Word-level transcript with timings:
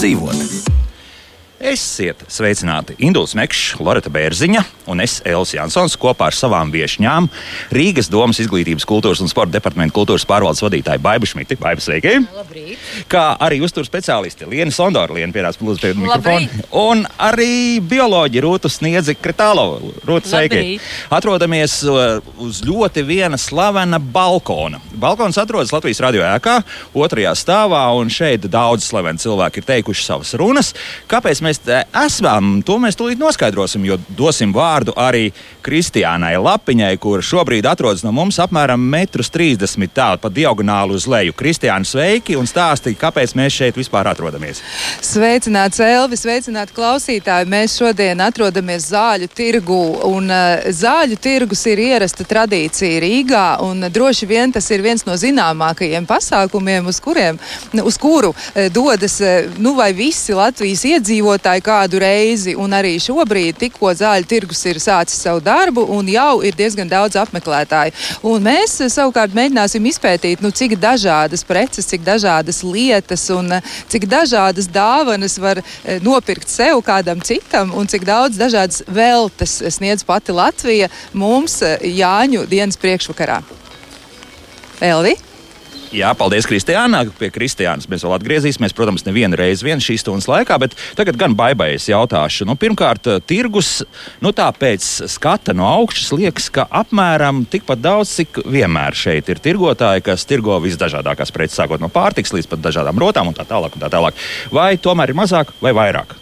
kā 0.00 0.06
labāk 0.06 0.08
dzīvot. 0.08 0.39
Esiet 2.00 2.22
sveicināti 2.32 2.94
Induls 3.04 3.34
Mekšs, 3.36 3.74
Loreta 3.84 4.08
Bērziņa 4.08 4.62
un 4.90 5.02
es, 5.04 5.18
Elvis 5.28 5.52
Jansons, 5.54 5.96
kopā 6.00 6.30
ar 6.30 6.36
savām 6.36 6.70
viesņām 6.72 7.28
Rīgas 7.76 8.08
domas 8.10 8.40
izglītības, 8.42 8.86
kultūras 8.88 9.20
un 9.20 9.30
sporta 9.30 9.52
departamenta 9.58 9.94
kultūras 9.94 10.24
pārvaldes 10.28 10.62
vadītāju 10.64 11.02
Baibu 11.04 11.28
Šmiti. 11.28 11.58
Baibu 11.60 11.84
sveiki! 11.84 12.14
Labrīt! 12.34 12.80
Kā 13.10 13.24
arī 13.44 13.60
uzturs 13.64 13.90
speciālisti 13.90 14.48
Liena 14.48 14.72
Sondora, 14.74 15.12
Liena 15.16 15.34
pierāds 15.34 15.60
plūdzu 15.60 15.82
pie 15.84 15.92
mikrofona. 15.98 16.64
Un 16.80 17.04
arī 17.20 17.78
bioloģi 17.84 18.44
Rūtu 18.46 18.72
Sniedzi 18.72 19.18
Kretālo. 19.20 19.92
Rūtu 20.08 20.32
sveiki! 20.32 20.78
Atrodamies 21.12 21.76
uh, 21.84 22.18
uz 22.40 22.62
ļoti 22.66 23.04
viena 23.06 23.38
slavena 23.40 24.00
balkona. 24.00 24.80
Balkons 25.00 25.38
atrodas 25.40 25.74
Latvijas 25.74 26.02
radio 26.02 26.24
ēkā, 26.32 26.56
otrajā 26.96 27.36
stāvā, 27.38 27.84
un 28.00 28.10
šeit 28.12 28.48
daudz 28.50 28.88
slaveni 28.88 29.20
cilvēki 29.22 29.62
ir 29.62 29.70
teikuši 29.74 30.08
savas 30.08 30.34
runas. 30.40 30.74
Kāpēc 31.10 31.44
mēs 31.44 31.62
esam, 31.96 32.60
to 32.66 32.78
mēs 32.82 32.96
tūlīt 32.98 33.20
noskaidrosim, 33.20 33.84
jo 33.88 33.98
dosim 34.16 34.52
vārdu 34.54 34.94
arī 34.98 35.30
Kristiānai 35.64 36.36
Lapiņai, 36.40 36.94
kur 37.02 37.22
šobrīd 37.24 37.66
atrodas 37.68 38.04
no 38.04 38.12
mums 38.14 38.38
apmēram 38.42 38.82
1,30 38.90 39.76
m 39.80 39.88
tālu 39.94 40.20
pa 40.22 40.30
diagonāli 40.32 40.96
uz 40.96 41.06
leju. 41.10 41.34
Kristiāna, 41.36 41.86
sveiki 41.86 42.36
un 42.38 42.48
stāsti, 42.48 42.94
kāpēc 42.98 43.34
mēs 43.38 43.56
šeit 43.56 43.78
vispār 43.78 44.08
atrodamies. 44.10 44.62
Sveicināts 45.04 45.80
Elvis, 45.84 46.24
sveicināti 46.24 46.74
klausītāji. 46.76 47.48
Mēs 47.50 47.76
šodien 47.80 48.22
atrodamies 48.24 48.88
zāļu 48.90 49.30
tirgu, 49.34 49.80
un 50.08 50.30
uh, 50.30 50.70
zāļu 50.74 51.18
tirgus 51.20 51.64
ir 51.70 51.82
ierasta 51.90 52.26
tradīcija 52.28 53.02
Rīgā, 53.04 53.44
un 53.66 53.88
droši 53.92 54.28
vien 54.30 54.52
tas 54.54 54.70
ir 54.70 54.84
viens 54.84 55.04
no 55.08 55.16
zināmākajiem 55.20 56.08
pasākumiem, 56.08 56.88
uz, 56.90 57.00
kuriem, 57.04 57.40
uz 57.84 58.00
kuru 58.00 58.32
uh, 58.32 58.66
dodas 58.72 59.20
uh, 59.24 59.50
nu 59.60 59.74
vai 59.78 59.90
visi 59.96 60.36
Latvijas 60.36 60.86
iedzīvotāji 60.88 61.64
kādu 61.80 62.00
reizi, 62.02 62.54
un 62.58 62.74
arī 62.76 62.96
šobrīd 63.00 63.58
tikko 63.60 63.92
zāļu 63.96 64.28
tirgus 64.28 64.60
ir 64.68 64.80
sācis 64.82 65.20
savu 65.24 65.40
darbu, 65.44 65.86
un 65.96 66.08
jau 66.10 66.42
ir 66.44 66.56
diezgan 66.56 66.88
daudz 66.88 67.16
apmeklētāju. 67.20 67.94
Un 68.28 68.44
mēs 68.44 68.76
uh, 68.80 68.90
savukārt 68.92 69.34
mēģināsim 69.36 69.86
izpētīt, 69.90 70.42
nu, 70.44 70.52
cik 70.52 70.76
dažādas 70.80 71.44
preces, 71.46 71.88
cik 71.88 72.04
dažādas 72.04 72.62
lietas 72.66 73.24
un 73.34 73.56
uh, 73.56 73.72
cik 73.88 74.06
dažādas 74.10 74.68
dāvanas 74.70 75.38
var 75.40 75.62
uh, 75.62 75.96
nopirkt 76.04 76.50
sev 76.50 76.82
kādam 76.84 77.22
citam, 77.24 77.72
un 77.76 77.88
cik 77.88 78.04
daudz 78.08 78.40
dažādas 78.40 78.84
veltes 78.88 79.56
sniedz 79.76 80.04
pati 80.04 80.36
Latvija 80.36 80.90
mums 81.12 81.60
Jāņu 81.80 82.46
dienas 82.50 82.78
priekšvakarā. 82.80 83.40
Elvi? 84.80 85.16
Jā, 85.90 86.12
paldies, 86.14 86.46
Kristiāna. 86.46 87.00
Pie 87.18 87.32
Kristiānas 87.34 87.88
mēs 87.90 88.04
vēl 88.06 88.12
atgriezīsimies. 88.14 88.74
Protams, 88.78 89.02
nevienu 89.08 89.34
reizi 89.40 89.66
vien 89.66 89.82
šīs 89.82 90.04
stundas 90.04 90.28
laikā, 90.30 90.54
bet 90.62 90.76
tagad 90.98 91.18
gan 91.18 91.34
baigais 91.38 91.88
jautāšu. 91.90 92.46
Nu, 92.46 92.54
pirmkārt, 92.54 93.10
tirgus, 93.26 93.80
nu 94.22 94.30
pēc 94.30 94.86
skata 95.10 95.56
no 95.56 95.66
augšas 95.66 96.14
liekas, 96.14 96.46
ka 96.54 96.68
apmēram 96.82 97.42
tikpat 97.50 97.82
daudz, 97.82 98.14
cik 98.20 98.44
vienmēr 98.46 98.94
šeit 98.94 99.34
ir 99.34 99.42
tirgotāji, 99.42 100.06
kas 100.06 100.28
tirgo 100.30 100.62
visdažādākās 100.62 101.34
preces, 101.34 101.58
sākot 101.58 101.82
no 101.82 101.90
pārtiks 101.90 102.36
līdz 102.38 102.52
pat 102.54 102.66
dažādām 102.70 103.02
rotām 103.02 103.32
un 103.32 103.34
tā 103.34 103.48
tālāk. 103.50 103.74
Un 103.74 103.82
tā 103.82 103.90
tālāk. 103.90 104.26
Vai 104.54 104.76
tomēr 104.78 105.10
ir 105.10 105.22
mazāk 105.24 105.50
vai 105.58 105.74
vairāk? 105.74 106.19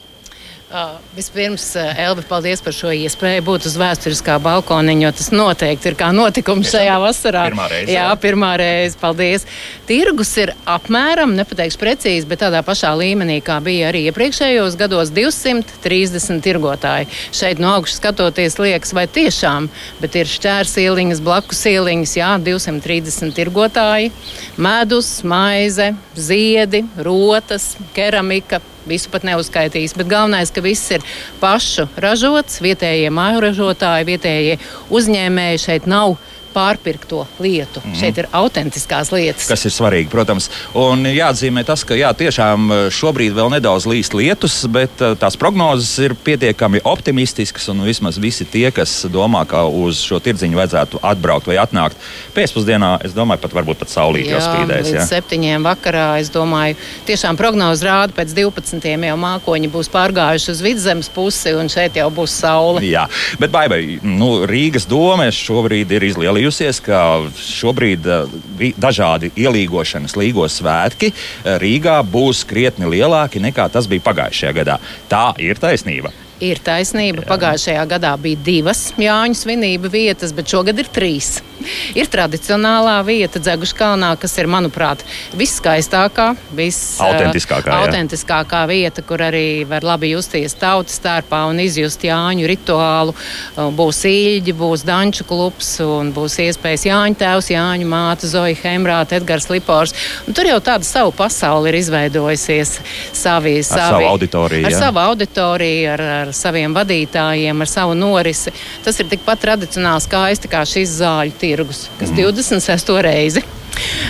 Uh, 0.68 0.98
vispirms, 1.16 1.64
Elvi, 1.96 2.20
paldies 2.28 2.60
par 2.60 2.74
šo 2.76 2.90
iespēju 2.92 3.40
būt 3.46 3.64
uz 3.70 3.76
vēsturiskā 3.80 4.34
balkoniņa, 4.44 5.06
jo 5.06 5.12
tas 5.16 5.30
noteikti 5.32 5.88
ir 5.88 5.96
kā 5.96 6.10
notikums 6.12 6.68
šajā 6.74 6.98
vasarā. 7.00 7.46
Pirmā 7.48 7.68
reize, 7.72 7.94
jā, 7.94 8.02
jā. 8.04 8.18
pirmā 8.20 8.50
reize. 8.60 8.98
Paldies. 9.00 9.46
Tirgus 9.88 10.34
ir 10.36 10.52
apmēram, 10.68 11.32
nepateikšu 11.40 11.80
precīzi, 11.80 12.28
bet 12.28 12.42
tādā 12.44 12.60
pašā 12.66 12.92
līmenī, 13.00 13.38
kā 13.40 13.56
bija 13.64 13.88
arī 13.88 14.04
iepriekšējos 14.12 14.76
gados- 14.76 15.08
230 15.16 16.44
tirgotāji. 16.44 17.08
Šeit 17.32 17.64
no 17.64 17.72
augšas 17.78 18.02
skatoties, 18.02 18.60
liekas, 18.60 18.92
vai 18.92 19.08
tiešām, 19.08 19.72
bet 20.04 20.20
ir 20.20 20.28
šķērs 20.28 20.76
ieliņas, 20.84 21.24
blakus 21.24 21.64
ieliņas, 21.64 22.18
jā, 22.20 22.34
230 22.44 23.32
tirgotāji, 23.32 24.12
medus, 24.58 25.22
maize, 25.24 25.94
ziedi, 26.14 26.84
rotas, 27.00 27.72
keramika 27.96 28.60
visu 28.88 29.12
pat 29.12 29.26
neuzskaitīs. 29.28 29.96
Bet 29.98 30.10
galvenais, 30.10 30.52
ka 30.54 30.64
viss 30.64 30.94
ir 30.96 31.04
pašu 31.42 31.88
ražots, 32.00 32.62
vietējie 32.64 33.12
māju 33.14 33.44
ražotāji, 33.48 34.08
vietējie 34.12 34.58
uzņēmēji 34.94 35.64
šeit 35.66 35.88
nav 35.90 36.16
pārpirkto 36.58 37.24
lietu. 37.42 37.82
Mm. 37.84 37.96
Šeit 37.98 38.18
ir 38.18 38.28
autentiskās 38.34 39.12
lietas. 39.14 39.46
kas 39.50 39.64
ir 39.68 39.74
svarīgi, 39.74 40.10
protams. 40.12 40.48
Un 40.78 41.06
jāatzīmē 41.06 41.64
tas, 41.68 41.84
ka 41.86 41.96
jā, 41.98 42.10
tiešām 42.18 42.68
eh, 42.74 42.84
šobrīd 42.94 43.36
vēl 43.36 43.52
nedaudz 43.54 43.86
līst 43.90 44.16
lietus, 44.18 44.60
bet 44.72 45.02
eh, 45.04 45.14
tās 45.20 45.38
prognozes 45.38 45.92
ir 46.04 46.16
pietiekami 46.26 46.82
optimistiskas. 46.88 47.68
Un 47.72 47.84
vismaz 47.86 48.18
visi 48.22 48.46
tie, 48.48 48.68
kas 48.74 49.00
domā, 49.12 49.44
ka 49.48 49.64
uz 49.68 50.02
šo 50.02 50.20
tirdziņu 50.24 50.58
vajadzētu 50.58 51.02
atbraukt 51.06 51.50
vai 51.50 51.60
atnākt 51.62 51.98
pēcpusdienā, 52.36 52.96
es 53.06 53.14
domāju, 53.16 53.42
pat 53.44 53.56
varbūt 53.58 53.82
pat 53.82 53.92
saulīt 53.92 54.30
jau 54.32 54.40
spīdēs. 54.42 54.92
Jā. 54.96 55.06
septiņiem 55.08 55.66
vakarā. 55.66 56.08
Es 56.22 56.32
domāju, 56.34 56.78
tiešām 57.08 57.38
prognoze 57.38 57.86
rāda, 57.86 58.14
pēc 58.16 58.34
12. 58.36 58.88
jau 59.08 59.18
mākoņi 59.20 59.70
būs 59.72 59.90
pārgājuši 59.94 60.52
uz 60.54 60.62
vidzemes 60.64 61.10
pusi, 61.12 61.54
un 61.58 61.70
šeit 61.72 61.98
jau 62.00 62.08
būs 62.14 62.34
saule. 62.42 62.82
Jā, 62.86 63.06
bet 63.40 63.52
baigai, 63.54 63.98
nu, 64.02 64.30
Rīgas 64.48 64.88
doma 64.88 65.28
šobrīd 65.34 65.92
ir 65.96 66.08
izlielījusies, 66.48 66.80
ka 66.84 67.28
šobrīd 67.36 68.06
eh, 68.06 68.72
dažādi 68.78 69.30
ielīgošanas 69.36 70.16
līgo 70.16 70.46
svētki 70.48 71.12
eh, 71.12 71.58
Rīgā 71.60 72.00
būs 72.04 72.44
krietni 72.48 72.88
lielāki 72.88 73.40
nekā 73.40 73.68
tas 73.70 73.86
bija 73.86 74.04
pagājušajā 74.04 74.52
gadā. 74.56 74.78
Tā 75.08 75.34
ir 75.38 75.58
taisnība. 75.58 76.12
Ir 76.40 76.60
taisnība. 76.62 77.24
Pagājušajā 77.26 77.84
gadā 77.90 78.12
bija 78.16 78.38
divas 78.38 78.92
Jāņu 78.96 79.34
svinību 79.34 79.90
vietas, 79.90 80.32
bet 80.32 80.46
šogad 80.46 80.78
ir 80.78 80.86
trīs. 80.94 81.40
Ir 81.98 82.08
tradicionālā 82.10 82.98
vieta 83.06 83.40
Dzeguškalnā, 83.42 84.12
kas 84.20 84.36
ir, 84.40 84.48
manuprāt, 84.50 85.04
viskaistākā, 85.38 86.30
vis, 86.56 86.78
Autentiskākā, 87.02 87.72
jā. 87.72 87.86
autentiskākā 87.86 88.62
vieta, 88.70 89.04
kur 89.06 89.22
arī 89.24 89.64
var 89.68 89.86
labi 89.86 90.12
justies 90.12 90.56
tautas 90.58 90.98
starpā 90.98 91.44
un 91.50 91.60
izjust 91.62 92.04
Jāņu 92.06 92.48
rituālu. 92.50 93.14
Uh, 93.56 93.68
Būs 93.78 94.00
īļģi, 94.08 94.54
būs 94.58 94.84
danču 94.88 95.26
klubs 95.28 95.74
un 95.84 96.12
būs 96.16 96.38
iespējas 96.42 96.86
Jāņu 96.88 97.18
tēvs, 97.20 97.50
Jāņu 97.52 97.88
māte, 97.88 98.30
Zoja 98.30 98.56
Hemrāte, 98.62 99.18
Edgars 99.18 99.48
Lipors. 99.52 99.94
Un 100.26 100.36
tur 100.36 100.48
jau 100.48 100.58
tāda 100.64 100.86
savu 100.86 101.12
pasauli 101.14 101.72
ir 101.72 101.78
izveidojusies, 101.80 102.74
savi, 103.16 103.58
Ar 103.58 103.66
savi, 103.68 103.82
savu 103.82 104.08
auditoriju, 104.12 104.66
Ar 104.66 104.74
jā. 104.74 104.80
savu 104.82 105.02
auditoriju, 105.04 105.90
ar, 105.94 106.04
ar 106.22 106.32
saviem 106.36 106.74
vadītājiem, 106.76 107.64
ar 107.64 107.70
savu 107.70 107.96
norisi. 107.98 108.54
Tas 108.84 108.98
ir 109.00 109.10
tikpat 109.10 109.42
tradicionāli 109.44 110.04
skaisti 110.04 110.50
kā 110.50 110.64
šis 110.68 110.98
zāļu 111.00 111.36
tirgus, 111.48 111.86
kas 112.00 112.10
Mhm. 112.12 112.20
26. 112.22 113.00
reizi. 113.10 113.42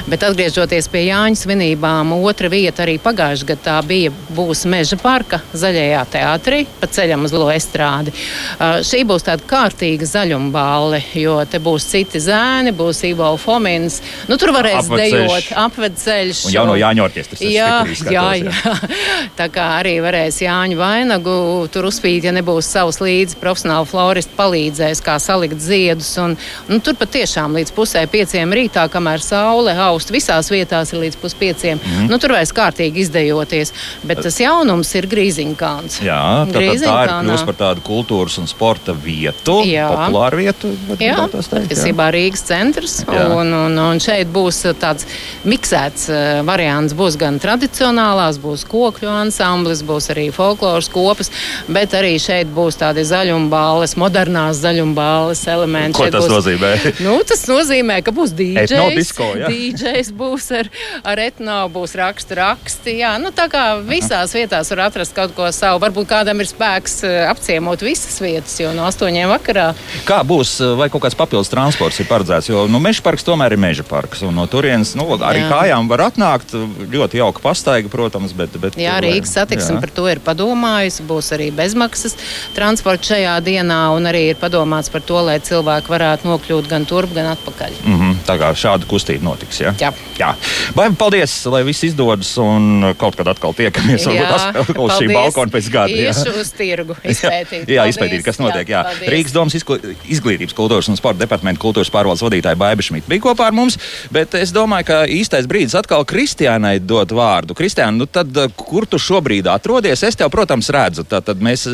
Bet 0.09 0.25
atgriežoties 0.27 0.89
pie 0.93 1.05
Jāņa 1.09 1.43
svinībām, 1.43 2.15
otra 2.19 2.51
vieta 2.53 2.85
arī 2.85 2.99
pagājušajā 3.03 3.49
gadā 3.53 3.77
bija 3.87 4.13
būs 4.35 4.65
Meža 4.69 4.99
parka 5.01 5.41
zaļajā 5.57 6.05
teātrī, 6.13 6.63
pa 6.81 6.89
ceļam 6.91 7.27
uz 7.27 7.35
Lielo 7.35 7.51
estrādi. 7.53 8.13
Uh, 8.13 8.79
šī 8.87 9.03
būs 9.09 9.27
tāda 9.27 9.45
kārtīga 9.49 10.09
zaļuma 10.09 10.51
balve, 10.55 11.03
jo 11.19 11.39
te 11.51 11.61
būs 11.63 11.87
citi 11.91 12.21
zēni, 12.23 12.73
būs 12.77 13.03
Ivo 13.09 13.31
Fomins. 13.41 14.01
Nu, 14.29 14.39
tur 14.41 14.53
varēs 14.57 14.87
Apvedceļš. 14.87 15.15
dejot, 15.15 15.51
apvedceļš. 15.65 16.43
Un 16.49 16.55
jauno 16.55 16.77
Jāņu 16.79 17.05
orķestris. 17.07 17.43
es 17.43 17.55
Jā, 17.55 17.85
jā, 18.13 18.27
jā. 18.43 18.75
Tā 19.39 19.49
kā 19.53 19.69
arī 19.81 19.99
varēs 20.05 20.41
Jāņu 20.45 20.79
vainagu 20.79 21.37
tur 21.73 21.89
uzspīt, 21.91 22.29
ja 22.29 22.35
nebūs 22.37 22.71
savs 22.73 23.01
līdzi 23.03 23.39
profesionāli 23.43 23.89
floristi 23.91 24.37
palīdzēs, 24.39 25.03
kā 25.05 25.19
salikt 25.23 25.61
ziedus. 25.63 26.11
Un, 26.23 26.37
un 26.69 26.85
tur 26.85 26.99
patiešām 26.99 27.57
līdz 27.59 27.75
pusē 27.77 28.05
pieciem 28.11 28.55
rītā, 28.55 28.87
kamēr 28.93 29.23
saule 29.25 29.58
aust, 29.67 30.13
visās 30.15 30.51
vietās 30.53 30.93
ir 30.93 31.03
līdz 31.03 31.19
puspieciem. 31.23 31.81
Mm. 31.81 32.09
Nu, 32.11 32.19
tur 32.23 32.37
vairs 32.37 32.53
kārtīgi 32.55 33.05
izdejoties. 33.05 33.73
Bet 34.07 34.23
tas 34.25 34.39
jaunums 34.41 34.91
ir 34.99 35.09
Grīziņkāns. 35.11 36.01
Jā, 36.07 36.21
tā, 36.49 36.55
tā, 36.55 36.63
tā 36.79 36.97
ir 37.05 37.13
kļuvusi 37.13 37.49
par 37.49 37.59
tādu 37.59 37.85
kultūras 37.87 38.39
un 38.41 38.49
sporta 38.51 38.95
vietu, 38.95 39.59
Jā. 39.67 39.89
populāru 39.93 40.43
vietu. 40.43 40.73
Jā, 40.99 41.15
jā. 41.17 41.27
patiesībā 41.33 42.11
Rīgas 42.15 42.45
centrs. 42.49 42.99
Jā. 43.05 43.27
Un, 43.35 43.53
un, 43.55 43.79
un 43.89 44.03
šeit 44.03 44.31
būs 44.33 44.63
uh, 44.69 44.77
tāds 44.79 45.09
miksēts 45.49 46.09
uh, 46.13 46.21
variants. 46.47 46.97
Būs 46.99 47.19
gan 47.21 47.41
tradicionālās, 47.43 48.41
būs 48.43 48.65
kokļu 48.69 49.11
ansamblis, 49.13 49.85
būs 49.87 50.11
arī 50.15 50.29
folkloras 50.35 50.91
kopas, 50.93 51.33
bet 51.69 51.97
arī 51.99 52.17
šeit 52.23 52.51
būs 52.55 52.81
tādi 52.81 53.05
zaļumbāles, 53.09 53.97
modernās 54.01 54.61
zaļumbāles 54.63 55.45
elementi. 55.53 55.97
Ko 55.99 56.07
Šeit 56.07 56.17
tas 56.17 56.27
būs, 56.27 56.35
nozīmē? 56.37 56.75
Nu, 57.09 57.15
tas 57.27 57.45
nozīmē, 57.49 58.01
ka 58.05 58.13
būs 58.15 58.35
DJs. 58.37 58.73
Etnodisko, 58.75 59.29
jā. 59.39 59.48
DJs 59.49 60.13
būs 60.19 60.51
ar, 60.59 60.71
ar 61.05 61.23
etno, 61.23 61.59
būs 61.73 61.95
rakstu 61.99 62.39
raksti. 62.39 62.99
Jā, 63.03 63.15
nu, 63.23 63.33
tā 63.35 63.49
kā 63.53 63.65
visās 63.85 64.35
vietās 64.37 64.71
var 64.75 64.87
atrast 64.89 65.17
kaut 65.17 65.35
ko 65.37 65.49
savu. 65.55 65.83
Varbūt 65.83 66.09
kādam 66.11 66.43
ir 66.43 66.49
spēks 66.51 67.01
eh, 67.09 67.19
apciemot 67.29 67.83
visas 67.85 68.19
vietas, 68.23 68.57
jo 68.61 68.73
no 68.77 68.87
astoņiem 68.89 69.31
vakarā. 69.33 69.71
Kā 70.09 70.21
būs, 70.27 70.59
eh, 70.65 70.75
vai 70.79 70.91
kaut 70.93 71.05
kāds 71.07 71.19
papildus 71.19 71.53
transports 71.53 72.01
ir 72.03 72.09
paredzēts? 72.11 72.51
Jo 72.53 72.67
nu, 72.71 72.81
meža 72.83 73.05
parks 73.05 73.27
tomēr 73.27 73.57
ir 73.57 73.63
meža 73.63 73.87
parks. 73.89 74.23
Un 74.27 74.37
no 74.39 74.47
turienes 74.51 74.95
nu, 74.99 75.07
arī 75.19 75.45
jā. 75.45 75.51
kājām 75.53 75.91
var 75.91 76.07
atnākt. 76.09 76.55
Ļoti 76.89 77.23
jauka 77.23 77.43
pastaiga, 77.45 77.91
protams. 77.93 78.35
Bet, 78.39 78.55
bet, 78.61 78.79
jā, 78.79 78.99
Rīgas 79.03 79.35
satiksme 79.35 79.81
par 79.83 79.93
to 79.95 80.07
ir 80.11 80.23
padomājusi. 80.25 81.07
Būs 81.09 81.33
arī 81.37 81.51
bezmaksas 81.55 82.17
transports 82.57 83.11
šajā 83.11 83.37
dienā. 83.45 83.81
Un 83.97 84.09
arī 84.11 84.29
ir 84.33 84.41
padomāts 84.41 84.93
par 84.93 85.05
to, 85.07 85.21
lai 85.25 85.39
cilvēki 85.45 85.93
varētu 85.93 86.29
nokļūt 86.29 86.71
gan 86.71 86.87
turp, 86.89 87.15
gan 87.17 87.33
atpakaļ. 87.35 87.83
Mm 87.85 87.99
-hmm, 88.01 88.19
tā 88.29 88.39
kā 88.41 88.53
šāda 88.55 88.89
kustība 88.89 89.28
notiks. 89.29 89.61
Ja? 89.63 89.75
Jā. 89.81 89.93
jā. 90.19 90.33
Vai 90.77 90.89
paldies, 90.99 91.35
lai 91.53 91.63
viss 91.69 91.87
izdodas 91.89 92.31
un 92.43 92.91
kaut 92.99 93.19
kad 93.19 93.29
atkal 93.31 93.55
tiekamies. 93.57 94.07
Varbūt 94.09 94.65
atkal 94.65 94.85
uz 94.87 94.95
šī 94.97 95.11
balkona 95.13 95.55
pēc 95.55 95.71
gada. 95.75 95.99
Iešu 96.09 96.35
uz 96.41 96.53
tirgu 96.57 96.97
izpētīt. 97.13 97.69
jā, 97.69 97.83
jā 97.83 97.87
izpētīt, 97.93 98.25
kas 98.27 98.41
notiek. 98.43 98.69
Jā. 98.73 98.85
Jā. 98.89 99.11
Rīgas 99.13 99.35
domas 99.35 99.57
izglītības, 99.59 100.57
kultūras 100.57 100.91
un 100.91 100.99
sporta 100.99 101.23
departamenta 101.23 101.63
kultūras 101.63 101.93
pārvaldes 101.93 102.25
vadītāja 102.25 102.59
Baiba 102.59 102.85
Šmita 102.85 103.11
bija 103.11 103.25
kopā 103.29 103.49
ar 103.51 103.57
mums. 103.57 103.79
Bet 104.15 104.35
es 104.39 104.53
domāju, 104.55 104.89
ka 104.91 105.01
īstais 105.11 105.49
brīdis 105.51 105.77
atkal 105.79 106.07
Kristiānai 106.09 106.79
dot 106.83 107.13
vārdu. 107.17 107.57
Kristiāna, 107.59 107.97
nu 107.99 108.09
tad, 108.11 108.33
kur 108.59 108.87
tu 108.89 109.01
šobrīd 109.03 109.49
atrodies? 109.51 110.05
Es 110.07 110.19
tev, 110.19 110.31
protams, 110.35 110.71
redzu. 110.75 111.05
Tad, 111.09 111.27
tad 111.29 111.43
mēs, 111.45 111.67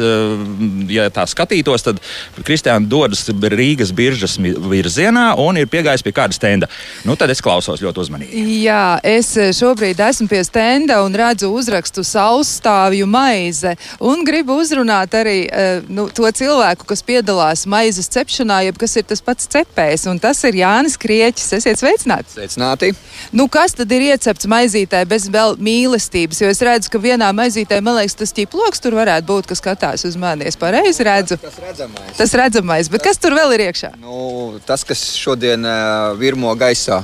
ja 0.92 1.08
tā 1.14 1.26
skatītos, 1.30 1.86
tad 1.86 2.00
Kristiāna 2.44 2.88
dodas 2.88 3.26
Rīgas 3.54 3.92
biržas 3.94 4.38
virzienā 4.40 5.30
un 5.40 5.60
ir 5.60 5.70
piegājis 5.70 6.04
pie 6.04 6.14
kāda 6.16 6.36
stenda. 6.36 6.70
Nu, 7.04 7.18
tad 7.20 7.32
es 7.34 7.42
klausos 7.44 7.82
ļoti 7.85 8.02
uzmanīgi. 8.05 8.44
Jā, 8.64 8.99
es 9.05 9.32
šobrīd 9.58 10.00
esmu 10.00 10.29
pie 10.31 10.41
stenda 10.46 11.00
un 11.05 11.14
redzu 11.19 11.50
uzrakstu 11.52 12.05
saustāvju 12.06 13.06
maize. 13.11 13.75
Un 14.05 14.25
gribu 14.26 14.56
uzrunāt 14.62 15.14
arī 15.19 15.44
uh, 15.46 15.85
nu, 15.88 16.06
to 16.14 16.29
cilvēku, 16.29 16.88
kas 16.88 17.05
piedalās 17.06 17.67
maizes 17.70 18.08
cepšanā, 18.14 18.62
jeb 18.69 18.79
kas 18.81 18.96
ir 19.00 19.06
tas 19.08 19.23
pats 19.25 19.49
cepējs. 19.52 20.06
Un 20.11 20.20
tas 20.23 20.41
ir 20.49 20.58
Jānis 20.62 20.96
Krieķis. 21.00 21.52
Esiet 21.61 21.81
sveicināti! 21.81 22.35
Sveicināti! 22.37 22.93
Nu, 23.35 23.49
kas 23.52 23.76
tad 23.76 23.93
ir 23.94 24.06
iecepts 24.11 24.49
maizītē 24.50 25.05
bez 25.08 25.29
vēl 25.32 25.58
mīlestības? 25.64 26.43
Jo 26.43 26.52
es 26.52 26.62
redzu, 26.64 26.93
ka 26.93 27.02
vienā 27.02 27.31
maizītē, 27.37 27.81
man 27.85 27.99
liekas, 28.00 28.17
tas 28.20 28.35
ķiploks 28.37 28.82
tur 28.85 28.96
varētu 28.99 29.29
būt, 29.31 29.50
kas 29.50 29.62
skatās 29.62 30.06
uz 30.08 30.17
mani. 30.20 30.49
Es 30.49 30.58
pareizi 30.61 31.06
redzu. 31.06 31.38
Tas, 31.41 31.58
tas 31.58 31.64
redzamais. 31.67 32.14
Tas 32.19 32.38
redzamais, 32.41 32.91
bet 32.93 33.05
tas, 33.05 33.14
kas 33.14 33.23
tur 33.25 33.37
vēl 33.37 33.56
ir 33.56 33.67
iekšā? 33.69 33.94
Nu, 34.02 34.55
tas, 34.67 34.87
kas 34.87 35.05
šodien 35.19 35.67
uh, 35.67 36.14
virmo 36.19 36.52
gaisā, 36.58 37.02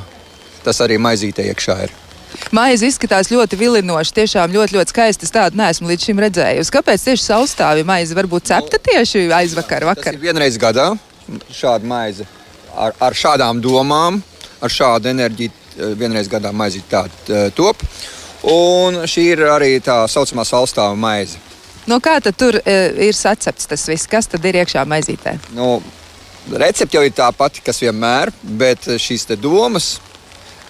tas 0.64 0.80
arī 0.84 0.98
maizītē 1.02 1.46
iekšā 1.50 1.76
ir. 1.86 1.94
Maize 2.54 2.86
izskatās 2.86 3.30
ļoti 3.30 3.58
vilinoši, 3.58 4.14
tiešām 4.20 4.52
ļoti, 4.54 4.76
ļoti 4.78 4.94
skaisti. 4.94 5.26
Es 5.26 5.34
tādu 5.34 5.58
neesmu 5.58 5.90
līdz 5.90 6.08
šim 6.08 6.20
redzējusi. 6.24 6.72
Kāpēc 6.76 7.06
tieši 7.08 7.26
saustāvja 7.26 7.86
maize 7.86 8.16
varbūt 8.16 8.50
cepta 8.52 8.78
tieši 8.90 9.26
aizvakar? 9.34 9.88
Vakar? 9.90 10.18
Vienreiz 10.20 10.58
gadā 10.60 10.92
šāda 11.54 11.86
maize 11.86 12.26
ar, 12.74 12.94
ar 13.02 13.16
šādām 13.18 13.60
domām, 13.62 14.22
ar 14.62 14.72
šādu 14.72 15.10
enerģiju 15.10 15.58
vienreiz 15.98 16.28
gadā 16.30 16.52
maizi 16.52 16.82
tāda 16.90 17.48
top. 17.56 17.82
Un 18.50 19.02
šī 19.10 19.26
ir 19.34 19.44
arī 19.52 19.74
tā 19.84 20.00
saucamā 20.08 20.46
saustāvja 20.48 20.96
maize. 20.96 21.40
No 21.88 21.98
kā 22.00 22.18
tad 22.22 22.36
tur 22.38 22.56
e, 22.60 22.76
ir 23.08 23.16
sacepts 23.16 23.68
tas 23.68 23.86
viss? 23.88 24.08
Kas 24.08 24.28
tad 24.30 24.44
ir 24.48 24.60
iekšā 24.62 24.84
maizītē? 24.88 25.36
Nu, 25.56 25.80
recepte 26.52 26.96
jau 26.96 27.04
ir 27.04 27.12
tā 27.16 27.28
pati, 27.36 27.62
kas 27.64 27.80
vienmēr, 27.82 28.32
bet 28.60 28.88
šīs 29.00 29.26
domas, 29.40 29.98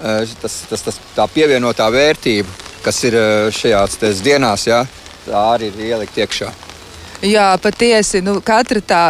tas, 0.00 0.56
tas, 0.70 0.86
tas, 0.88 0.98
tā 1.16 1.28
pievienotā 1.32 1.90
vērtība, 1.92 2.48
kas 2.84 3.04
ir 3.08 3.18
šajās 3.54 4.00
dienās, 4.24 4.66
jā, 4.70 4.82
tā 5.26 5.44
arī 5.54 5.70
ir 5.70 5.86
ielikt 5.92 6.18
iekšā. 6.24 6.50
Jā, 7.20 7.52
patiesi. 7.60 8.22
Nu, 8.24 8.38
katra 8.44 8.80
tā, 8.80 9.00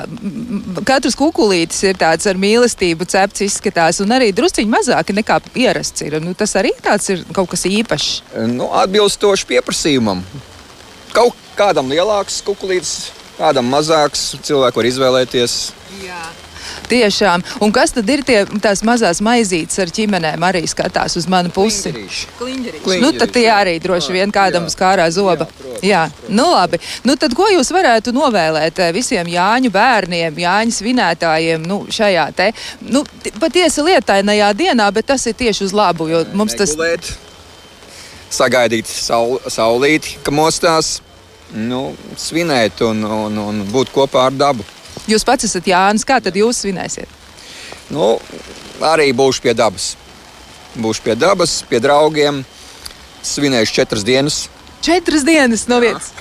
katrs 0.87 1.14
kukulītis 1.19 1.84
ir 1.87 1.98
tāds 1.98 2.26
ar 2.26 2.38
mīlestību 2.42 3.06
cepts 3.06 3.44
izskatās, 3.46 4.00
un 4.02 4.10
arī 4.16 4.32
drusciņi 4.34 4.70
mazāki 4.70 5.14
nekā 5.14 5.38
ierasts 5.54 6.02
ir. 6.02 6.19
Nu, 6.22 6.34
tas 6.34 6.56
arī 6.58 6.75
ir 6.75 7.25
kaut 7.31 7.52
kas 7.52 7.64
īpašs. 7.70 8.10
Nu, 8.50 8.66
atbilstoši 8.82 9.46
pieprasījumam. 9.52 10.25
Kaut 11.14 11.38
kādam 11.58 11.90
lielāks 11.90 12.42
kukulītis, 12.46 13.12
kādam 13.38 13.70
mazāks. 13.70 14.32
Cilvēku 14.42 14.82
var 14.82 14.90
izvēlēties. 14.90 15.58
Jā. 16.02 16.25
Tiešām. 16.90 17.44
Un 17.64 17.72
kas 17.75 17.94
tad 17.96 18.08
ir 18.11 18.22
tie, 18.26 18.43
tās 18.62 18.82
mazās 18.87 19.22
maizītes 19.25 19.78
ar 19.82 19.93
ķimenēm? 19.94 20.44
Arī 20.50 20.64
skatās 20.70 21.17
uz 21.20 21.28
manu 21.31 21.52
pusi. 21.55 21.93
Kliņģerīši. 22.38 23.00
Nu, 23.02 23.12
tad 23.17 23.34
tie 23.34 23.46
arī 23.52 23.76
droši 23.82 24.17
vien 24.17 24.34
kādam 24.34 24.69
uz 24.69 24.76
kārā 24.78 25.08
zoba. 25.14 25.46
Jā, 25.46 25.55
protams, 25.61 25.87
jā. 25.87 26.05
Protams. 26.11 26.37
nu 26.40 26.49
labi. 26.50 26.82
Nu, 27.06 27.17
tad 27.20 27.34
ko 27.38 27.49
jūs 27.52 27.72
varētu 27.75 28.14
novēlēt 28.17 28.82
eh, 28.82 28.93
visiem 28.96 29.31
Jāņu 29.31 29.72
bērniem, 29.75 30.43
Jāņu 30.44 30.76
svinētājiem 30.76 31.67
nu, 31.67 31.82
šajā 31.90 32.28
te 32.37 32.50
nu, 32.81 33.05
patiesi 33.40 33.84
lietainajā 33.87 34.52
dienā, 34.58 34.90
bet 34.94 35.11
tas 35.12 35.26
ir 35.31 35.37
tieši 35.38 35.66
uz 35.69 35.76
labu, 35.76 36.08
jo 36.11 36.25
mums 36.34 36.56
tas. 36.58 36.75
Negulēt, 36.75 37.12
sagaidīt 38.31 38.90
saul, 38.90 39.38
saulīti, 39.50 40.19
ka 40.25 40.34
mostās, 40.34 40.99
nu, 41.55 41.90
svinēt 42.19 42.82
un, 42.87 43.02
un, 43.05 43.40
un 43.43 43.64
būt 43.70 43.93
kopā 43.94 44.28
ar 44.31 44.37
dabu. 44.37 44.66
Jūs 45.11 45.27
pats 45.27 45.49
esat 45.49 45.67
Jānis. 45.71 46.07
Kā 46.07 46.21
tad 46.23 46.37
jūs 46.39 46.62
svinēsiet? 46.62 47.19
Nu, 47.91 48.15
arī 48.87 49.11
būšu 49.17 49.43
pie 49.45 49.55
dabas. 49.57 49.95
Būšu 50.79 51.05
pie 51.07 51.17
dabas, 51.19 51.61
pie 51.67 51.81
draugiem. 51.83 52.45
Svinēšu 53.27 53.81
četras 53.81 54.07
dienas. 54.07 54.45
Četras 54.85 55.27
dienas 55.27 55.67
no 55.69 55.81
vietas. 55.83 56.12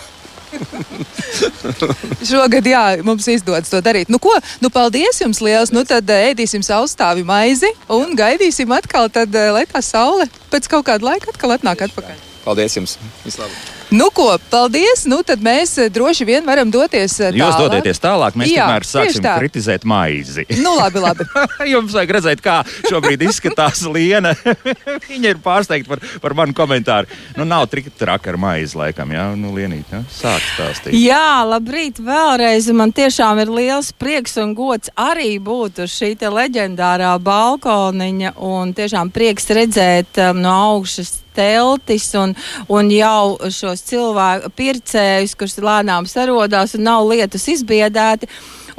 Šogad, 2.30 2.66
jā, 2.66 2.84
mums 3.06 3.28
izdodas 3.30 3.70
to 3.70 3.82
darīt. 3.86 4.10
Nu, 4.10 4.18
ko? 4.22 4.34
Nu, 4.64 4.72
paldies 4.74 5.22
jums 5.22 5.44
liels. 5.46 5.74
Nu, 5.76 5.86
tad 5.88 6.10
ēdīsim 6.10 6.66
saustāvi 6.66 7.24
maizi 7.28 7.70
un 7.94 8.18
gaidīsim 8.18 8.74
atkal, 8.76 9.12
tad, 9.14 9.38
lai 9.54 9.68
tā 9.70 9.84
saule 9.86 10.28
pēc 10.50 10.72
kaut 10.72 10.90
kāda 10.90 11.12
laika 11.12 11.30
atkal 11.34 11.54
atnāk 11.56 11.86
atpakaļ. 11.90 12.29
Paldies 12.46 12.80
jums! 12.80 12.98
Vislabāk! 13.26 13.76
Nu, 13.90 14.12
ko, 14.14 14.38
paldies! 14.52 15.02
Nu, 15.10 15.24
tad 15.26 15.42
mēs 15.42 15.72
eh, 15.82 15.88
droši 15.90 16.26
vien 16.30 16.46
varam 16.46 16.70
doties 16.70 17.16
tālāk. 17.18 17.38
Jūs 17.40 17.56
dodieties 17.58 18.02
tālāk, 18.04 18.36
mēs 18.38 18.52
Jā, 18.52 18.68
tomēr 18.68 18.86
sāksim 18.86 19.24
tā. 19.26 19.34
kritizēt 19.42 19.86
maizi. 19.90 20.46
Nu, 20.62 20.76
labi, 20.78 21.02
labi. 21.02 21.26
Jums 21.74 21.96
vajag 21.98 22.14
redzēt, 22.20 22.44
kā 22.46 22.60
šobrīd 22.86 23.24
izskatās 23.26 23.82
Liena. 23.90 24.36
Viņa 25.10 25.34
ir 25.34 25.40
pārsteigta 25.42 25.90
par, 25.90 26.04
par 26.22 26.36
manu 26.38 26.54
komentāru. 26.54 27.10
Nu, 27.34 27.48
nav 27.50 27.66
tik 27.72 27.90
traki 27.98 28.30
ar 28.30 28.38
maizi, 28.38 28.78
laikam, 28.78 29.10
jā, 29.16 29.26
nu, 29.40 29.56
Lienīt, 29.58 29.90
jā? 29.90 30.04
sāk 30.14 30.46
stāstīt. 30.52 30.94
Jā, 30.94 31.42
labrīt 31.50 31.98
vēlreiz. 31.98 32.69
Man 32.78 32.94
tiešām 32.94 33.42
ir 33.42 33.54
liels 33.58 33.90
prieks 33.98 34.38
un 34.38 34.54
gods 34.58 34.94
arī 35.02 35.31
būt 35.42 35.81
uz 35.88 35.96
šī 35.98 36.14
leģendārā 36.30 37.16
balkoniņa 37.26 38.36
un 38.46 38.76
tiešām 38.78 39.10
prieks 39.16 39.50
redzēt 39.50 40.22
um, 40.30 40.44
no 40.46 40.54
augšas 40.76 41.18
teltis 41.40 42.12
un, 42.19 42.36
un 42.68 42.94
jau 42.94 43.52
šos 43.54 43.84
cilvēku 43.90 44.54
pircējus, 44.60 45.36
kurus 45.40 45.60
lēnām 45.64 46.08
sarodās 46.10 46.76
un 46.78 46.88
nav 46.92 47.08
lietas 47.10 47.48
izbiedēti. 47.56 48.30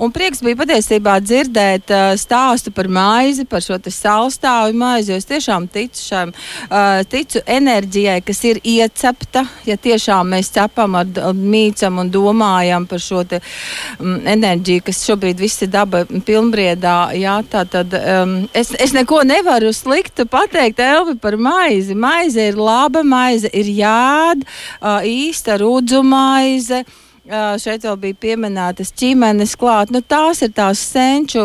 Un 0.01 0.13
prieks 0.17 0.41
bija 0.41 0.57
patiesībā 0.57 1.19
dzirdēt 1.21 1.91
uh, 1.93 2.13
stāstu 2.17 2.73
par 2.73 2.89
maizi, 2.89 3.45
par 3.45 3.61
šo 3.61 3.77
saulstāvu 3.93 4.73
maizi. 4.81 5.13
Es 5.13 5.29
tiešām 5.29 5.67
ticu 5.69 6.01
šam, 6.01 6.31
uh, 6.33 7.03
ticu 7.05 7.43
enerģijai, 7.45 8.21
kas 8.25 8.41
ir 8.49 8.63
iecepta. 8.65 9.45
Ja 9.69 9.77
tiešām 9.77 10.33
mēs 10.33 10.49
cepam 10.55 10.97
ar, 10.97 11.11
ar 11.21 11.37
mīcam 11.37 12.01
un 12.01 12.13
domājam 12.13 12.87
par 12.89 13.03
šo 13.05 13.27
te, 13.29 13.43
um, 13.99 14.17
enerģiju, 14.25 14.87
kas 14.89 15.03
šobrīd 15.05 15.43
viss 15.45 15.67
ir 15.67 15.73
daba 15.75 16.07
pilnbriedā, 16.09 16.97
jā, 17.21 17.37
tā 17.53 17.67
tad 17.69 17.93
um, 18.01 18.35
es, 18.57 18.73
es 18.81 18.97
neko 18.97 19.21
nevaru 19.29 19.75
sliktu 19.77 20.25
pateikt 20.33 20.81
Elvi 20.81 21.19
par 21.21 21.37
maizi. 21.37 21.93
Maize 21.93 22.49
ir 22.49 22.57
laba, 22.57 23.05
maize 23.05 23.53
ir 23.53 23.69
jād, 23.83 24.49
uh, 24.81 25.05
īsta 25.05 25.61
rudzu 25.61 26.01
maize. 26.07 26.87
Šeit 27.31 27.85
vēl 27.87 27.97
bija 28.01 28.17
pieminētas 28.25 28.91
ķīmenes 28.99 29.55
klāt. 29.61 29.93
Nu, 29.95 30.01
tās 30.03 30.43
ir 30.43 30.51
tās 30.57 30.81
senču 30.83 31.45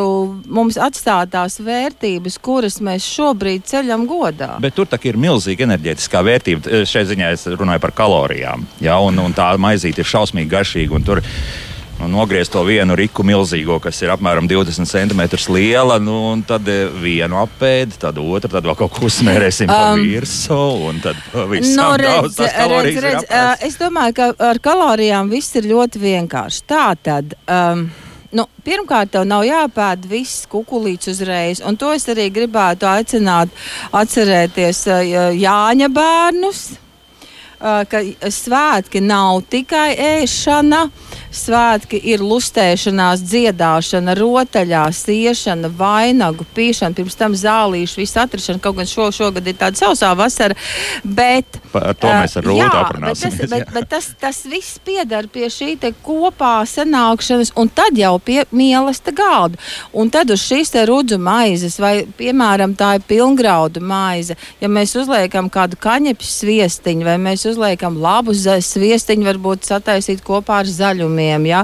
mums 0.49 0.79
atstātās 0.81 1.59
vērtības, 1.61 2.39
kuras 2.41 2.79
mēs 2.81 3.05
šobrīd 3.05 3.67
ceļam 3.69 4.07
godā. 4.09 4.55
Bet 4.63 4.77
tur 4.77 4.89
ir 5.05 5.19
milzīga 5.21 5.67
enerģētiskā 5.67 6.23
vērtība. 6.25 6.81
Šai 6.89 7.05
ziņā 7.11 7.31
es 7.35 7.45
runāju 7.53 7.83
par 7.83 7.93
kalorijām. 7.97 8.65
Ja, 8.81 8.97
un, 9.03 9.19
un 9.21 9.37
tā 9.37 9.51
maizīte 9.61 10.01
ir 10.01 10.09
šausmīgi 10.09 10.53
garšīga 10.55 10.97
nu, 11.99 12.07
nogriezt 12.07 12.51
to 12.53 12.63
vienu 12.67 12.95
riku 12.97 13.23
milzīgo, 13.25 13.77
kas 13.83 14.01
ir 14.03 14.11
apmēram 14.13 14.47
20 14.49 14.89
cm 14.89 15.23
liela, 15.55 15.97
nu, 16.01 16.15
un 16.31 16.43
tad 16.47 16.67
eh, 16.71 16.85
vienu 17.01 17.39
apēdi, 17.41 17.99
tad 18.01 18.19
otru, 18.21 18.51
tad 18.51 18.65
vēl 18.65 18.77
kaut 18.79 18.95
ko 18.95 19.05
uzmērēsim 19.09 19.69
um, 19.69 19.75
pa 19.75 19.93
virsmu, 19.99 20.61
un 20.89 21.03
tad 21.03 21.19
pavisam 21.33 21.79
no, 21.79 21.91
redz, 22.01 22.39
daudz 22.39 22.73
redz, 22.75 23.01
redz, 23.07 23.27
uh, 23.29 23.53
Es 23.65 23.79
domāju, 23.81 24.17
ka 24.17 24.31
ar 24.51 24.61
kalorijām 24.63 25.31
viss 25.31 25.55
ir 25.55 25.69
ļoti 25.71 26.01
vienkārši. 26.03 26.63
Tā 26.69 26.87
tad. 27.01 27.37
Um, 27.47 27.87
nu, 28.35 28.47
pirmkārt, 28.67 29.13
tev 29.15 29.25
nav 29.29 29.45
jāpēd 29.47 30.07
viss 30.11 30.45
kukulīts 30.51 31.09
uzreiz. 31.13 31.63
Un 31.65 31.79
to 31.79 31.93
es 31.95 32.07
arī 32.11 32.27
gribētu 32.35 32.89
aicināt 32.91 33.53
atcerēties 33.95 34.85
Jāņa 35.39 35.93
bērnus 35.95 36.65
ka 37.59 38.01
svētki 38.29 39.01
nav 39.01 39.41
tikai 39.49 39.95
ēšana, 39.95 40.81
svētki 41.35 41.99
ir 42.13 42.23
lustēšanās, 42.25 43.23
dziedāšana, 43.25 44.15
rotaļās, 44.19 45.03
iešana, 45.11 45.69
vainagu, 45.77 46.47
pīšana, 46.55 46.95
pirms 46.97 47.17
tam 47.19 47.35
zālīšu, 47.37 48.01
visu 48.01 48.21
atrašana. 48.23 48.61
Kaut 48.63 48.79
gan 48.79 48.89
šo, 48.89 49.09
šogad 49.15 49.47
ir 49.47 49.57
tāda 49.59 49.79
sausā 49.79 50.13
vasara, 50.17 50.57
bet. 51.03 51.59
Par 51.73 51.91
to 51.99 52.11
mēs 52.11 52.37
ar 52.39 52.47
Rūtu 52.47 52.79
aprunāsim. 52.79 53.35
Bet, 53.35 53.39
tas, 53.39 53.51
bet, 53.51 53.73
bet 53.75 53.89
tas, 53.91 54.09
tas 54.21 54.41
viss 54.49 54.79
piedara 54.85 55.27
pie 55.31 55.49
šī 55.51 55.75
kopā 56.05 56.53
sanākšanas, 56.69 57.53
un 57.59 57.69
tad 57.73 57.97
jau 57.99 58.15
pie 58.23 58.43
mīlesta 58.55 59.13
galda. 59.15 59.59
Un 59.93 60.09
tad 60.13 60.31
uz 60.33 60.43
šīs 60.45 60.71
te 60.73 60.85
rudzu 60.87 61.19
maizes, 61.21 61.77
vai, 61.81 62.05
piemēram, 62.17 62.75
tā 62.79 62.95
ir 62.99 63.05
pilngraudu 63.07 63.83
maize, 63.83 64.37
ja 64.61 64.69
mēs 64.71 64.95
uzliekam 64.99 65.49
kādu 65.53 65.79
kaņepju 65.81 66.29
sviestiņu, 66.29 67.05
vai 67.07 67.17
mēs 67.21 67.45
uzliekam 67.49 67.99
labu 68.01 68.35
sviestiņu, 68.35 69.27
varbūt 69.29 69.67
sataisīt 69.67 70.23
kopā 70.25 70.61
ar 70.63 70.69
zaļumiem, 70.69 71.24
ja? 71.25 71.63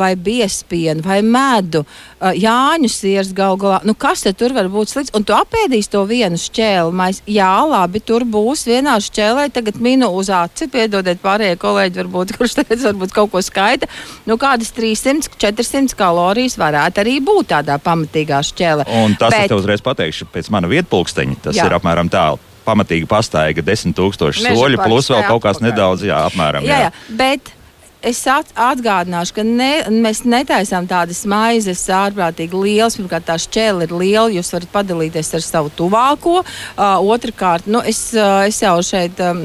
vai 0.00 0.12
biespienu, 0.16 1.02
vai 1.04 1.20
medu, 1.26 1.82
jāņu 2.20 2.90
siers 2.90 3.32
gal 3.36 3.58
galā. 3.60 3.80
Nu, 3.86 3.94
kas 3.98 4.24
tur 4.38 4.54
var 4.56 4.68
būt 4.72 4.92
slikts? 4.92 5.14
Un 5.16 5.24
tu 5.26 5.34
apēdīsi 5.36 5.92
to 5.92 6.02
vienu 6.08 6.38
šķēli. 6.40 6.94
Mēs, 6.96 7.22
jā, 7.30 7.50
labi, 7.68 8.02
tur 8.04 8.24
būs 8.28 8.66
vienā 8.68 8.96
šķēlē, 9.02 9.48
tagad 9.54 9.80
minu 9.82 10.10
uz 10.16 10.30
aci, 10.34 10.68
piedodiet 10.70 11.22
pārējie 11.22 11.58
kolēģi, 11.60 12.02
varbūt, 12.02 12.34
kurš 12.38 12.58
tagad 12.60 12.84
varbūt 12.88 13.16
kaut 13.16 13.32
ko 13.34 13.44
skaita. 13.44 13.88
Nu, 14.28 14.38
kādas 14.40 14.72
300, 14.76 15.32
400 15.40 15.96
kalorijas 15.98 16.58
varētu 16.60 17.04
arī 17.04 17.18
būt 17.24 17.52
tādā 17.54 17.80
pamatīgā 17.82 18.42
šķēlē. 18.50 18.86
Un 19.02 19.16
tas, 19.20 19.34
Bet, 19.34 19.46
es 19.46 19.52
tev 19.52 19.62
uzreiz 19.62 19.84
pateikšu, 19.84 20.30
pēc 20.32 20.52
mana 20.54 20.70
vietpulksteņa, 20.70 21.42
tas 21.48 21.58
jā. 21.58 21.66
ir 21.66 21.76
apmēram 21.78 22.10
tālu 22.12 22.40
pamatīgi 22.66 23.08
pastaiga, 23.10 23.64
10 23.64 23.96
tūkstoši 23.98 24.44
soļu, 24.44 24.82
plus 24.84 25.08
vēl 25.10 25.24
kaut 25.28 25.46
kas 25.46 25.62
nedaudz, 25.64 26.04
jā, 26.06 26.20
apmēram. 26.28 26.66
Jā, 26.66 26.84
jā. 26.84 26.90
jā. 26.90 27.16
Bet 27.18 27.54
es 28.02 28.20
atgādināšu, 28.26 29.34
ka 29.36 29.44
ne, 29.44 29.70
mēs 29.92 30.22
netaisām 30.28 30.86
tādas 30.90 31.22
maizes 31.28 31.82
ārprātīgi 31.92 32.56
lielas. 32.56 32.96
Pirmkārt, 32.98 33.26
tā 33.28 33.36
šķēle 33.40 33.86
ir 33.86 33.94
liela, 33.94 34.28
jūs 34.32 34.52
varat 34.54 34.72
padalīties 34.72 35.34
ar 35.36 35.44
savu 35.44 35.72
tuvāko. 35.76 36.40
Uh, 36.40 37.10
Otrakārt, 37.12 37.68
nu, 37.70 37.82
es, 37.86 38.02
uh, 38.16 38.44
es 38.48 38.60
jau 38.62 38.76
šeit 38.84 39.20
um, 39.24 39.42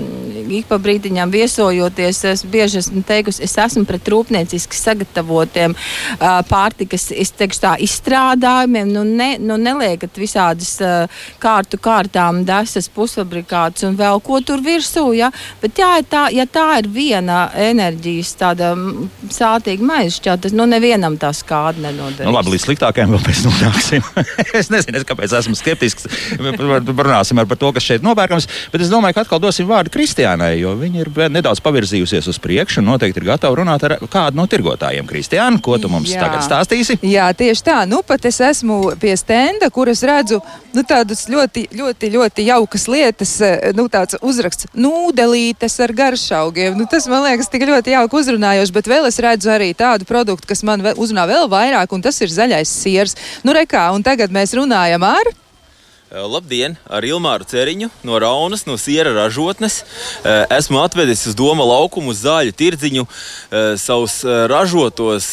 ik 0.55 0.69
pa 0.69 0.79
brīdiņām 0.81 1.33
viesojoties, 1.33 2.21
es 2.31 2.45
bieži 2.47 2.79
esmu 2.81 3.03
teikusi, 3.07 3.43
es 3.45 3.57
esmu 3.61 3.85
pret 3.89 4.07
rūpnieciski 4.13 4.79
sagatavotiem 4.79 5.75
uh, 5.75 6.39
pārtikas 6.49 7.09
teikšu, 7.11 7.61
tā, 7.63 7.75
izstrādājumiem. 7.85 8.93
Nu, 8.95 9.03
ne, 9.07 9.31
nu, 9.41 9.59
neliekat 9.61 10.19
visādas 10.21 10.75
uh, 10.83 11.25
kārtu 11.43 11.79
kārtām, 11.81 12.43
desas, 12.47 12.89
pusfabrikātus 12.93 13.87
un 13.89 13.99
vēl 13.99 14.21
ko 14.23 14.39
tur 14.45 14.63
virsū. 14.63 15.09
Ja? 15.17 15.31
Bet 15.63 15.81
jā, 15.81 15.91
tā, 16.09 16.27
ja 16.35 16.47
tā 16.47 16.67
ir 16.81 16.89
viena 16.93 17.45
enerģijas 17.65 18.35
tāda 18.45 18.71
sātīga 19.33 19.85
maizšķā, 19.85 20.37
tas 20.43 20.53
nu, 20.55 20.67
nevienam 20.69 21.17
tā 21.21 21.31
skāda 21.35 21.81
nenodarīs. 21.87 22.25
Nu, 22.27 22.33
labi, 22.35 22.53
līdz 22.53 22.65
sliktākajam 22.67 23.13
vēl 23.15 23.23
pēc 23.25 23.41
nonāksim. 23.47 24.05
es 24.59 24.71
nezinu, 24.73 24.99
es 24.99 25.07
kāpēc 25.07 25.33
esmu 25.39 25.57
skeptisks. 25.57 26.09
Runāsim 26.39 27.41
par 27.41 27.59
to, 27.61 27.71
kas 27.75 27.87
šeit 27.87 28.05
nopērkams, 28.05 28.47
bet 28.73 28.85
es 28.85 28.91
domāju, 28.91 29.17
ka 29.17 29.25
atkal 29.25 29.41
dosim 29.43 29.69
vārdu 29.69 29.93
Kristiānai, 29.93 30.53
jo 30.59 30.75
viņa 30.79 31.01
ir 31.03 31.11
nedaudz 31.33 31.63
pavirzījusies 31.65 32.29
uz 32.31 32.41
priekšu 32.41 32.81
un 32.83 32.91
noteikti 32.93 33.21
ir 33.21 33.29
gatava 33.31 33.57
runāt 33.61 33.85
ar 33.87 33.97
kādu 34.11 34.39
no 34.39 34.47
tirgotājiem. 34.51 35.07
Kristiāna, 35.09 35.61
ko 35.63 35.79
tu 35.81 35.91
mums 35.91 36.11
Jā. 36.13 36.25
tagad 36.25 36.45
stāstīsi? 36.45 36.99
Jā, 37.05 37.29
tieši 37.37 37.65
tā. 37.65 37.79
Nu, 37.89 38.01
pat 38.05 38.27
es 38.29 38.41
esmu 38.43 38.95
pie 39.01 39.15
stenda, 39.19 39.71
kur 39.73 39.89
es 39.91 40.03
redzu 40.05 40.41
nu, 40.75 40.83
tādas 40.87 41.25
ļoti, 41.31 41.67
ļoti, 41.75 42.11
ļoti 42.13 42.47
jaukas 42.49 42.87
lietas, 42.91 43.35
nu, 43.77 43.87
tāds 43.91 44.19
uzraksts 44.21 44.69
nūdelītes 44.75 45.79
ar 45.85 45.95
garšaugiem. 45.95 46.75
Nu, 46.77 46.87
tas 46.91 47.07
man 47.11 47.25
liekas 47.25 47.49
tik 47.51 47.65
ļoti 47.69 47.95
jauki 47.95 48.19
uzraksts 48.19 48.34
uzrunājoši, 48.35 48.75
bet 48.75 48.89
vēl 48.91 49.07
es 49.07 49.19
redzu 49.23 49.51
arī 49.53 49.71
tādu 49.77 50.05
produktu, 50.07 50.47
kas 50.49 50.63
man 50.67 50.83
uzrunā 50.95 51.25
vēl 51.29 51.49
vairāk, 51.51 51.95
un 51.95 52.03
tas 52.03 52.19
ir 52.21 52.33
zaļais 52.33 52.69
siers. 52.83 53.15
Nu, 53.43 53.55
rekā, 53.55 53.87
un 53.95 54.03
tagad 54.03 54.33
mēs 54.35 54.55
runājam 54.57 55.03
ar. 55.07 55.31
Eh, 56.13 56.21
labdien, 56.21 56.75
ar 56.85 57.01
Ilmāru 57.01 57.47
Ceriņu 57.49 57.87
no 58.05 58.19
Raunas, 58.21 58.67
no 58.67 58.75
Siera 58.77 59.09
ražotnes. 59.09 59.79
Eh, 60.21 60.43
esmu 60.53 60.77
atvedis 60.83 61.23
uz 61.25 61.33
Doma 61.33 61.65
laukumu 61.65 62.13
zāļu 62.13 62.53
tirdziņu 62.53 63.07
eh, 63.07 63.73
savus 63.81 64.19
ražotos 64.21 65.25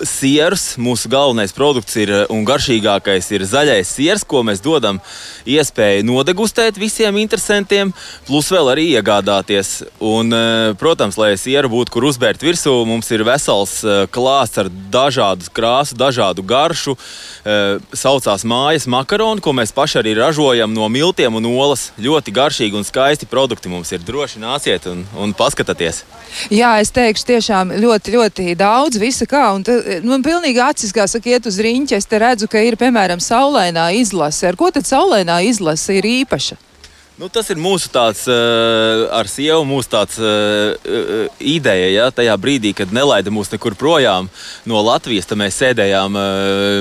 sierus. 0.00 0.64
Mūsu 0.80 1.10
galvenais 1.12 1.52
produkts 1.52 1.98
ir 2.00 2.12
un 2.32 2.46
garšīgākais 2.48 3.28
ir 3.36 3.44
zaļais 3.50 3.90
siers, 3.98 4.24
ko 4.24 4.40
mēs 4.48 4.62
dodam 4.64 5.02
iespēju 5.44 6.06
nodegustēt 6.08 6.80
visiem 6.80 7.20
interesantiem, 7.20 7.92
plus 8.24 8.48
vēl 8.48 8.72
arī 8.72 8.86
iegādāties. 8.94 9.74
Un, 10.00 10.32
protams, 10.80 11.20
lai 11.20 11.34
sieru 11.36 11.68
būtu 11.72 11.92
kur 11.92 12.08
uzbērt 12.08 12.40
virsū, 12.40 12.72
mums 12.88 13.12
ir 13.12 13.26
vesels 13.28 13.82
klāsts 14.14 14.64
ar 14.64 14.72
dažādu 14.72 15.52
krāsu, 15.52 16.00
dažādu 16.00 16.44
garšu. 16.48 16.96
Saucās 17.92 18.44
mājas 18.48 18.88
makaroni, 18.88 19.44
ko 19.44 19.52
mēs 19.56 19.74
paši 19.76 19.97
arī 20.00 20.14
ražojam 20.18 20.72
no 20.74 20.86
miltiem 20.92 21.34
un 21.38 21.48
olas. 21.50 21.88
Ļoti 21.98 22.34
garšīgi 22.34 22.78
un 22.78 22.86
skaisti 22.86 23.28
produkti 23.28 23.70
mums 23.72 23.90
ir. 23.92 24.02
Droši 24.04 24.42
nāciet 24.42 24.86
un, 24.90 25.04
un 25.18 25.34
paskatieties. 25.36 26.04
Jā, 26.54 26.76
es 26.82 26.92
teikšu, 26.94 27.26
tiešām 27.32 27.74
ļoti, 27.82 28.14
ļoti 28.14 28.54
daudz 28.58 29.00
visa 29.02 29.26
kā. 29.28 29.48
Un 29.56 29.66
te, 29.66 29.78
nu, 30.04 30.14
man 30.14 30.24
pilnīgi 30.26 30.62
acis, 30.62 30.94
kā 30.94 31.08
saka, 31.10 31.34
iet 31.34 31.48
uz 31.50 31.58
riņķi. 31.64 31.98
Es 31.98 32.08
te 32.08 32.20
redzu, 32.22 32.50
ka 32.50 32.62
ir, 32.62 32.78
piemēram, 32.80 33.22
saulainā 33.22 33.90
izlase. 33.98 34.46
Ar 34.48 34.58
ko 34.58 34.70
tad 34.74 34.88
saulainā 34.88 35.42
izlase 35.48 35.98
ir 35.98 36.08
īpaša? 36.22 36.67
Nu, 37.18 37.26
tas 37.26 37.48
ir 37.50 37.58
mūsu 37.58 37.88
tāds, 37.90 38.20
uh, 38.30 39.08
ar 39.10 39.26
sievu 39.26 39.64
mūsu 39.66 39.90
tāds, 39.90 40.20
uh, 40.22 41.26
ideja. 41.42 41.88
Ja? 41.90 42.04
Tajā 42.14 42.36
brīdī, 42.38 42.70
kad 42.78 42.92
nelaida 42.94 43.32
mūs 43.34 43.50
nekur 43.50 43.74
projām 43.74 44.28
no 44.70 44.78
Latvijas, 44.86 45.26
tad 45.26 45.40
mēs 45.40 45.58
sēdējām 45.58 46.14
uh, 46.14 46.28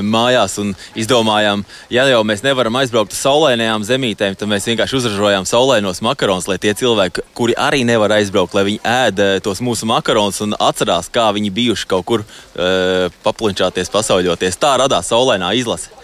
mājās 0.06 0.60
un 0.62 0.76
izdomājām, 0.94 1.66
ja 1.90 2.06
jau 2.12 2.22
mēs 2.22 2.46
nevaram 2.46 2.78
aizbraukt 2.78 3.18
uz 3.18 3.24
saulainajām 3.26 3.88
zemītēm, 3.90 4.38
tad 4.38 4.54
mēs 4.54 4.70
vienkārši 4.70 5.00
uzražojām 5.00 5.50
saulainos 5.50 6.04
makaronus, 6.06 6.46
lai 6.52 6.60
tie 6.62 6.76
cilvēki, 6.78 7.26
kuri 7.34 7.58
arī 7.58 7.82
nevar 7.90 8.14
aizbraukt, 8.20 8.54
lai 8.54 8.68
viņi 8.70 8.84
ēd 8.94 9.26
tos 9.42 9.66
mūsu 9.66 9.90
makaronus 9.90 10.44
un 10.46 10.54
atcerās, 10.54 11.10
kā 11.10 11.32
viņi 11.34 11.50
bijuši 11.58 11.90
kaut 11.90 12.06
kur 12.14 12.22
uh, 12.22 13.10
paplinčāties, 13.26 13.90
pasauļoties. 13.90 14.62
Tā 14.62 14.78
radās 14.86 15.10
saulainā 15.10 15.56
izlase. 15.58 15.98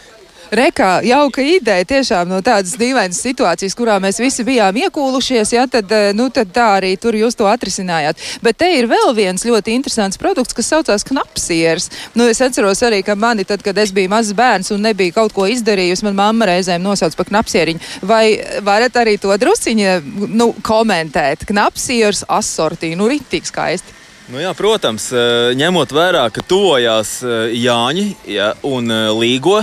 Rekā, 0.53 0.99
jauka 1.01 1.41
ideja 1.41 1.85
tiešām 1.89 2.29
no 2.29 2.37
tādas 2.45 2.75
dīvainas 2.77 3.17
situācijas, 3.25 3.73
kurā 3.73 3.95
mēs 4.03 4.19
visi 4.21 4.43
bijām 4.45 4.77
iekūlušies, 4.83 5.53
ja, 5.55 5.63
tad, 5.65 5.89
eh, 5.89 6.11
nu, 6.13 6.27
tad 6.29 6.51
tā 6.53 6.67
arī 6.75 6.91
tur 7.01 7.17
jūs 7.17 7.33
to 7.39 7.47
atrisinājāt. 7.49 8.21
Bet 8.45 8.59
te 8.61 8.69
ir 8.77 8.85
vēl 8.91 9.15
viens 9.17 9.41
ļoti 9.41 9.73
interesants 9.73 10.19
produkts, 10.21 10.53
kas 10.53 10.69
saucās 10.69 11.07
knapsieris. 11.09 11.89
Nu, 12.13 12.27
es 12.29 12.41
atceros 12.45 12.83
arī, 12.85 13.01
ka 13.03 13.15
mani, 13.15 13.47
tad, 13.49 13.63
kad 13.65 13.77
es 13.81 13.91
biju 13.91 14.13
mazs 14.13 14.37
bērns 14.37 14.69
un 14.75 14.85
nebija 14.85 15.15
kaut 15.17 15.33
ko 15.33 15.47
izdarījusi, 15.49 16.05
man 16.05 16.21
mamma 16.21 16.51
reizēm 16.51 16.85
nosauc 16.85 17.17
par 17.17 17.31
knapsieriņu. 17.31 17.79
Vai 18.05 18.37
varat 18.61 18.93
arī 19.01 19.17
to 19.17 19.33
drusciņi 19.33 19.89
nu, 20.37 20.53
komentēt? 20.61 21.47
Knapsieris 21.49 22.27
assortī, 22.29 22.93
nu, 22.95 23.09
ritīgi 23.09 23.49
skaisti. 23.49 24.02
Nu 24.31 24.39
jā, 24.39 24.53
protams, 24.55 25.09
eh, 25.11 25.51
ņemot 25.59 25.91
vērā, 25.91 26.23
ka 26.31 26.43
tuvojās 26.47 27.17
eh, 27.27 27.55
Jāņi 27.59 28.05
ja, 28.31 28.53
un 28.63 28.87
eh, 28.87 29.09
Līgo, 29.19 29.57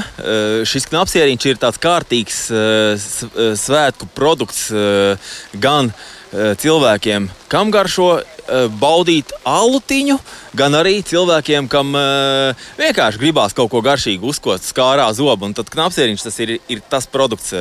šis 0.69 0.85
knapsieriņš 0.90 1.47
ir 1.49 1.61
tāds 1.61 1.81
kārtīgs 1.81 2.40
svētku 3.61 4.09
produkts 4.14 4.69
gan 5.62 5.88
cilvēkiem, 6.31 7.29
kam 7.50 7.73
garšo 7.75 8.11
baudīt 8.81 9.33
alutiņu, 9.49 10.19
gan 10.59 10.76
arī 10.79 11.00
cilvēkiem, 11.07 11.71
kam 11.73 11.97
vienkārši 12.79 13.23
gribās 13.23 13.57
kaut 13.57 13.73
ko 13.73 13.81
garšīgu 13.87 14.31
uzkost, 14.31 14.69
skārā 14.71 15.09
zobu. 15.17 15.49
Un 15.49 15.57
tad 15.57 15.73
knapsieriņš 15.73 16.29
tas 16.29 16.38
ir, 16.45 16.59
ir 16.71 16.85
tas 16.93 17.09
produkts, 17.11 17.55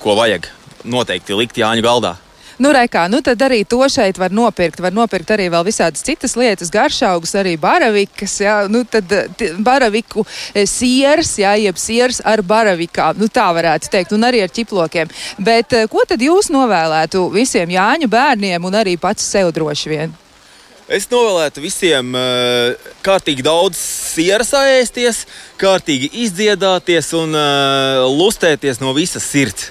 ko 0.00 0.16
vajag 0.18 0.48
noteikti 0.88 1.36
likt 1.36 1.60
Jāņu 1.60 1.84
galdā. 1.84 2.16
Nu, 2.58 2.72
rekā, 2.74 3.04
nu 3.06 3.20
tad 3.22 3.38
arī 3.46 3.60
to 3.68 3.78
šeit 3.86 4.18
var 4.18 4.32
nopirkt. 4.34 4.80
Var 4.82 4.94
nopirkt 4.94 5.30
arī 5.30 5.46
vēl 5.52 5.62
visādas 5.68 6.02
citas 6.02 6.34
lietas, 6.38 6.72
garšaugus, 6.74 7.36
arī 7.38 7.54
baravikas, 7.60 8.34
jā, 8.42 8.56
nu 8.70 8.82
tad 8.82 9.14
baraviku 9.62 10.24
e, 10.50 10.66
siers, 10.66 11.36
jā, 11.38 11.54
jeb 11.62 11.78
siers 11.78 12.18
ar 12.26 12.42
baravikām, 12.42 13.20
nu 13.22 13.30
tā 13.30 13.46
varētu 13.54 13.92
teikt, 13.94 14.14
un 14.16 14.26
arī 14.26 14.42
ar 14.42 14.50
ķiplokiem. 14.50 15.14
Bet 15.38 15.78
e, 15.78 15.86
ko 15.90 16.02
tad 16.08 16.22
jūs 16.22 16.50
novēlētu 16.50 17.28
visiem 17.34 17.70
Jāņu 17.78 18.10
bērniem 18.10 18.66
un 18.66 18.80
arī 18.82 18.98
pats 18.98 19.22
sev 19.22 19.54
droši 19.54 19.94
vien? 19.94 20.18
Es 20.88 21.04
novēlētu 21.12 21.60
visiem 21.60 22.14
uh, 22.16 22.92
kārtīgi 23.04 23.44
daudz 23.44 23.76
sieras 23.76 24.54
ēsties, 24.56 25.26
kārtīgi 25.60 26.08
izdziedāties 26.24 27.12
un 27.18 27.36
uh, 27.36 28.06
lustēties 28.08 28.80
no 28.80 28.94
visas 28.96 29.26
sirds. 29.28 29.68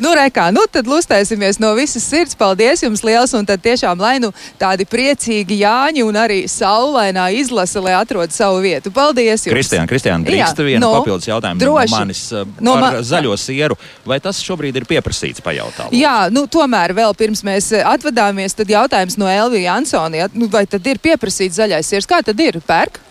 Nu, 0.00 0.14
rekā, 0.16 0.46
nu 0.54 0.62
tad 0.72 0.86
lustēsimies 0.88 1.58
no 1.60 1.74
visas 1.76 2.04
sirds. 2.08 2.32
Paldies 2.40 2.80
jums 2.80 3.02
liels 3.04 3.34
un 3.36 3.44
tad 3.44 3.60
tiešām, 3.60 4.00
lai 4.00 4.14
nu 4.22 4.30
tādi 4.60 4.86
priecīgi 4.88 5.58
Jāņi 5.60 6.04
un 6.06 6.16
arī 6.16 6.38
saulainā 6.48 7.26
izlase, 7.36 7.82
lai 7.84 7.92
atrod 7.98 8.32
savu 8.32 8.62
vietu. 8.64 8.88
Paldies 8.96 9.44
jums! 9.44 9.52
Kristiāna, 9.52 9.84
Kristiāna, 9.90 10.24
drīkst 10.24 10.62
vienu 10.64 10.80
no, 10.86 10.92
papildus 10.98 11.28
jautājumu 11.28 11.60
droši. 11.60 11.92
no 11.92 11.98
manis 11.98 12.22
uh, 12.32 12.46
No 12.60 12.78
par 12.80 12.96
ma- 12.96 13.02
zaļo 13.04 13.36
sieru. 13.36 13.76
Vai 14.08 14.16
tas 14.24 14.40
šobrīd 14.40 14.80
ir 14.80 14.88
pieprasīts 14.88 15.44
pajautāt? 15.44 15.92
Jā, 15.92 16.30
nu, 16.32 16.46
tomēr 16.48 16.94
vēl 16.96 17.12
pirms 17.20 17.44
mēs 17.44 17.68
eh, 17.76 17.84
atvadāmies, 17.84 18.56
tad 18.56 18.72
jautājums 18.72 19.18
no 19.20 19.28
Elvija 19.28 19.76
Ansona. 19.76 20.24
Ja? 20.24 20.30
Nu, 20.32 20.48
vai 20.48 20.64
tad 20.64 20.86
ir 20.88 20.96
pieprasīts 21.02 21.60
zaļais 21.60 21.92
siers? 21.92 22.08
Kā 22.08 22.22
tad 22.24 22.40
ir? 22.40 22.56
Pērk? 22.64 23.02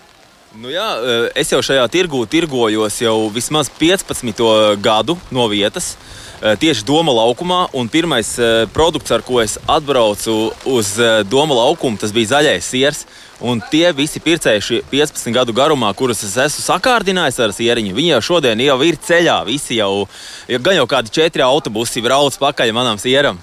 Nu 0.58 0.72
jā, 0.74 0.88
eh, 1.06 1.30
es 1.44 1.54
jau 1.54 1.60
šajā 1.62 1.86
tirgū 1.94 2.24
tirgojos 2.26 2.98
jau 3.06 3.30
vismaz 3.30 3.70
15 3.78 4.42
gadu 4.82 5.20
no 5.30 5.46
vietas. 5.52 5.94
eh, 5.94 6.29
Tieši 6.40 6.86
Doma 6.88 7.12
laukumā, 7.12 7.66
un 7.76 7.90
pirmais 7.92 8.30
eh, 8.40 8.64
produkts, 8.72 9.12
ar 9.12 9.24
ko 9.28 9.42
es 9.44 9.58
atbraucu 9.68 10.36
uz 10.72 10.94
eh, 10.96 11.20
Doma 11.28 11.58
laukumu, 11.58 12.00
tas 12.00 12.14
bija 12.16 12.38
zaļais 12.38 12.70
siers. 12.72 13.04
Un 13.40 13.62
tie 13.72 13.92
visi 13.96 14.20
pircēji 14.20 14.64
šie 14.64 14.80
15 14.92 15.32
gadu 15.36 15.54
garumā, 15.56 15.94
kurus 15.96 16.26
es 16.28 16.36
esmu 16.36 16.64
sakārdinājis 16.64 17.40
ar 17.44 17.54
sieriņu, 17.56 17.94
viņi 17.96 18.12
jau 18.18 18.24
šodien 18.32 18.60
jau 18.64 18.76
ir 18.84 19.00
ceļā. 19.04 19.38
Visi 19.48 19.78
jau, 19.80 20.08
jau 20.48 20.60
gan 20.64 20.76
jau 20.76 20.88
kādi 20.92 21.14
četri 21.16 21.44
autobusi 21.44 22.04
brauc 22.04 22.36
pakaļ 22.40 22.74
manam 22.76 23.00
sieram. 23.00 23.40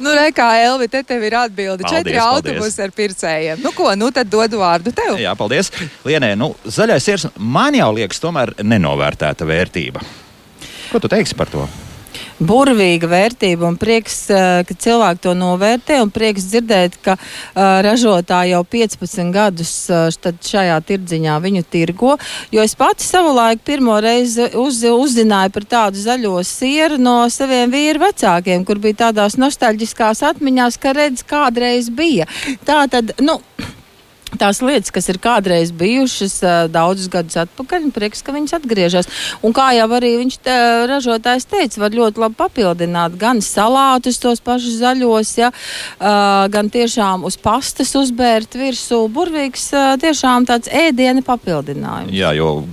Nu, 0.00 0.14
re, 0.16 0.30
kā 0.32 0.48
Elvi, 0.64 0.88
te 0.88 1.02
tev 1.04 1.24
ir 1.28 1.36
atbilde. 1.36 1.84
Paldies, 1.84 2.00
Četri 2.00 2.16
autobusi 2.20 2.80
ar 2.80 2.92
pircējiem. 2.96 3.60
Nu, 3.60 3.72
ko, 3.76 3.90
nu 4.00 4.08
tad 4.16 4.32
dodu 4.32 4.60
vārdu 4.62 4.92
tev. 4.96 5.18
Jā, 5.20 5.36
paldies. 5.36 5.68
Lienē, 6.08 6.32
nu, 6.40 6.54
zaļais 6.64 7.04
siers 7.04 7.28
man 7.36 7.76
jau 7.76 7.92
liekas, 7.96 8.24
tomēr 8.24 8.56
nenovērtēta 8.64 9.48
vērtība. 9.48 10.04
Ko 10.88 11.04
tu 11.04 11.12
teiksi 11.12 11.36
par 11.36 11.52
to? 11.52 11.68
Burvīga 12.40 13.08
vērtība 13.10 13.68
un 13.68 13.76
prieks, 13.80 14.16
eh, 14.30 14.62
ka 14.66 14.74
cilvēki 14.74 15.22
to 15.26 15.34
novērtē. 15.38 16.00
Un 16.02 16.10
prieks 16.14 16.48
dzirdēt, 16.50 16.96
ka 17.04 17.14
uh, 17.16 17.80
ražotāji 17.84 18.52
jau 18.52 18.62
15 18.64 19.32
gadus 19.34 19.72
tad 20.22 20.40
šajā 20.44 20.76
tirdziņā 20.88 21.36
viņu 21.42 21.64
tirgo. 21.70 22.16
Jo 22.54 22.64
es 22.64 22.74
pati 22.78 23.04
savulaik 23.06 23.62
pirmo 23.64 23.96
reizi 24.02 24.48
uz, 24.60 24.82
uzzināju 24.84 25.54
par 25.54 25.68
tādu 25.76 26.02
zaļo 26.02 26.42
sieru 26.46 26.98
no 26.98 27.16
saviem 27.32 27.72
vīru 27.72 28.04
vecākiem, 28.06 28.64
kur 28.66 28.82
bija 28.82 29.06
tādās 29.06 29.38
nostalģiskās 29.40 30.24
atmiņās, 30.32 30.80
ka 30.80 30.94
redz, 30.96 31.24
kādreiz 31.26 31.90
bija. 31.90 32.28
Tā 32.66 32.84
tad, 32.90 33.16
nu. 33.24 33.40
Tās 34.40 34.60
lietas, 34.64 34.90
kas 34.94 35.08
ir 35.12 35.18
kādreiz 35.22 35.70
bijušas 35.74 36.40
daudzus 36.72 37.10
gadus 37.12 37.36
atpakaļ, 37.44 37.88
un 37.88 37.94
prieks, 37.94 38.22
ka 38.24 38.34
viņas 38.34 38.56
atgriežas. 38.58 39.08
Un 39.46 39.54
kā 39.56 39.70
jau 39.76 39.86
arī 39.96 40.14
viņš 40.20 40.38
te, 40.44 40.56
ražotājs 40.90 41.46
teica, 41.50 41.80
var 41.84 41.94
ļoti 41.94 42.22
labi 42.22 42.38
papildināt 42.38 43.18
gan 43.20 43.42
salātus, 43.44 44.18
tos 44.22 44.42
pašus 44.44 44.78
zaļos, 44.80 45.32
ja, 45.38 45.50
gan 46.54 46.70
tiešām 46.72 47.26
uz 47.28 47.38
pastas 47.40 47.94
uzbērt 47.98 48.56
virsū 48.58 49.04
burvīgs, 49.14 49.68
tiešām 50.02 50.48
tāds 50.50 50.70
ēdiena 50.72 51.22
papildinājums. 51.26 52.14
Jā, 52.14 52.32
jo 52.38 52.64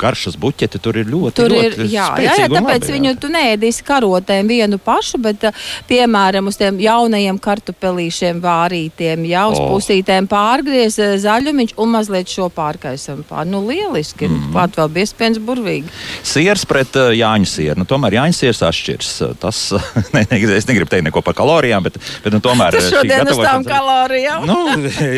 garšas 0.00 0.36
buķeti 0.40 0.82
tur 0.82 1.00
ir 1.00 1.10
ļoti, 1.10 1.36
Tur 1.40 1.54
ir, 1.56 1.76
ļoti 1.76 1.88
jā, 1.92 2.08
jā, 2.22 2.36
jā, 2.42 2.50
tāpēc 2.52 2.82
labi, 2.82 2.92
jā. 2.92 2.96
viņu 2.98 3.14
tu 3.22 3.32
neēdīsi 3.32 3.86
karotēm 3.86 4.52
vienu 4.52 4.80
pašu, 4.82 5.20
bet, 5.22 5.48
piemēram, 5.88 6.50
uz 6.50 6.60
tiem 6.60 6.80
jaunajiem 6.82 7.40
kartupelīšiem 7.42 8.40
vārītiem, 8.44 9.26
jā, 9.30 9.46
uz 9.52 9.60
oh. 9.60 9.72
pusītēm 9.74 10.28
pārgriez 10.30 10.98
uh, 11.02 11.05
zaļumiņš 11.22 11.74
un 11.82 11.92
mazliet 11.94 12.30
šo 12.32 12.48
pārkaisam 12.54 13.22
pār. 13.28 13.46
Nu, 13.48 13.60
lieliski, 13.68 14.28
mm. 14.28 14.50
pat 14.54 14.76
vēl 14.80 14.90
biespiens 14.98 15.38
burvīgi. 15.42 15.90
Siers 16.26 16.64
pret 16.68 16.96
uh, 17.00 17.10
Jāņu 17.16 17.48
sieru. 17.50 17.78
Nu, 17.82 17.86
tomēr 17.88 18.18
Jāņu 18.18 18.36
siers 18.38 18.62
atšķirs. 18.66 19.12
Tas, 19.42 19.60
ne, 20.14 20.24
ne, 20.30 20.40
es 20.56 20.68
negribu 20.68 20.90
teikt 20.92 21.06
neko 21.08 21.22
par 21.26 21.36
kalorijām, 21.38 21.84
bet, 21.86 21.98
bet 22.24 22.34
nu, 22.34 22.40
tomēr. 22.44 22.76
Šī 22.76 22.92
šodien 22.98 23.32
uz 23.32 23.40
tām 23.42 23.64
kalorijām. 23.66 24.46
Nu, 24.48 24.58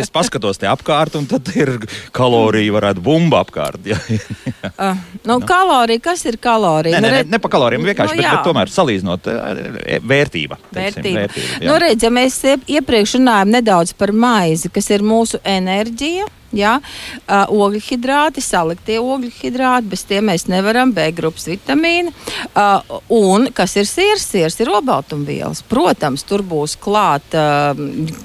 es 0.02 0.12
paskatos 0.14 0.60
te 0.60 0.68
apkārt, 0.70 1.16
un 1.18 1.26
tad 1.30 1.48
ir 1.56 1.74
kalorija, 2.16 2.72
varētu 2.78 3.04
bumba 3.04 3.44
apkārt. 3.46 3.82
Jā, 3.88 3.98
Uh, 4.78 4.94
nu, 5.26 5.36
kalorija, 5.46 6.00
kas 6.02 6.22
ir 6.28 6.36
kalorija? 6.42 6.98
Nē, 7.02 7.08
nē, 7.10 7.20
Nu, 7.26 7.30
ne, 7.34 7.38
par 7.42 7.50
kalorijām, 7.50 7.82
vienkārši, 7.86 8.14
Nu, 8.14 8.18
nu, 8.18 8.22
bet, 8.22 8.26
jā. 8.26 8.32
bet 8.36 8.46
tomēr 8.46 8.70
salīdzinot 8.72 9.28
eh, 9.30 9.98
vērtība. 10.06 10.58
teiksim, 10.74 11.02
Vērtība. 11.02 11.22
vērtība 11.22 11.58
jā. 11.62 11.68
nu, 11.68 11.76
redz, 11.82 12.04
ja 12.06 12.10
mēs 12.14 12.36
iep- 12.52 12.70
iepriekš 12.78 13.14
runājām 13.18 13.52
nedaudz 13.56 13.92
par 13.98 14.12
maizi, 14.14 14.70
kas 14.74 14.90
ir 14.94 15.02
mūsu 15.06 15.40
enerģija. 15.78 16.26
Jā, 16.48 16.78
uh, 16.80 17.50
ogļhidrāti, 17.52 18.40
saliktie 18.40 18.94
ogļhidrāti, 19.04 19.90
bez 19.92 20.06
tiem 20.08 20.30
mēs 20.30 20.46
nevaram, 20.48 20.94
B 20.96 21.10
grupas 21.12 21.44
vitamīni. 21.44 22.08
Uh, 22.56 22.80
un 23.12 23.50
kas 23.52 23.76
ir 23.76 23.84
siers? 23.84 24.24
Siers 24.24 24.56
ir 24.64 24.70
obaltumvielas. 24.72 25.60
Protams, 25.68 26.24
tur 26.24 26.40
būs 26.48 26.78
klāt 26.80 27.36
uh, 27.36 27.76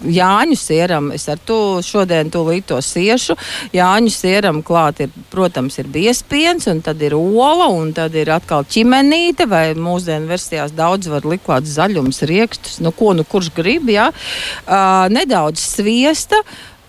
Jāņu 0.08 0.56
sieram. 0.56 1.12
Es 1.12 1.28
ar 1.28 1.44
to 1.44 1.82
šodien 1.84 2.32
tūlīt 2.32 2.70
to 2.72 2.80
siešu. 2.80 3.36
Jāņu 3.76 4.16
sieram 4.16 4.64
klāt 4.64 5.04
ir, 5.04 5.12
protams, 5.34 5.82
ir 5.84 5.92
biespiens, 5.92 6.72
un 6.72 6.80
tad 6.86 7.04
ir 7.04 7.18
ola, 7.20 7.68
un 7.76 7.92
tad 7.92 8.16
ir 8.16 8.32
atkal 8.32 8.64
ķimenīte, 8.64 9.52
vai 9.52 9.66
mūsdienu 9.76 10.32
versijās 10.32 10.72
daudz 10.72 11.12
var 11.12 11.28
likt 11.28 11.44
klāt 11.50 11.68
zaļums, 11.68 12.24
riekstus, 12.24 12.80
nu 12.80 12.96
ko 12.96 13.12
nu 13.20 13.28
kurš 13.28 13.52
grib, 13.52 13.92
jā. 13.92 14.14
Uh, 14.64 15.12
nedaudz 15.12 15.60
sviesta. 15.76 16.40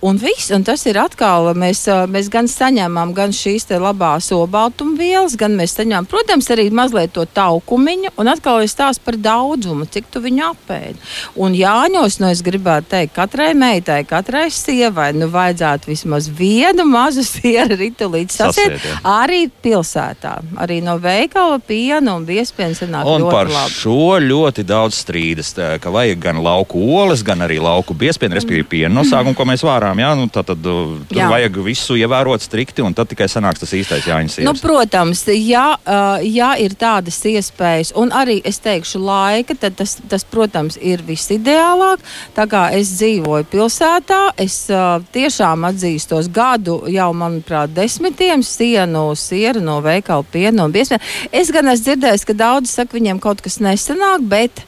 Un, 0.05 0.19
viss, 0.21 0.51
un 0.53 0.61
tas 0.67 0.83
ir 0.85 0.99
atkal, 1.01 1.47
mēs, 1.57 1.87
mēs 2.13 2.27
gan 2.29 2.45
saņemam 2.51 3.15
gan 3.17 3.33
šīs 3.33 3.65
te 3.71 3.79
labās 3.81 4.27
obaltumvielas, 4.37 5.33
gan 5.41 5.55
mēs 5.57 5.73
saņemam, 5.79 6.05
protams, 6.11 6.49
arī 6.53 6.67
mazliet 6.75 7.15
to 7.17 7.25
taukumiņu, 7.25 8.11
un 8.21 8.29
atkal 8.29 8.61
ir 8.65 8.69
stāsts 8.69 9.01
par 9.01 9.17
daudzumu, 9.17 9.87
cik 9.89 10.11
tu 10.13 10.21
viņu 10.25 10.45
apēdi. 10.51 10.99
Un 11.41 11.57
Jāņos, 11.57 12.19
nu 12.21 12.29
es 12.29 12.43
gribētu 12.45 12.91
teikt, 12.93 13.15
katrai 13.17 13.53
meitai, 13.57 14.03
katrai 14.09 14.47
sievai, 14.53 15.11
nu 15.17 15.31
vajadzētu 15.33 15.89
vismaz 15.93 16.29
vienu 16.29 16.85
mazu 16.91 17.25
sieru 17.35 17.79
ritulīti 17.81 18.37
sasiet, 18.37 18.77
Sasiet, 18.77 18.85
jā. 18.85 19.01
arī 19.25 19.47
pilsētā. 19.65 20.35
Arī 20.61 20.83
no 20.85 20.99
veikala 21.03 21.57
piena 21.65 22.15
un 22.19 22.27
biespiena 22.29 22.77
sanāk 22.77 23.09
Un 23.09 23.25
par 23.33 23.49
ļoti 23.49 23.57
labi. 23.57 23.75
šo 23.81 23.97
ļoti 24.29 24.67
daudz 24.69 25.01
strīdas. 25.01 25.55
tā, 25.57 25.73
Ka 25.81 25.91
vajag 25.95 26.21
gan 26.23 26.43
lauku 26.45 26.79
olas, 27.01 27.25
gan 27.27 27.41
arī 27.45 27.57
lauku 27.63 27.95
biespienu, 27.97 28.37
respektīvi 28.37 28.69
piena 28.77 28.95
nosaukumu, 29.01 29.35
ko 29.35 29.49
mēs 29.49 29.65
vārām. 29.65 29.94
Jā, 30.01 30.11
nu, 30.19 30.27
tad, 30.33 30.51
uh, 30.51 30.95
tur 31.09 31.19
Jā. 31.19 31.29
vajag 31.31 31.59
visu 31.65 31.97
ievērot 31.99 32.43
strikti, 32.43 32.83
un 32.85 32.95
tad 32.97 33.11
tikai 33.11 33.29
sanāks 33.31 33.63
tas 33.63 33.75
īstais 33.77 34.07
Jāņas 34.09 34.41
Nu, 34.45 34.55
protams, 34.61 35.25
ja, 35.33 35.67
uh, 35.77 36.23
ja 36.25 36.55
ir 36.61 36.75
tādas 36.79 37.21
iespējas, 37.29 37.95
un 37.99 38.13
arī 38.15 38.41
es 38.47 38.61
teikšu, 38.65 39.01
laika, 39.05 39.57
tad 39.59 39.77
tas, 39.79 39.97
tas 40.11 40.27
protams, 40.29 40.79
ir 40.81 41.05
visideālāk. 41.07 42.03
Tā 42.37 42.47
kā 42.51 42.67
es 42.77 42.95
dzīvoju 42.99 43.49
pilsētā, 43.53 44.21
es 44.41 44.59
uh, 44.73 44.99
tiešām 45.15 45.69
atzīstos 45.71 46.31
gadu, 46.35 46.81
jau 46.93 47.11
manuprāt, 47.17 47.75
desmitiem 47.77 48.43
sienu, 48.47 49.07
sieru 49.19 49.63
no 49.65 49.81
veikala 49.85 50.27
piena 50.27 50.67
un 50.67 50.75
biesmē. 50.75 51.01
Es 51.33 51.53
gan 51.55 51.71
esmu 51.73 51.85
dzirdējis, 51.91 52.27
ka 52.29 52.37
daudzi 52.39 52.73
saka, 52.73 52.97
viņiem 52.97 53.23
kaut 53.23 53.43
kas 53.45 53.61
nesanāk, 53.63 54.25
bet 54.29 54.65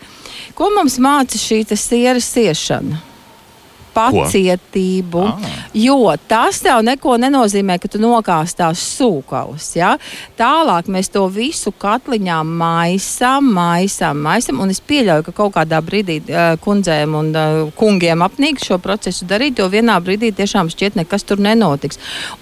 ko 0.56 0.70
mums 0.74 0.98
māca 1.02 1.40
šī 1.40 1.64
te 1.68 1.78
siera 1.80 2.22
siešana? 2.22 3.15
Pacietību. 3.96 5.24
Ah. 5.26 5.56
Jo 5.76 5.98
tas 6.28 6.60
tev 6.64 6.82
neko 6.86 7.16
nenozīmē, 7.20 7.78
ka 7.80 7.90
tu 7.92 8.00
nokāstās 8.02 8.80
sūkavas. 8.96 9.70
Ja? 9.76 9.94
Tālāk 10.38 10.90
mēs 10.92 11.10
to 11.12 11.26
visu 11.32 11.72
katliņā 11.72 12.38
maisām, 12.46 13.50
maisām, 13.56 14.22
maisām. 14.24 14.62
Un 14.64 14.72
es 14.74 14.80
pieļauju, 14.84 15.26
ka 15.28 15.36
kaut 15.36 15.56
kādā 15.58 15.80
brīdī 15.84 16.20
uh, 16.24 16.54
kundzēm 16.62 17.16
un 17.18 17.32
uh, 17.34 17.60
kungiem 17.76 18.24
apnīk 18.26 18.62
šo 18.62 18.80
procesu 18.82 19.28
darīt, 19.28 19.60
jo 19.60 19.68
vienā 19.72 19.98
brīdī 20.04 20.32
tiešām 20.36 20.72
šķiet, 20.72 21.00
nekas 21.02 21.26
tur 21.28 21.42
nenotiks. 21.42 22.00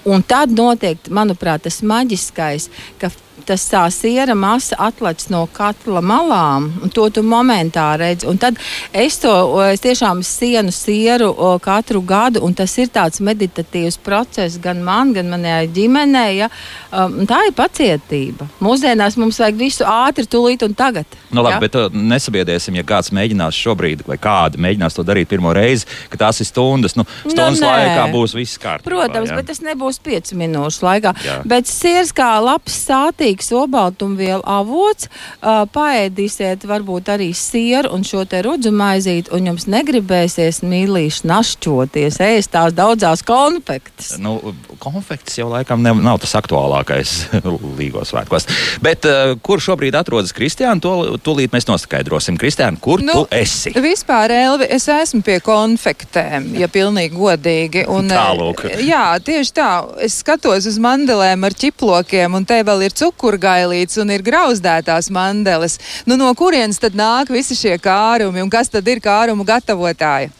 Un 0.09 0.27
tad 0.27 0.55
notiek, 0.55 1.01
manuprāt, 1.11 1.67
tas 1.67 1.83
maģiskais, 1.87 2.71
ka 3.01 3.11
tas 3.47 3.65
tā 3.71 3.83
siera 3.93 4.35
masa 4.35 4.77
atlaiž 4.89 5.29
no 5.33 5.45
katla 5.53 6.03
malām, 6.05 6.71
un 6.83 6.93
to 6.93 7.07
tu 7.15 7.23
momentā 7.25 7.87
redzi. 8.01 8.27
Un 8.31 8.39
tad 8.41 8.59
es 8.93 9.19
to 9.23 9.33
es 9.65 9.83
tiešām 9.85 10.23
sienu 10.27 10.73
sieru 10.75 11.31
o, 11.31 11.55
katru 11.63 12.03
gadu, 12.05 12.43
un 12.45 12.55
tas 12.57 12.73
ir 12.79 12.91
tāds 12.95 13.23
meditatīvs 13.25 13.99
process 14.05 14.59
gan 14.63 14.83
man, 14.85 15.13
gan 15.17 15.31
manai 15.33 15.65
ģimenei. 15.75 16.39
Ja? 16.43 16.51
Um, 16.93 17.23
tā 17.29 17.45
ir 17.49 17.55
pacietība. 17.57 18.49
Mūsdienās 18.65 19.19
mums 19.21 19.41
vajag 19.43 19.61
visu 19.61 19.87
ātri, 19.89 20.27
tūlīt 20.31 20.65
un 20.67 20.77
tagad. 20.79 21.09
Nu, 21.31 21.43
labi, 21.43 21.57
ja? 21.57 21.63
bet 21.63 21.79
uh, 21.79 21.89
nesabiedēsim, 22.15 22.79
ja 22.79 22.87
kāds 22.87 23.13
mēģinās 23.15 23.59
šobrīd, 23.59 24.05
vai 24.09 24.19
kādi 24.23 24.61
mēģinās 24.63 24.97
to 24.97 25.05
darīt 25.07 25.31
pirmo 25.31 25.53
reizi, 25.57 25.89
ka 26.13 26.21
tās 26.27 26.41
ir 26.43 26.49
stundas. 26.49 26.97
Nu, 26.99 27.07
stundas 27.27 27.63
nē. 27.63 27.71
laikā 27.71 28.07
būs 28.15 28.37
viss 28.39 28.61
kārtībā. 28.63 28.91
Protams, 28.91 29.33
jā. 29.33 29.39
bet 29.41 29.51
tas 29.51 29.63
nebūs 29.65 30.01
5 30.05 30.35
minūšu 30.39 30.87
laikā. 30.87 31.15
Jā. 31.25 31.41
Bet 31.49 31.71
sirds 31.71 32.15
kā 32.15 32.31
labs, 32.43 32.77
sātīgs 32.87 33.34
svarīgs 33.35 33.53
obaltumvielu 33.53 34.43
avots. 34.45 35.09
Uh, 35.43 35.65
paēdīsiet 35.73 36.65
varbūt 36.67 37.09
arī 37.11 37.33
sieru 37.35 37.93
un 37.95 38.05
šo 38.05 38.25
te 38.25 38.43
rudzu 38.43 38.71
maizīt, 38.73 39.31
un 39.33 39.47
jums 39.47 39.67
negribēsies 39.67 40.63
mīlīši 40.63 41.27
našķoties, 41.27 42.21
ēst 42.21 42.53
tās 42.53 42.75
daudzās 42.75 43.23
konfektes. 43.23 44.19
Nu, 44.19 44.55
konfekts 44.79 45.39
jau 45.39 45.49
laikam 45.51 45.83
ne, 45.83 45.95
nav 45.95 46.21
tas 46.21 46.35
aktuālākais 46.39 47.31
līgos 47.81 48.13
svētkos. 48.13 48.47
Bet 48.83 49.05
uh, 49.05 49.37
kur 49.43 49.61
šobrīd 49.61 49.95
atrodas 49.95 50.35
Kristiāna, 50.35 50.81
to 50.81 51.19
tūlīt 51.25 51.53
mēs 51.53 51.69
noskaidrosim. 51.69 52.39
Kristiāna, 52.39 52.79
kur 52.81 53.03
nu, 53.03 53.13
tu 53.13 53.29
esi? 53.35 53.75
Vispār, 53.75 54.33
Elvi, 54.35 54.69
es 54.75 54.89
esmu 54.89 55.23
pie 55.25 55.41
konfektēm, 55.45 56.53
ja 56.59 56.69
pilnīgi 56.69 57.15
godīgi. 57.17 57.87
Un, 57.91 58.11
Tālūk. 58.13 58.67
Jā, 58.85 59.19
tieši 59.25 59.55
tā. 59.57 59.71
Es 60.05 60.21
skatos 60.23 60.69
uz 60.69 60.79
mandelēm 60.83 61.47
ar 61.47 61.57
ķiplokiem, 61.57 62.37
un 62.37 62.47
te 62.49 62.61
vēl 62.67 62.87
ir 62.87 62.95
cukurgailīts 63.25 63.97
un 64.03 64.13
ir 64.13 64.25
grauzdētās 64.25 65.09
mandeles. 65.13 65.79
Nu, 66.05 66.19
no 66.21 66.29
kurienes 66.37 66.81
tad 66.81 66.97
nāk 66.97 67.33
visi 67.33 67.57
šie 67.57 67.79
kārumi 67.81 68.43
un 68.45 68.51
kas 68.53 68.69
tad 68.69 68.87
ir 68.89 69.01
kārumu 69.01 69.47
gatavotāji? 69.49 70.31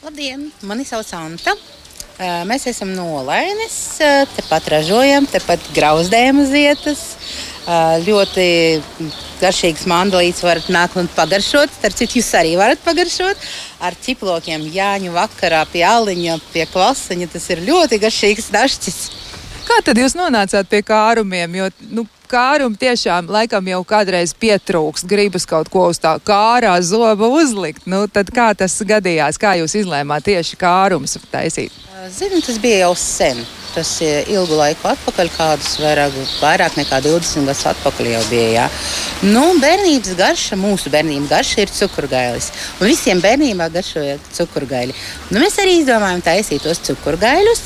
Labdien! 0.00 0.48
Mani 0.64 0.86
sauc 0.88 1.12
Anta. 1.12 1.54
Mēs 2.48 2.66
esam 2.68 2.90
no 2.92 3.22
Lainas, 3.24 3.96
tepat 4.36 4.66
ražojam, 4.74 5.24
tepat 5.28 5.60
grauzdējam 5.72 6.42
uz 6.42 6.50
vietas. 6.52 7.04
Ļoti 8.04 8.46
garšīgs 9.40 9.86
mandalīts 9.88 10.44
varat 10.44 10.68
nākt 10.72 10.98
un 11.00 11.08
pagaršot. 11.16 11.72
Starp 11.78 11.96
citu, 11.96 12.18
jūs 12.20 12.28
arī 12.36 12.56
varat 12.60 12.80
pagaršot 12.84 13.48
ar 13.84 13.96
ķiplokiem 14.04 14.68
Jāņu 14.72 15.14
vakarā 15.16 15.62
pie 15.72 15.84
aliņa, 15.88 16.36
pie 16.52 16.66
klasiņa. 16.68 17.30
Tas 17.32 17.48
ir 17.52 17.64
ļoti 17.68 18.00
garšīgs 18.04 18.52
dažķis. 18.52 19.00
Kā 19.64 19.80
tad 19.86 20.00
jūs 20.00 20.16
nonācāt 20.18 20.68
pie 20.68 20.82
kārumiem? 20.84 21.56
Jo, 21.56 21.72
nu, 21.88 22.04
kārumi 22.30 22.78
tiešām 22.78 23.30
laikam 23.32 23.66
jau 23.72 23.82
kādreiz 23.86 24.34
pietrūkst, 24.38 25.08
gribas 25.10 25.46
kaut 25.50 25.70
ko 25.72 25.88
uz 25.90 25.98
tā 26.02 26.16
kārā 26.24 26.76
zoba 26.86 27.28
uzlikt. 27.40 27.86
Nu, 27.90 28.06
tad 28.06 28.30
kā 28.34 28.52
tas 28.54 28.78
gadījās? 28.86 29.40
Kā 29.40 29.56
jūs 29.60 29.76
izlēmāt 29.82 30.28
tieši 30.30 30.58
kārumus 30.60 31.18
taisīt? 31.32 31.74
Zinu, 32.08 32.40
tas 32.40 32.58
bija 32.62 32.86
jau 32.86 32.94
sen. 32.96 33.42
Tas 33.70 33.90
ir 34.02 34.26
ilgu 34.32 34.56
laiku 34.58 34.88
atpakaļ, 34.90 35.28
kādus 35.30 35.76
vairāk, 35.78 36.16
vairāk 36.40 36.74
nekā 36.80 36.98
20 37.04 37.46
gadus 37.46 37.66
atpakaļ 37.70 38.08
jau 38.16 38.22
bija. 38.26 38.48
Jā. 38.56 38.64
Nu, 39.30 39.44
bērnības 39.62 40.16
garša, 40.18 40.58
mūsu 40.58 40.90
bērnības 40.90 41.30
garša 41.30 41.62
ir 41.62 41.74
cukurgailis. 41.76 42.50
Un 42.80 42.90
visiem 42.90 43.22
bērnībā 43.22 43.68
garšoja 43.70 44.18
cukurgaili. 44.34 44.96
Nu, 45.30 45.38
mēs 45.38 45.60
arī 45.62 45.76
izdomājām 45.84 46.24
taisīt 46.26 46.66
tos 46.66 46.82
cukurgaļus. 46.88 47.62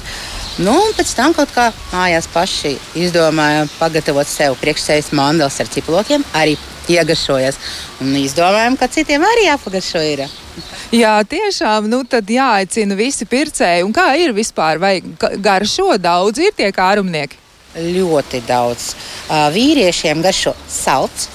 Nu, 0.55 0.71
un 0.71 0.93
pēc 0.95 1.11
tam 1.19 1.33
kaut 1.35 1.51
kā 1.51 1.64
mājās 1.90 2.29
paši 2.31 2.77
izdomājām 3.03 3.67
pagatavot 3.75 4.29
sev 4.31 4.55
priekšsējas 4.61 5.11
mandels 5.19 5.57
ar 5.59 5.67
ciplokiem, 5.67 6.23
arī 6.31 6.55
iegašojas. 6.95 7.59
Un 8.05 8.14
izdomājām, 8.21 8.77
ka 8.79 8.87
citiem 8.87 9.25
arī 9.27 9.49
jāpagaršo 9.49 10.03
ir. 10.07 10.23
Jā, 10.95 11.17
tiešām, 11.27 11.88
nu 11.90 12.05
tad 12.07 12.31
jāaicina 12.31 12.95
visi 12.95 13.27
pircēji. 13.27 13.83
Un 13.83 13.90
kā 13.97 14.12
ir 14.21 14.31
vispār, 14.37 14.79
vai 14.79 15.01
garšo 15.43 15.97
daudz 15.99 16.38
ir 16.38 16.55
tie 16.55 16.71
kārumnieki? 16.71 17.40
Ļoti 17.75 18.45
daudz. 18.47 18.93
Vīriešiem 19.57 20.23
garšo 20.23 20.55
salds, 20.71 21.27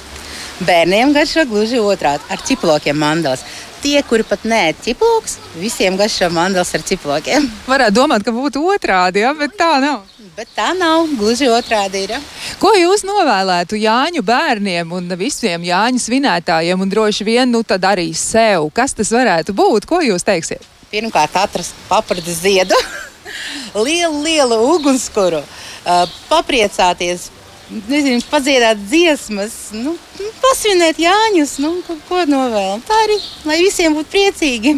bērniem 0.64 1.12
garšo 1.12 1.44
gluži 1.50 1.84
otrādi 1.84 2.24
ar 2.32 2.40
ciplokiem 2.48 2.96
mandels 3.04 3.44
tie, 3.84 4.00
kuri 4.06 4.26
pat 4.28 4.44
nē, 4.48 4.62
ķiploks, 4.84 5.38
visiem 5.60 5.98
garšo 6.00 6.30
mandels 6.34 6.72
ar 6.76 6.84
ķiplokiem. 6.86 7.48
Varētu 7.72 7.96
domāt, 7.96 8.26
ka 8.26 8.34
būtu 8.36 8.64
otrādi, 8.74 9.24
ja? 9.24 9.34
bet 9.38 9.56
tā 9.60 9.76
nav. 9.84 10.04
Bet 10.38 10.52
tā 10.56 10.70
nav, 10.78 11.08
gluži 11.20 11.50
otrādi 11.52 12.06
ir. 12.06 12.14
Ja? 12.16 12.20
Ko 12.62 12.72
jūs 12.78 13.04
novēlētu 13.08 13.80
Jāņu 13.80 14.24
bērniem 14.24 14.94
un 14.96 15.12
visiem 15.20 15.66
Jāņu 15.68 16.00
svinētājiem, 16.04 16.80
un 16.80 16.92
droši 16.92 17.28
vien 17.28 17.52
nu, 17.52 17.64
arī 17.64 18.12
sev? 18.16 18.70
Kas 18.76 18.96
tas 18.96 19.12
varētu 19.12 19.56
būt? 19.56 19.88
Ko 19.90 20.00
jūs 20.04 20.24
teiksiet? 20.28 20.64
Pirmkārt, 20.90 21.36
atrast 21.38 21.76
papratu 21.90 22.34
ziedu, 22.34 22.78
lielu, 23.86 24.24
lielu 24.24 24.62
ugunskura, 24.76 25.44
papriecāties 26.30 27.30
nezinu, 27.70 28.22
padziedāt 28.30 28.80
dziesmas, 28.90 29.56
nu, 29.78 29.96
pasvinēt 30.44 31.02
Jāņus, 31.02 31.58
nu, 31.64 31.76
ko, 31.88 32.24
novēlam. 32.30 32.82
Tā 32.88 32.98
arī, 33.06 33.20
lai 33.50 33.60
visiem 33.62 33.98
būtu 33.98 34.14
priecīgi. 34.14 34.76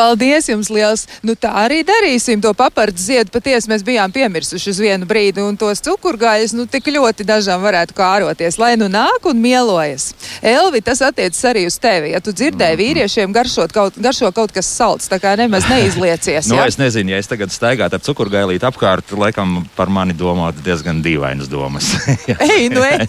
Paldies 0.00 0.46
jums 0.48 0.70
liels! 0.72 1.02
Nu, 1.20 1.34
tā 1.36 1.50
arī 1.66 1.82
darīsim 1.84 2.40
to 2.40 2.54
papardu 2.56 2.96
ziedu. 2.96 3.28
Patiesi 3.34 3.68
mēs 3.68 3.82
bijām 3.84 4.12
piemirsuši 4.14 4.72
uz 4.72 4.80
vienu 4.80 5.04
brīdi, 5.08 5.42
un 5.44 5.58
tos 5.60 5.82
cukurgaļus 5.84 6.54
nu, 6.56 6.64
tik 6.70 6.88
ļoti 6.94 7.26
dažām 7.28 7.60
varētu 7.60 7.92
kāroties, 7.98 8.56
lai 8.62 8.72
nu 8.80 8.88
nāk 8.88 9.28
un 9.28 9.42
mielojas. 9.44 10.14
Elvi, 10.40 10.80
tas 10.86 11.04
attiecas 11.04 11.44
arī 11.52 11.66
uz 11.68 11.76
tevi. 11.76 12.14
Ja 12.14 12.22
tu 12.24 12.32
dzirdēji 12.32 12.78
-hmm. 12.78 12.80
vīriešiem 12.80 13.36
garšot 13.36 13.76
kaut, 13.76 14.00
garšo 14.00 14.32
kaut 14.32 14.56
kas 14.56 14.72
salds, 14.72 15.12
tā 15.12 15.20
kā 15.20 15.36
nemaz 15.36 15.68
neizliecies. 15.68 16.48
nu, 16.48 16.56
ja? 16.56 16.66
Es 16.66 16.78
nezinu, 16.80 17.10
ja 17.10 17.18
es 17.18 17.28
tagad 17.28 17.52
staigātu 17.52 18.00
ar 18.00 18.00
cukurgailīti 18.00 18.64
apkārt, 18.64 19.12
laikam 19.12 19.66
par 19.76 19.88
mani 19.88 20.14
domātu 20.14 20.64
diezgan 20.64 21.04
dīvainas 21.04 21.48
domas. 21.48 21.92
ej, 22.40 22.70
nu 22.72 22.80
ej! 22.80 23.06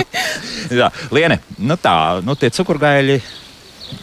Jā, 0.80 0.90
Liene, 1.10 1.40
nu 1.58 1.76
tā, 1.76 2.22
nu 2.24 2.34
tie 2.34 2.50
cukurgaļi 2.50 3.20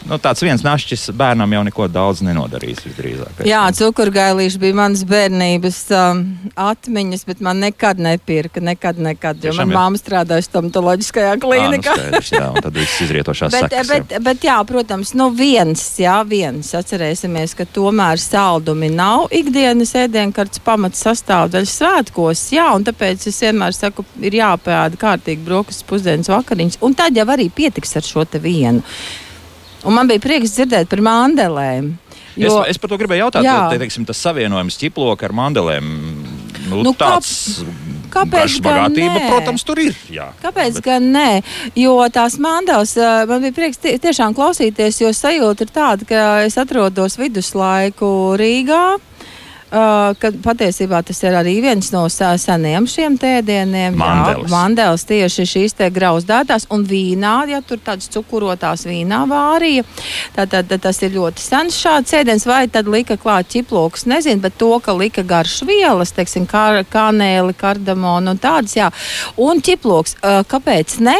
nu, 0.08 0.18
tāds 0.22 0.42
viens 0.44 0.62
našķis 0.64 1.08
bērnam 1.16 1.52
jau 1.56 1.62
neko 1.66 1.88
daudz 1.92 2.22
nenodarīs. 2.24 2.82
Visdrīzāk. 2.84 3.42
Jā, 3.48 3.62
cukurgailīši 3.76 4.60
bija 4.60 4.76
manas 4.78 5.04
bērnības 5.08 5.80
um, 5.96 6.22
atmiņas, 6.60 7.24
bet 7.28 7.42
man 7.44 7.62
nekad 7.64 8.00
nepirka. 8.02 8.62
Nekad, 8.64 9.00
nekad. 9.02 9.42
Jo 9.44 9.54
manā 9.58 9.74
māte 9.76 10.02
strādāja 10.02 10.46
stomatoloģiskajā 10.46 11.34
klīnikā. 11.42 11.94
À, 11.94 11.98
nu 11.98 12.20
skaidrs, 12.20 12.32
jā, 12.34 12.50
tad 12.66 12.78
viss 12.78 13.02
izrietošās 13.06 13.54
bet, 13.54 13.66
sekas, 13.68 13.90
bet, 13.90 14.14
bet, 14.28 14.46
jā, 14.48 14.58
protams, 14.68 15.14
nu 15.18 15.30
viens, 15.34 15.82
jā, 16.00 16.16
viens. 16.28 16.72
Atcerēsimies, 16.78 17.56
ka 17.58 17.68
tomēr 17.68 18.20
saldumi 18.22 18.90
nav 18.94 19.28
ikdienas 19.34 19.94
ēdienkartes 20.04 20.62
pamats 20.64 21.04
sastāvdaļas 21.04 21.76
svētkos. 21.80 22.46
Jā, 22.54 22.70
un 22.76 22.86
tāpēc 22.86 23.28
es 23.30 23.42
vienmēr 23.44 23.76
saku, 23.76 24.06
ir 24.22 24.40
jāpēda 24.40 25.00
kārtīgi 25.00 25.44
brokastis, 25.46 25.86
pusdienas 25.88 26.32
vakariņas. 26.32 26.80
Un 26.84 26.96
tad 26.98 27.16
jau 27.16 27.28
arī 27.34 27.50
pietiks 27.52 27.96
ar 27.98 28.06
šo 28.06 28.26
te 28.28 28.42
vienu. 28.42 28.82
Un 29.84 29.96
man 29.96 30.08
bija 30.10 30.22
prieks 30.24 30.56
dzirdēt 30.56 30.90
par 30.90 31.02
mandelēm. 31.04 31.92
Jo, 32.34 32.62
es, 32.64 32.74
es 32.74 32.82
par 32.82 32.90
to 32.90 32.98
gribēju 32.98 33.28
jautāt, 33.28 33.46
te, 33.46 33.78
teiksim, 33.84 34.06
tas 34.08 34.18
savienojums 34.24 34.78
ķiploka 34.80 35.28
ar 35.28 35.34
mandelēm. 35.36 35.90
Nu, 36.64 36.80
nu, 36.82 36.94
tāds 36.96 37.62
Kāpēc 38.14 38.60
gan 38.62 38.94
nē? 38.94 39.24
Protams, 39.26 39.64
tur 39.66 39.80
ir. 39.82 39.96
Jā. 40.12 40.28
Kāpēc 40.42 40.78
bet... 40.78 40.84
gan 40.86 41.08
nē? 41.14 41.28
Jo 41.78 41.96
tās 42.14 42.38
mandās 42.42 42.94
man 43.28 43.42
bija 43.42 43.56
prieks 43.56 43.82
tiešām 43.82 44.36
klausīties, 44.36 45.00
jo 45.02 45.10
sajūta 45.14 45.66
ir 45.66 45.74
tāda, 45.74 46.08
ka 46.08 46.22
es 46.46 46.58
atrodos 46.60 47.18
viduslaiku 47.20 48.08
Rīgā. 48.40 48.84
Ka 49.74 50.30
patiesībā 50.44 51.00
tas 51.02 51.18
ir 51.24 51.34
arī 51.34 51.56
viens 51.64 51.88
no 51.90 52.04
seniem 52.06 52.84
šiem 52.86 53.16
tēdieniem. 53.18 53.96
Mandels. 53.98 54.44
Jā, 54.44 54.50
mandels 54.52 55.06
tieši 55.08 55.46
šīs 55.50 55.74
te 55.80 55.88
grauzdētās 55.90 56.68
un 56.70 56.84
vīnā, 56.86 57.34
ja 57.50 57.58
tur 57.66 57.82
tādas 57.82 58.06
cukurotās 58.14 58.86
vīnā 58.86 59.24
vārīja. 59.26 59.82
Tad, 60.36 60.54
tad 60.54 60.76
tas 60.84 61.02
ir 61.02 61.16
ļoti 61.16 61.42
sens 61.42 61.80
šāds 61.82 62.14
ēdiens, 62.20 62.46
vai 62.46 62.68
tad 62.70 62.86
lika 62.86 63.18
klāt 63.18 63.50
ķiploks, 63.50 64.06
nezinu, 64.10 64.44
bet 64.46 64.60
to, 64.62 64.70
ka 64.84 64.94
lika 64.94 65.26
garš 65.26 65.64
vielas, 65.66 66.14
teiksim, 66.14 66.46
kā 66.46 66.84
kanēli, 66.94 67.56
kardamonu 67.58 68.36
un 68.36 68.38
tādas, 68.38 68.78
jā. 68.78 68.92
Un 69.42 69.58
ķiploks, 69.64 70.20
kāpēc 70.22 71.00
ne? 71.02 71.18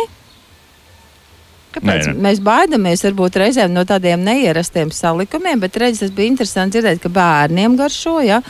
Kāpēc? 1.74 2.08
Nē, 2.08 2.14
nē. 2.14 2.22
Mēs 2.22 2.40
baidāmies 2.44 3.02
varbūt 3.08 3.38
reizēm 3.42 3.72
no 3.74 3.82
tādiem 3.88 4.22
neierastiem 4.24 4.92
salikumiem, 4.94 5.58
bet 5.62 5.78
reizes 5.80 6.04
tas 6.04 6.12
bija 6.14 6.30
interesanti 6.30 6.78
dzirdēt, 6.78 7.00
ka 7.02 7.10
bērniem 7.12 7.76
garšo, 7.78 8.18
ja? 8.24 8.40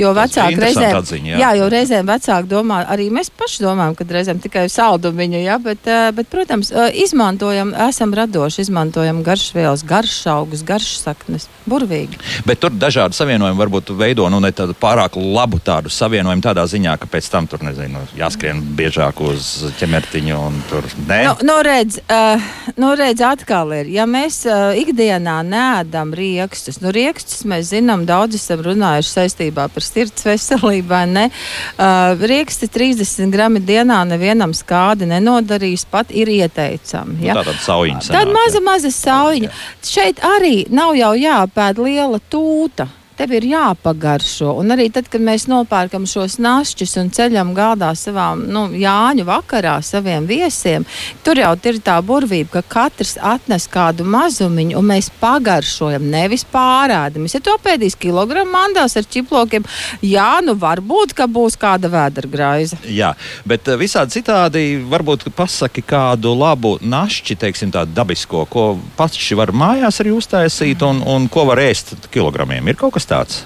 jo 0.00 0.12
vecāki 0.16 0.58
reizēm, 0.60 0.96
atziņa, 0.98 1.30
jā. 1.32 1.40
jā, 1.42 1.50
jo 1.60 1.68
reizēm 1.72 2.08
vecāki 2.08 2.50
domā, 2.50 2.82
arī 2.92 3.08
mēs 3.14 3.30
paši 3.38 3.64
domājam, 3.66 3.96
ka 3.98 4.06
reizēm 4.08 4.40
tikai 4.42 4.64
saldumiņu, 4.72 5.40
ja? 5.44 5.58
bet, 5.62 5.86
eh, 5.86 6.08
bet, 6.16 6.30
protams, 6.32 6.72
eh, 6.72 6.90
izmantojam, 7.04 7.74
esam 7.88 8.14
radoši, 8.16 8.64
izmantojam 8.66 9.22
garšvielas, 9.26 9.84
garšaugus, 9.86 10.64
garšsaknes, 10.66 11.48
burvīgi. 11.68 12.18
Bet 12.48 12.62
tur 12.62 12.74
dažādi 12.74 13.18
savienojumi 13.18 13.60
varbūt 13.60 13.94
veido, 13.98 14.26
nu, 14.32 14.40
ne 14.42 14.52
tādu 14.56 14.76
pārāk 14.78 15.18
labu 15.20 15.60
tādu 15.62 15.92
savienojumu 15.92 16.44
tādā 16.44 16.66
ziņā, 16.70 16.96
ka 17.02 17.10
pēc 17.10 17.30
tam 17.32 17.48
tur, 17.50 17.62
nezinu, 17.66 18.02
jāskrien 18.18 18.62
biežāk 18.78 19.20
uz 19.26 19.52
ķemertiņu 19.80 20.38
un 20.38 20.60
tur, 20.70 20.88
nē? 21.06 21.22
Nu, 21.28 21.36
nu 21.50 21.58
redz, 21.66 22.00
uh, 22.06 22.52
nu, 22.80 22.92
redz, 22.98 23.22
atkal 23.24 23.72
ir. 23.76 23.90
Ja 23.92 24.06
mēs 24.08 24.42
uh, 24.48 24.72
ikdienā 24.78 25.38
nēdam 25.46 26.12
rīkstus, 26.16 26.80
nu, 26.82 26.92
rīkstus 26.94 27.44
mēs 27.48 27.72
zinām, 27.72 28.06
daudz 28.08 28.38
esam 28.38 28.62
runājuši 28.66 29.12
saistībā 29.16 29.68
par 29.72 29.86
sirds 29.86 30.26
veselību? 30.26 30.92
Uh, 30.92 32.22
Rīksti 32.28 32.68
30 32.72 33.32
grami 33.32 33.62
dienā 33.64 34.02
nevienam 34.08 34.52
skādi 34.56 35.08
nenodarīs, 35.08 35.86
pat 35.88 36.12
ir 36.14 36.30
ieteicami. 36.32 37.20
Ja? 37.26 37.36
Nu, 37.36 37.42
tā 37.42 37.52
tad 37.52 37.62
saujiņa. 37.66 38.08
Tāda 38.12 38.34
maza, 38.34 38.64
maza 38.64 38.92
saujiņa. 38.94 39.52
Šeit 39.86 40.24
arī 40.26 40.56
nav 40.72 40.96
jau 40.98 41.14
jāpēd 41.18 41.80
liela 41.82 42.20
tūta 42.32 42.88
tev 43.22 43.36
ir 43.36 43.44
jāpagaršo. 43.52 44.56
Un 44.58 44.74
arī 44.74 44.88
tad, 44.90 45.06
kad 45.10 45.22
mēs 45.22 45.46
nopērkam 45.50 46.08
šos 46.10 46.40
našķus 46.42 46.96
un 46.98 47.10
ceļam 47.14 47.52
gādā 47.54 47.92
savām 47.98 48.46
nu, 48.50 48.64
Jāņu 48.82 49.26
vakarā 49.28 49.76
saviem 49.84 50.26
viesiem, 50.26 50.82
tur 51.22 51.38
jau 51.38 51.52
ir 51.70 51.78
tā 51.84 51.98
burvība, 52.02 52.58
ka 52.58 52.62
katrs 52.74 53.14
atnes 53.22 53.68
kādu 53.70 54.06
mazumiņu 54.08 54.78
un 54.80 54.88
mēs 54.90 55.10
pagaršojam, 55.20 56.08
nevis 56.10 56.42
pārādamies. 56.50 57.36
Ja 57.36 57.42
to 57.46 57.54
pēdīs 57.62 57.94
kilogramu 58.00 58.50
mandās 58.56 58.96
ar 58.98 59.06
ķiplokiem, 59.06 59.66
jā, 60.02 60.30
nu 60.42 60.56
varbūt, 60.58 61.14
ka 61.14 61.28
būs 61.30 61.58
kāda 61.60 61.92
vēdergraiza. 61.92 62.80
Jā, 62.90 63.12
bet 63.46 63.70
eh, 63.70 63.78
visādi 63.78 64.18
citādi 64.18 64.64
varbūt 64.90 65.28
pasaki 65.36 65.84
kādu 65.86 66.34
labu 66.38 66.74
našķi, 66.82 67.38
teiksim, 67.44 67.70
tādu 67.74 67.94
dabisko, 67.94 68.48
ko 68.50 68.66
pats 68.98 69.30
var 69.38 69.54
mājās 69.54 70.02
arī 70.02 70.16
uztaisīt 70.16 70.82
un, 70.82 71.04
un 71.06 71.30
ko 71.30 71.46
var 71.52 71.62
ēst 71.62 71.94
kilogramiem. 72.12 72.72
Ir 72.72 72.80
kaut 72.80 72.96
kas 72.96 73.11
tāds? 73.12 73.42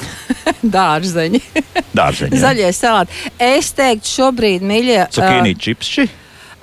Dārzeņi. 0.76 1.40
Dārzeņi. 1.96 2.38
Zaļie 2.42 2.70
salāti. 2.76 3.26
Es 3.40 3.72
teiktu, 3.76 4.10
šobrīd, 4.18 4.64
mīļie, 4.66 5.00
Cukīnī 5.14 5.54
čipsi. 5.62 6.08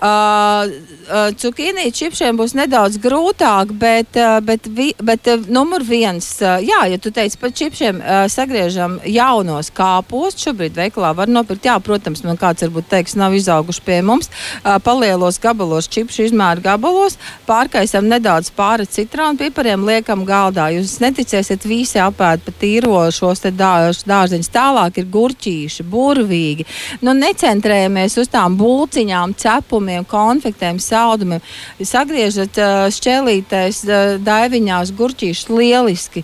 Uh, 0.03 0.67
uh, 1.07 1.29
Cukīnī 1.39 1.85
čipšiem 1.95 2.35
būs 2.35 2.57
nedaudz 2.59 2.97
grūtāk, 2.99 3.69
bet, 3.79 4.17
uh, 4.19 4.41
bet, 4.43 4.65
vi, 4.67 4.89
bet 4.99 5.29
uh, 5.31 5.45
numur 5.47 5.79
viens, 5.87 6.25
uh, 6.43 6.57
jā, 6.59 6.81
ja 6.91 6.97
tu 6.99 7.07
teici 7.15 7.39
par 7.39 7.53
čipšiem, 7.55 8.01
uh, 8.01 8.25
sagriežam 8.27 8.97
jaunos 9.07 9.69
kāpostus. 9.71 10.43
Šobrīd 10.43 10.75
veikalā 10.75 11.13
var 11.15 11.31
nopirkt, 11.31 11.69
jā, 11.69 11.77
protams, 11.79 12.25
man 12.27 12.35
kāds 12.41 12.65
varbūt 12.65 12.89
teiks, 12.91 13.15
nav 13.15 13.31
izauguši 13.37 13.83
pie 13.85 14.01
mums. 14.03 14.27
Uh, 14.59 14.75
palielos 14.83 15.39
gabalos, 15.39 15.87
čipšu 15.87 16.27
izmēra 16.27 16.59
gabalos, 16.67 17.15
pārkaisam 17.47 18.11
nedaudz 18.11 18.51
pāri 18.51 18.89
citronu 18.91 19.39
pipariem, 19.39 19.87
liekam 19.87 20.27
galdā. 20.27 20.67
Jūs 20.75 20.97
neticēsiet, 21.05 21.63
visi 21.63 22.03
apēd 22.03 22.43
pa 22.43 22.55
tīro 22.59 23.05
šos 23.07 23.45
te 23.47 23.53
dāž, 23.55 24.03
dārzeņus. 24.11 24.51
Tālāk 24.51 24.99
ir 24.99 25.07
gurķīši, 25.15 25.87
burvīgi. 25.87 26.67
Nu, 27.07 27.15
necentrējamies 27.15 28.19
uz 28.19 28.35
tām 28.35 28.59
bulciņām, 28.59 29.39
cepumiem 29.39 29.92
saldumiem, 29.93 30.05
konfektēm, 30.09 30.79
saldumiem. 30.79 31.41
Sagriežat 31.83 32.57
šķēlītēs, 32.93 33.83
uh, 33.85 34.17
daiviņās, 34.23 34.93
gurķīšus 34.97 35.49
lieliski. 35.49 36.23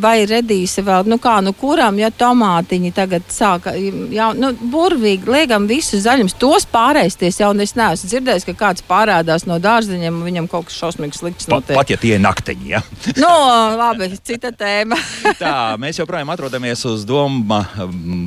Vai 0.00 0.26
redīsi 0.26 0.82
vēl, 0.82 1.06
nu 1.06 1.18
kā, 1.18 1.40
nu 1.44 1.52
kuram, 1.52 1.98
ja 1.98 2.10
tomātiņi 2.10 2.92
tagad 2.94 3.22
sāka, 3.28 3.74
jau, 3.76 4.32
nu, 4.36 4.52
burvīgi, 4.56 5.28
liekam 5.28 5.66
visu 5.68 5.98
zaļums. 6.00 6.36
Tos 6.38 6.66
pārēsties 6.66 7.40
jau 7.40 7.52
es 7.60 7.74
neesmu 7.76 8.10
dzirdējis, 8.10 8.46
ka 8.46 8.54
kāds 8.56 8.84
pārādās 8.86 9.46
no 9.46 9.58
dārzeņiem 9.58 10.14
un 10.14 10.24
viņam 10.26 10.48
kaut 10.50 10.68
kas 10.68 10.78
šausmīgs 10.80 11.20
slikts 11.20 11.46
Pat, 11.46 11.54
notiek. 11.60 11.76
pat 11.76 11.92
ja 11.92 11.98
tie 12.00 12.14
ir 12.16 12.22
naktiņi. 12.24 12.68
Ja? 12.70 12.82
Nu, 13.22 13.30
labi, 13.76 14.10
cita 14.24 14.52
tēma. 14.52 14.98
Tā, 15.42 15.76
mēs 15.80 16.00
joprojām 16.00 16.30
atrodamies 16.34 16.84
uz 16.88 17.04
Doma 17.08 17.62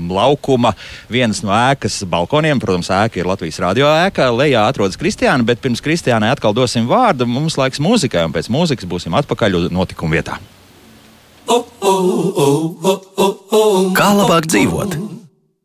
laukuma, 0.10 0.74
vienas 1.12 1.44
no 1.46 1.54
ēkas 1.54 2.02
balkoniem. 2.10 2.62
Protams, 2.62 2.90
ēka 2.94 3.22
ir 3.22 3.30
Latvijas 3.30 3.60
radio 3.64 3.90
ēka. 4.06 4.30
Lejā 4.34 4.66
atrodas 4.80 4.96
Kristiāna, 5.00 5.44
bet 5.44 5.60
pirms 5.60 5.82
Kristiānai 5.84 6.32
atkal 6.32 6.56
dosim 6.56 6.88
vārdu. 6.88 7.28
Mums 7.28 7.58
laiks 7.60 7.82
mūzikai, 7.84 8.24
un 8.30 8.36
pēc 8.36 8.48
mūzikas 8.48 8.88
būsim 8.88 9.16
atpakaļ 9.20 9.58
uz 9.60 9.68
notikumu 9.76 10.16
vietā. 10.16 10.40
Kā 14.00 14.10
labāk 14.16 14.48
dzīvot? 14.48 15.19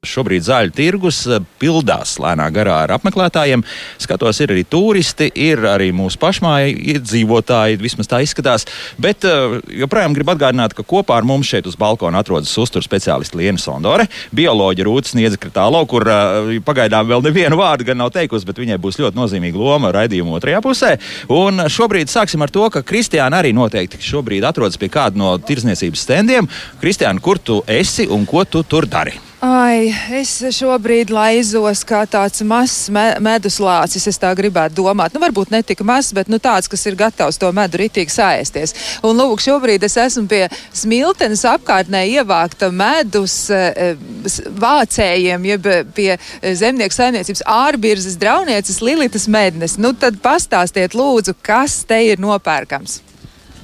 Šobrīd 0.08 0.44
zāļu 0.46 0.74
tirgus 0.76 1.22
eh, 1.26 1.42
pildās 1.60 2.16
lēnā 2.22 2.46
garā 2.54 2.82
ar 2.84 2.94
apmeklētājiem. 2.98 3.64
Skatos, 4.02 4.40
ir 4.44 4.52
arī 4.54 4.64
turisti, 4.68 5.30
ir 5.34 5.64
arī 5.68 5.90
mūsu 5.96 6.20
pašmāja 6.22 6.70
iedzīvotāji, 6.94 7.80
vismaz 7.82 8.10
tā 8.10 8.20
izskatās. 8.24 8.68
Bet 9.00 9.26
eh, 9.28 9.58
joprojām 9.82 10.16
gribu 10.16 10.34
atgādināt, 10.34 10.76
ka 10.76 10.86
kopā 10.86 11.18
ar 11.18 11.28
mums 11.28 11.50
šeit 11.50 11.68
uz 11.70 11.78
balkona 11.80 12.22
atrodas 12.22 12.52
uzturu 12.60 12.84
speciālisti 12.86 13.40
Liena 13.40 13.60
Sondore, 13.60 14.08
bioloģija 14.36 14.88
Rūtas 14.88 15.16
Niedza 15.18 15.40
Kritālo, 15.40 15.82
kur 15.90 16.06
eh, 16.08 16.54
pagaidām 16.64 17.08
vēl 17.10 17.24
nevienu 17.24 17.58
vārdu 17.60 17.88
gan 17.88 18.00
nav 18.02 18.12
teikusi, 18.14 18.46
bet 18.48 18.60
viņai 18.62 18.80
būs 18.82 19.00
ļoti 19.02 19.18
nozīmīga 19.18 19.60
loma 19.60 19.92
raidījuma 19.94 20.38
otrajā 20.38 20.62
pusē. 20.64 20.94
Un 21.32 21.66
šobrīd 21.72 22.12
sāksim 22.12 22.44
ar 22.44 22.52
to, 22.54 22.68
ka 22.72 22.84
Kristiāna 22.86 23.42
arī 23.42 23.54
noteikti 23.56 24.02
šobrīd 24.04 24.46
atrodas 24.46 24.78
pie 24.80 24.90
kāda 24.92 25.18
no 25.20 25.34
tirdzniecības 25.38 26.08
standiem. 26.08 26.50
Kristiāna, 26.82 27.22
kur 27.24 27.40
tu 27.40 27.62
esi 27.66 28.08
un 28.10 28.26
ko 28.28 28.44
tu 28.44 28.62
tur 28.68 28.88
dari? 28.90 29.33
Ai, 29.44 29.90
es 30.16 30.30
šobrīd 30.56 31.10
laizos 31.12 31.82
kā 31.84 31.98
tāds 32.08 32.40
mazs 32.48 32.86
me 32.94 33.02
meduslācis. 33.20 34.06
Es 34.08 34.16
tā 34.20 34.30
gribētu 34.38 34.78
domāt. 34.78 35.12
Nu, 35.12 35.20
varbūt 35.20 35.50
ne 35.52 35.58
tik 35.66 35.82
mazs, 35.84 36.14
bet 36.16 36.30
nu, 36.32 36.38
tāds, 36.40 36.70
kas 36.72 36.84
ir 36.88 36.96
gatavs 36.96 37.36
to 37.42 37.50
medu 37.52 37.82
ritīgi 37.82 38.14
sāēsties. 38.14 38.72
Un, 39.04 39.18
lūk, 39.20 39.42
šobrīd 39.44 39.84
es 39.84 39.98
esmu 40.00 40.24
pie 40.30 40.46
smiltenes 40.72 41.44
apkārtnē 41.50 42.06
ievākta 42.14 42.70
medus 42.72 43.34
e, 43.52 43.90
s- 44.30 44.40
vācējiem, 44.64 45.44
jeb 45.50 45.68
e, 45.68 45.76
pie 45.98 46.08
e, 46.14 46.54
zemnieku 46.56 46.96
saimniecības 46.96 47.44
ārbirzes 47.44 48.16
draunieces 48.22 48.80
Lilitas 48.80 49.28
mednes. 49.28 49.76
Nu, 49.76 49.92
tad 49.92 50.22
pastāstiet, 50.24 50.96
lūdzu, 50.96 51.36
kas 51.44 51.82
te 51.84 52.00
ir 52.06 52.22
nopērkams. 52.24 53.02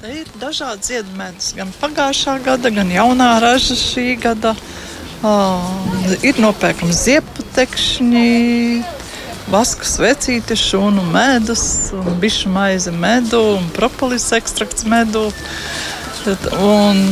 Te 0.01 0.13
ir 0.21 0.29
dažādi 0.41 0.93
ziedmedus, 0.93 1.55
gan 1.57 1.73
pagājušā 1.81 2.37
gada, 2.45 2.69
gan 2.77 2.93
jaunā 2.93 3.33
raža 3.41 3.81
šī 3.81 4.07
gada. 4.21 4.53
Uh, 4.53 4.80
ir 6.25 6.39
nopērkami 6.41 6.93
zieptekšņi, 6.95 8.29
vaska 9.51 9.85
svecīti, 9.85 10.57
šūnu 10.57 11.03
medus, 11.13 11.63
bišu 12.21 12.49
maize 12.53 12.93
medu, 12.93 13.41
un 13.57 13.67
propolis 13.75 14.31
ekstrakts 14.33 14.87
medu. 14.89 15.27
Un, 16.61 17.03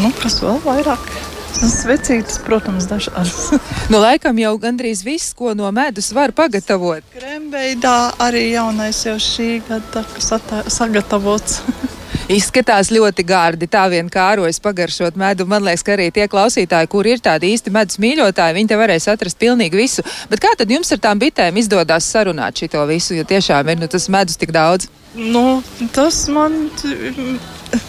nu, 0.00 0.10
kas 0.20 0.40
vēl 0.44 0.60
vairāk? 0.64 1.08
Svecītas, 1.54 2.40
protams, 2.42 2.88
dažādas. 2.90 3.54
Nu, 3.92 4.00
laikam 4.00 4.38
jau 4.40 4.54
gandrīz 4.58 5.04
viss, 5.06 5.34
ko 5.36 5.52
no 5.54 5.68
medus 5.76 6.10
var 6.16 6.32
pagatavot. 6.36 7.04
Krembeidā 7.14 8.14
arī 8.24 8.48
jaunais 8.54 9.04
jau 9.06 9.16
šī 9.20 9.60
gada, 9.68 10.02
kas 10.16 10.32
sagatavots. 10.72 11.60
Izskatās 12.24 12.88
ļoti 12.88 13.20
gārdi. 13.28 13.66
Tā 13.68 13.82
vien 13.92 14.06
kārojas 14.08 14.56
pagaršot 14.64 15.18
medu. 15.20 15.44
Man 15.48 15.64
liekas, 15.66 15.82
ka 15.84 15.92
arī 15.92 16.06
tie 16.14 16.24
klausītāji, 16.30 16.88
kur 16.88 17.04
ir 17.04 17.20
tādi 17.20 17.50
īsti 17.52 17.72
medus 17.74 18.00
mīļotāji, 18.00 18.56
viņi 18.56 18.70
te 18.70 18.78
varēs 18.80 19.10
atrast 19.12 19.36
pilnīgi 19.40 19.76
visu. 19.76 20.04
Bet 20.30 20.40
kā 20.40 20.54
tad 20.56 20.72
jums 20.72 20.88
ar 20.94 21.02
tām 21.04 21.20
bitēm 21.20 21.60
izdodas 21.60 22.08
sarunāt 22.08 22.62
šo 22.62 22.86
visu? 22.88 23.12
Jo 23.18 23.26
tiešām 23.28 23.68
ir 23.68 23.82
nu, 23.82 23.90
tas 23.92 24.08
medus 24.08 24.40
tik 24.40 24.56
daudz. 24.56 24.88
Nu, 25.14 25.60
tas 25.92 26.24
man 26.32 26.56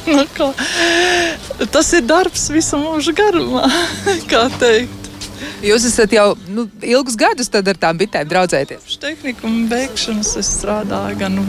nu, 0.06 0.26
kā, 0.36 0.52
tas 1.72 1.94
ir 1.96 2.04
darbs 2.06 2.50
visu 2.52 2.78
mūžu 2.82 3.16
garumā. 3.16 3.70
Kā 4.32 4.46
teikt, 4.60 5.05
Jūs 5.66 5.88
esat 5.90 6.14
jau 6.16 6.28
nu, 6.52 6.68
ilgus 6.86 7.18
gadus 7.20 7.50
ar 7.56 7.80
tām 7.80 8.00
bitēm 8.00 8.28
draudzēties. 8.30 8.84
Kopš 8.84 9.00
tehnikuma 9.04 9.66
beigšanas 9.72 10.36
es 10.42 10.52
strādāju, 10.60 11.20
gan 11.22 11.40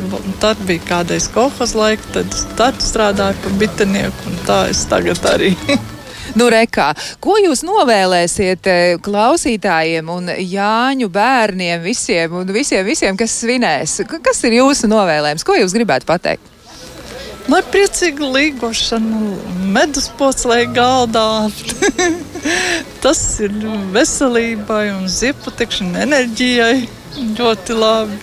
tad 0.42 0.60
bija 0.68 0.84
kādreiz 0.88 1.28
kohos 1.32 1.76
laika, 1.78 2.06
tad, 2.16 2.38
tad 2.58 2.80
strādāju 2.84 3.42
par 3.44 3.60
bitenieku, 3.60 4.30
un 4.30 4.40
tā 4.48 4.62
es 4.72 4.86
tagad 4.90 5.22
arī. 5.34 5.54
Nu, 6.36 6.48
rekā, 6.52 6.90
ko 7.22 7.36
jūs 7.40 7.62
novēlēsiet 7.64 8.66
eh, 8.68 8.96
klausītājiem 9.00 10.10
un 10.12 10.32
Jāņu 10.36 11.08
bērniem, 11.14 11.80
visiem, 11.86 12.34
un 12.42 12.50
visiem, 12.52 12.82
visiem 12.84 13.16
kas 13.16 13.38
svinēs? 13.40 14.02
Kas 14.10 14.42
ir 14.44 14.58
jūsu 14.58 14.90
novēlējums? 14.90 15.46
Ko 15.46 15.56
jūs 15.56 15.72
gribētu 15.76 16.08
pateikt? 16.10 16.55
Lai 17.46 17.60
priecīgi 17.70 18.26
līgošana, 18.26 19.18
medus 19.70 20.08
poclēja 20.18 20.66
galdā. 20.74 21.26
Tas 23.04 23.20
ir 23.42 23.54
veselībai 23.94 24.88
un 24.96 25.06
ziepatekšanai, 25.10 26.02
enerģijai 26.08 26.88
ļoti 27.38 27.76
labi. 27.78 28.18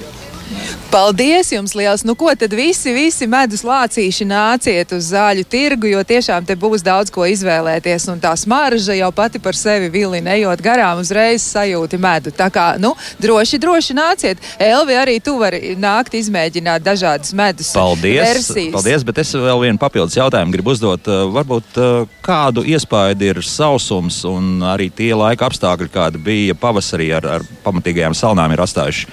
Paldies 0.94 1.50
jums 1.50 1.74
liels! 1.74 2.04
Nu, 2.06 2.14
ko 2.16 2.30
tad 2.38 2.54
visi, 2.54 2.92
visi 2.94 3.26
medus 3.26 3.64
lācīši 3.66 4.28
nāciet 4.30 4.92
uz 4.94 5.08
zāļu 5.10 5.42
tirgu, 5.50 5.88
jo 5.90 6.04
tiešām 6.06 6.46
te 6.46 6.54
būs 6.60 6.84
daudz 6.86 7.10
ko 7.14 7.26
izvēlēties. 7.26 8.06
Un 8.14 8.20
tā 8.22 8.36
smarža 8.38 8.94
jau 9.00 9.10
pati 9.16 9.42
par 9.42 9.58
sevi 9.58 9.90
vilina, 9.94 10.36
ejot 10.38 10.62
garām, 10.62 11.02
uzreiz 11.02 11.46
sajūti 11.48 11.98
medu. 11.98 12.34
Tā 12.38 12.52
kā, 12.54 12.66
nu, 12.82 12.92
droši, 13.24 13.58
droši 13.64 13.96
nāciet. 13.98 14.44
Elvi, 14.62 14.98
arī 15.00 15.16
tu 15.24 15.34
vari 15.40 15.74
nākt 15.82 16.14
izmēģināt 16.20 16.86
dažādas 16.86 17.34
medus 17.34 17.72
Paldies! 17.74 18.22
versijas. 18.22 18.76
Paldies, 18.76 19.06
bet 19.08 19.22
es 19.24 19.34
vēl 19.34 19.64
vienu 19.64 19.82
papildus 19.82 20.20
jautājumu 20.20 20.54
gribu 20.54 20.76
uzdot. 20.76 21.10
Uh, 21.10 21.24
Varbūt 21.34 21.80
uh, 21.82 22.12
kādu 22.22 22.62
iespēju 22.70 23.18
ir 23.32 23.42
sausums 23.48 24.20
un 24.30 24.62
arī 24.76 24.92
tie 24.94 25.10
laika 25.18 25.50
apstākļi, 25.50 25.90
kādi 25.94 26.22
bija 26.22 26.58
pavasarī 26.60 27.10
ar, 27.18 27.28
ar 27.40 27.48
pamatīgajām 27.66 28.14
salnām, 28.18 28.54
ir 28.54 28.62
atstājuši 28.62 29.10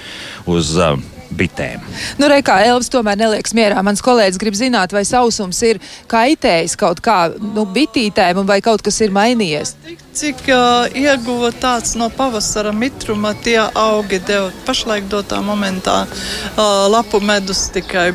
uz 0.51 0.75
uh, 0.77 1.01
bitēm. 1.41 1.83
Nu, 2.21 2.29
re, 2.31 2.41
kā 2.47 2.61
Elvis 2.69 2.93
tomēr 2.93 3.19
nelieks 3.21 3.55
mierā. 3.57 3.81
Mans 3.87 4.05
kolēģis 4.05 4.41
grib 4.41 4.59
zināt, 4.59 4.95
vai 4.97 5.05
sausums 5.09 5.61
ir 5.67 5.81
kaitējis 6.11 6.77
kaut 6.81 7.03
kā 7.05 7.19
nu, 7.41 7.67
bitītēm, 7.75 8.43
un 8.43 8.49
vai 8.49 8.61
kaut 8.65 8.85
kas 8.87 9.01
ir 9.05 9.15
mainījies. 9.17 9.75
Cik 10.21 10.43
uh, 10.51 10.91
ieguva 10.99 11.53
tāds 11.55 11.95
no 11.99 12.11
pavasara 12.13 12.73
mitruma, 12.77 13.33
tie 13.45 13.59
augi 13.63 14.21
deva 14.27 14.51
pašlaik 14.67 15.07
dotā 15.13 15.39
momentā 15.45 16.03
uh, 16.05 16.89
lapu 16.91 17.23
medus 17.25 17.69
tikai 17.75 18.11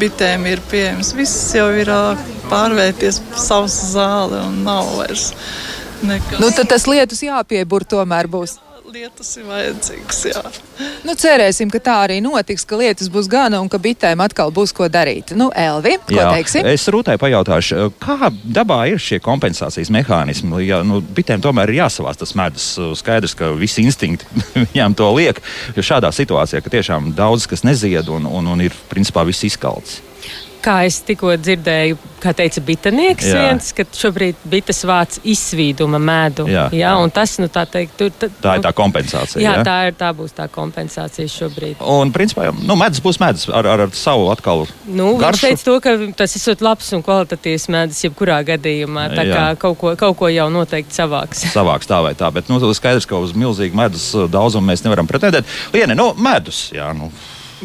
bitēm 0.00 0.46
ir 0.50 0.62
pieejams. 0.70 1.12
Viss 1.18 1.52
jau 1.56 1.68
ir 1.76 1.90
uh, 1.92 2.18
pārvērties 2.50 3.20
savus 3.36 3.78
zāli 3.92 4.38
un 4.42 4.62
nav 4.66 4.94
vairs 5.00 5.32
nekas. 6.06 6.38
Nu, 6.42 6.50
tad 6.54 6.70
tas 6.72 6.86
lietus 6.90 7.22
jāpiebur 7.26 7.86
tomēr 7.88 8.30
būs. 8.30 8.58
Lietas 8.92 9.30
ir 9.40 9.46
vajadzīgas, 9.48 10.18
jā. 10.28 10.40
Nu, 11.06 11.14
cerēsim, 11.16 11.70
ka 11.72 11.78
tā 11.80 11.94
arī 12.04 12.18
notiks, 12.20 12.66
ka 12.68 12.76
lietas 12.76 13.08
būs 13.12 13.28
gana 13.30 13.62
un 13.62 13.70
ka 13.72 13.78
bitēm 13.80 14.20
atkal 14.20 14.52
būs 14.52 14.74
ko 14.76 14.84
darīt. 14.92 15.32
Nu, 15.38 15.46
Elvi, 15.56 15.94
ko 16.10 16.18
Jā, 16.18 16.26
teiksi? 16.34 16.60
es 16.68 16.84
rūtai 16.92 17.14
pajautāšu, 17.22 17.86
kā 18.02 18.28
dabā 18.44 18.82
ir 18.92 19.00
šie 19.00 19.16
kompensācijas 19.24 19.88
mehānismi. 19.96 20.60
Ja, 20.66 20.82
nu, 20.84 21.00
bitēm 21.00 21.40
tomēr 21.40 21.72
ir 21.72 21.80
jāsavās 21.80 22.20
tas 22.20 22.36
medus. 22.36 22.68
Skaidrs, 23.00 23.32
ka 23.38 23.54
visi 23.56 23.86
instinkti 23.86 24.28
viņām 24.66 24.98
to 24.98 25.08
liek. 25.16 25.40
Jo 25.72 25.86
šādā 25.94 26.12
situācijā, 26.12 26.60
ka 26.60 26.76
tiešām 26.76 27.14
daudz 27.16 27.48
kas 27.48 27.64
nezied 27.64 28.12
un, 28.12 28.28
un, 28.28 28.52
un 28.52 28.66
ir 28.68 28.76
principā 28.92 29.24
viss 29.24 29.48
izkalts. 29.48 30.02
Kā 30.62 30.76
es 30.86 31.00
tikko 31.02 31.32
dzirdēju, 31.42 31.96
kā 32.22 32.30
teica 32.38 32.60
bitanieks, 32.62 33.26
Jā. 33.26 33.40
viens, 33.42 33.70
ka 33.74 33.82
šobrīd 33.98 34.44
bites 34.46 34.84
vāc 34.86 35.16
izsvīduma 35.26 35.98
medu. 35.98 36.44
Jā, 36.46 36.68
jā, 36.70 36.84
jā. 36.84 36.92
un 37.02 37.10
tas, 37.10 37.32
nu, 37.42 37.48
tā 37.50 37.64
teikt, 37.66 37.96
tur, 37.98 38.12
tā, 38.14 38.28
Tā 38.44 38.52
ir 38.58 38.62
tā 38.62 38.70
kompensācija. 38.78 39.42
Jā, 39.42 39.56
ja? 39.58 39.64
tā, 39.66 39.76
ir, 39.90 39.96
tā 39.98 40.12
būs 40.14 40.36
tā 40.36 40.46
kompensācija 40.52 41.26
šobrīd. 41.32 41.82
Un, 41.82 42.12
principā, 42.14 42.46
jau, 42.46 42.54
nu, 42.62 42.76
medus 42.78 43.02
būs 43.02 43.18
medus 43.22 43.48
ar, 43.50 43.66
ar, 43.72 43.82
ar 43.88 43.96
savu 43.98 44.28
atkal. 44.30 44.62
Nu, 44.86 45.16
viņš 45.18 45.42
teica, 45.42 45.64
to, 45.66 45.74
ka 45.82 45.96
tas 46.22 46.36
ir 46.38 46.62
labs 46.62 46.92
un 46.94 47.02
kvalitatīvs 47.06 47.66
medus 47.74 48.04
jebkurā 48.06 48.38
gadījumā. 48.52 49.08
Tā 49.16 49.26
Jā. 49.26 49.34
kā 49.34 49.46
kaut 49.66 49.80
ko, 49.82 49.94
kaut 49.98 50.18
ko 50.20 50.30
jau 50.30 50.46
noteikti 50.54 50.94
savāks. 50.94 51.42
savāks 51.56 51.90
tā 51.90 51.98
vai 52.06 52.14
tā. 52.18 52.30
Bet 52.34 52.52
nu, 52.52 52.60
skaidrs, 52.70 53.08
ka 53.10 53.18
uz 53.18 53.34
milzīgu 53.34 53.78
medus 53.82 54.12
uh, 54.14 54.28
daudzumu 54.30 54.70
mēs 54.70 54.86
nevaram 54.86 55.10
pretendēt. 55.10 55.50
Liene, 55.74 55.98
nu, 55.98 56.12
medus. 56.22 56.68
Jā, 56.70 56.92
nu, 56.94 57.10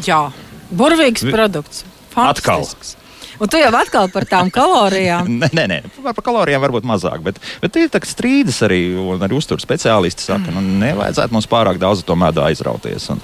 Jā, 0.02 0.28
burvīgs 0.74 1.24
Vi- 1.26 1.32
produkts. 1.34 1.84
Atkal. 2.18 2.64
Fantastisks. 2.64 2.96
Un 3.38 3.50
tu 3.50 3.60
jau 3.60 3.70
atkal 3.78 4.08
par 4.12 4.26
tām 4.28 4.50
kalorijām. 4.54 5.28
nē, 5.42 5.50
nē, 5.54 5.66
nē. 5.70 5.78
Par, 6.02 6.16
kalorijām 6.26 6.62
varbūt 6.64 6.86
mazāk. 6.88 7.22
Bet, 7.24 7.40
bet 7.62 7.78
ir 7.78 7.90
tā, 7.92 8.02
ka 8.02 8.10
strīdas 8.10 8.60
arī, 8.66 8.80
un 8.98 9.22
arī 9.24 9.38
uzturu 9.38 9.62
speciālisti 9.62 10.26
saka, 10.26 10.52
nu, 10.54 10.62
nevajadzētu 10.82 11.36
mums 11.36 11.48
pārāk 11.50 11.80
daudz 11.82 12.04
to 12.06 12.16
medu 12.18 12.42
aizrauties. 12.46 13.10
Un, 13.14 13.22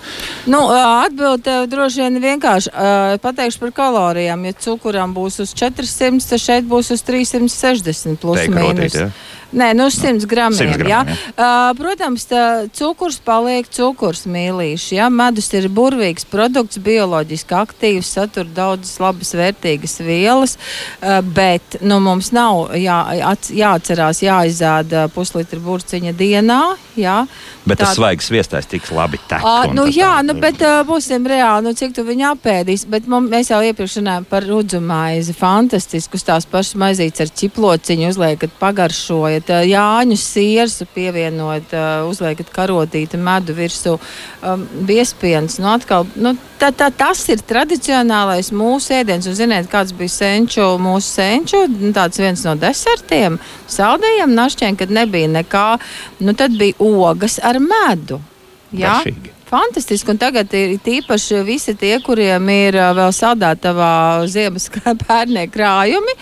Nu, 0.51 0.67
Atbilde 0.75 1.65
droši 1.71 2.05
vien 2.05 2.21
vienkārši 2.23 2.71
pateikšu 3.25 3.63
par 3.65 3.73
kalorijām. 3.77 4.45
Ja 4.49 4.57
cukuram 4.67 5.15
būs 5.17 5.41
uz 5.45 5.55
400, 5.57 6.23
tad 6.31 6.43
šeit 6.43 6.69
būs 6.69 6.93
uz 6.95 7.03
360 7.07 8.21
plus 8.23 8.43
Teik 8.43 8.55
mīnus. 8.55 8.95
rotīt, 8.95 9.01
ja? 9.01 9.11
Nē, 9.55 9.69
nu 9.79 9.87
uz 9.87 9.97
100 10.01 10.27
gramiem. 10.27 10.59
100 10.59 10.89
ja? 10.89 11.03
gramiem, 11.05 11.23
Uh, 11.35 11.73
protams, 11.79 12.25
tā, 12.31 12.69
cukurs 12.75 13.17
paliek 13.23 13.67
cukurs 13.71 14.25
mīlīši. 14.31 14.97
Ja? 14.99 15.09
Medus 15.11 15.49
ir 15.55 15.67
burvīgs 15.73 16.27
produkts, 16.31 16.79
bioloģiski 16.83 17.57
aktīvs, 17.59 18.13
satur 18.17 18.47
daudzas 18.55 18.99
labas, 19.03 19.33
vērtīgas 19.35 19.97
vielas, 20.07 20.57
uh, 20.57 21.21
bet 21.25 21.79
nu, 21.83 22.01
mums 22.05 22.31
nav 22.37 22.75
jā, 22.79 22.99
jāatcerās 23.55 24.23
jāizēda 24.25 25.09
puslitra 25.15 25.61
burciņa 25.65 26.15
dienā. 26.19 26.63
Ja? 26.95 27.25
bet 27.65 27.81
tas 27.81 27.95
Tād- 27.95 27.99
svaigs 27.99 28.29
viestais 28.31 28.67
tik 28.69 28.87
labi 28.93 29.19
tek. 29.29 29.43
Ā, 29.43 29.69
un 29.69 29.77
nu, 29.79 29.87
jā, 29.89 30.21
tā- 30.21 30.27
nu, 30.29 30.35
bet 30.41 30.61
uh, 30.63 30.83
būsim 30.87 31.25
reāli, 31.27 31.65
nu, 31.65 31.73
cik 31.75 31.95
tu 31.97 32.05
viņu 32.05 32.27
apēdīsi. 32.35 32.89
Bet 32.93 33.09
mums, 33.11 33.31
mēs 33.33 33.51
jau 33.51 33.61
iepriekš 33.65 33.99
runājām 34.01 34.27
par 34.29 34.47
rudzu 34.49 34.81
maizi. 34.85 35.35
Fantastisku 35.37 36.21
tās 36.25 36.47
pašas 36.47 36.77
maizītes 36.81 37.25
ar 37.25 37.33
čiplociņu 37.41 38.11
uzliekat, 38.13 38.55
pagaršojat. 38.61 39.53
Jāņu 39.71 40.19
siersu 40.21 40.87
pievienot, 40.95 41.73
ā, 41.73 41.85
uzliekat 42.09 42.53
karotīti 42.55 43.21
medu 43.21 43.57
virsū. 43.57 43.99
Um, 44.45 44.67
Biespiens, 44.85 45.59
nu, 45.63 45.71
atkal, 45.73 46.07
nu, 46.17 46.37
tā, 46.61 46.71
tā, 46.75 46.89
tas 46.95 47.23
ir 47.33 47.43
tradicionālais 47.45 48.51
mūsu 48.55 48.95
ēdiens. 48.97 49.29
Un 49.31 49.37
ziniet, 49.39 49.69
kāds 49.73 49.95
bija 49.97 50.13
senču, 50.13 50.67
mūsu 50.83 51.11
senču, 51.19 51.65
nu, 51.71 51.93
tāds 51.97 52.21
viens 52.23 52.45
no 52.47 52.57
desertiem, 52.59 53.39
saldējiem 53.71 54.35
našķiem, 54.39 54.79
kad 54.81 54.95
nebija 54.95 55.31
nekā. 55.41 55.69
Nu, 56.25 56.37
tad 56.39 56.57
bija 56.61 56.79
ogas 56.79 57.41
ar 57.43 57.61
medu. 57.63 58.21
Jā, 58.75 59.01
Garšīgi. 59.01 59.34
Fantastiski. 59.49 60.13
Un 60.15 60.21
tagad 60.21 60.53
ir 60.57 60.77
tīpaši 60.85 61.41
visi 61.47 61.75
tie, 61.79 61.95
kuriem 62.05 62.49
ir 62.53 62.79
vēl 62.97 63.13
saldētavā 63.15 63.93
ziemas 64.31 64.69
pērnie 65.05 65.47
krājumi. 65.55 66.17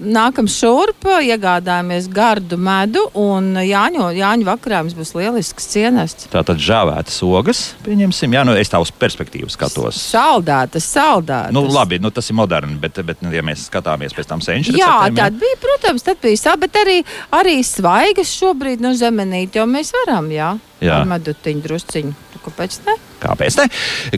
Nākam 0.00 0.48
šurp, 0.50 1.08
iegādājamies 1.20 2.08
gardu 2.12 2.58
medu 2.60 3.06
un 3.18 3.52
Jāņu, 3.60 4.10
Jāņu 4.16 4.48
vakarā 4.48 4.82
mums 4.84 4.96
būs 4.98 5.14
lielisks 5.18 5.68
cienests. 5.72 6.28
Tā 6.32 6.44
tad 6.46 6.62
žāvētas 6.62 7.20
ogas, 7.26 7.62
pieņemsim, 7.86 8.36
jā, 8.36 8.44
nu, 8.46 8.56
es 8.58 8.72
tā 8.72 8.80
uz 8.82 8.92
perspektīvu 8.94 9.50
skatos. 9.52 10.00
Saldētas, 10.10 10.88
saldētas. 10.94 11.54
Nu, 11.56 11.66
labi, 11.70 12.00
nu, 12.02 12.12
tas 12.14 12.30
ir 12.30 12.38
moderni, 12.38 12.78
bet, 12.80 13.02
bet 13.06 13.22
nu, 13.24 13.32
ja 13.34 13.44
mēs 13.46 13.68
skatāmies 13.68 14.16
pēc 14.16 14.30
tam 14.30 14.44
senču 14.44 14.74
Jā, 14.76 14.88
receptēm, 15.04 15.20
tad 15.20 15.38
bija, 15.40 15.60
protams, 15.62 16.06
tad 16.06 16.22
bija 16.22 16.40
sāp, 16.40 16.64
bet 16.64 16.80
arī, 16.80 16.98
arī 17.36 17.60
svaigas 17.66 18.32
šobrīd 18.40 18.82
no 18.84 18.94
zemenīt, 18.98 19.58
jo 19.58 19.66
mēs 19.70 19.92
varam, 20.00 20.30
jā, 20.34 20.54
Jā. 20.80 21.00
ar 21.00 21.10
medutiņu 21.10 21.64
drusciņu. 21.66 22.14
Nu, 22.34 22.40
Kāpēc 22.44 22.78
ne? 22.86 22.96
Kāpēc 23.20 23.58
ne? 23.60 23.66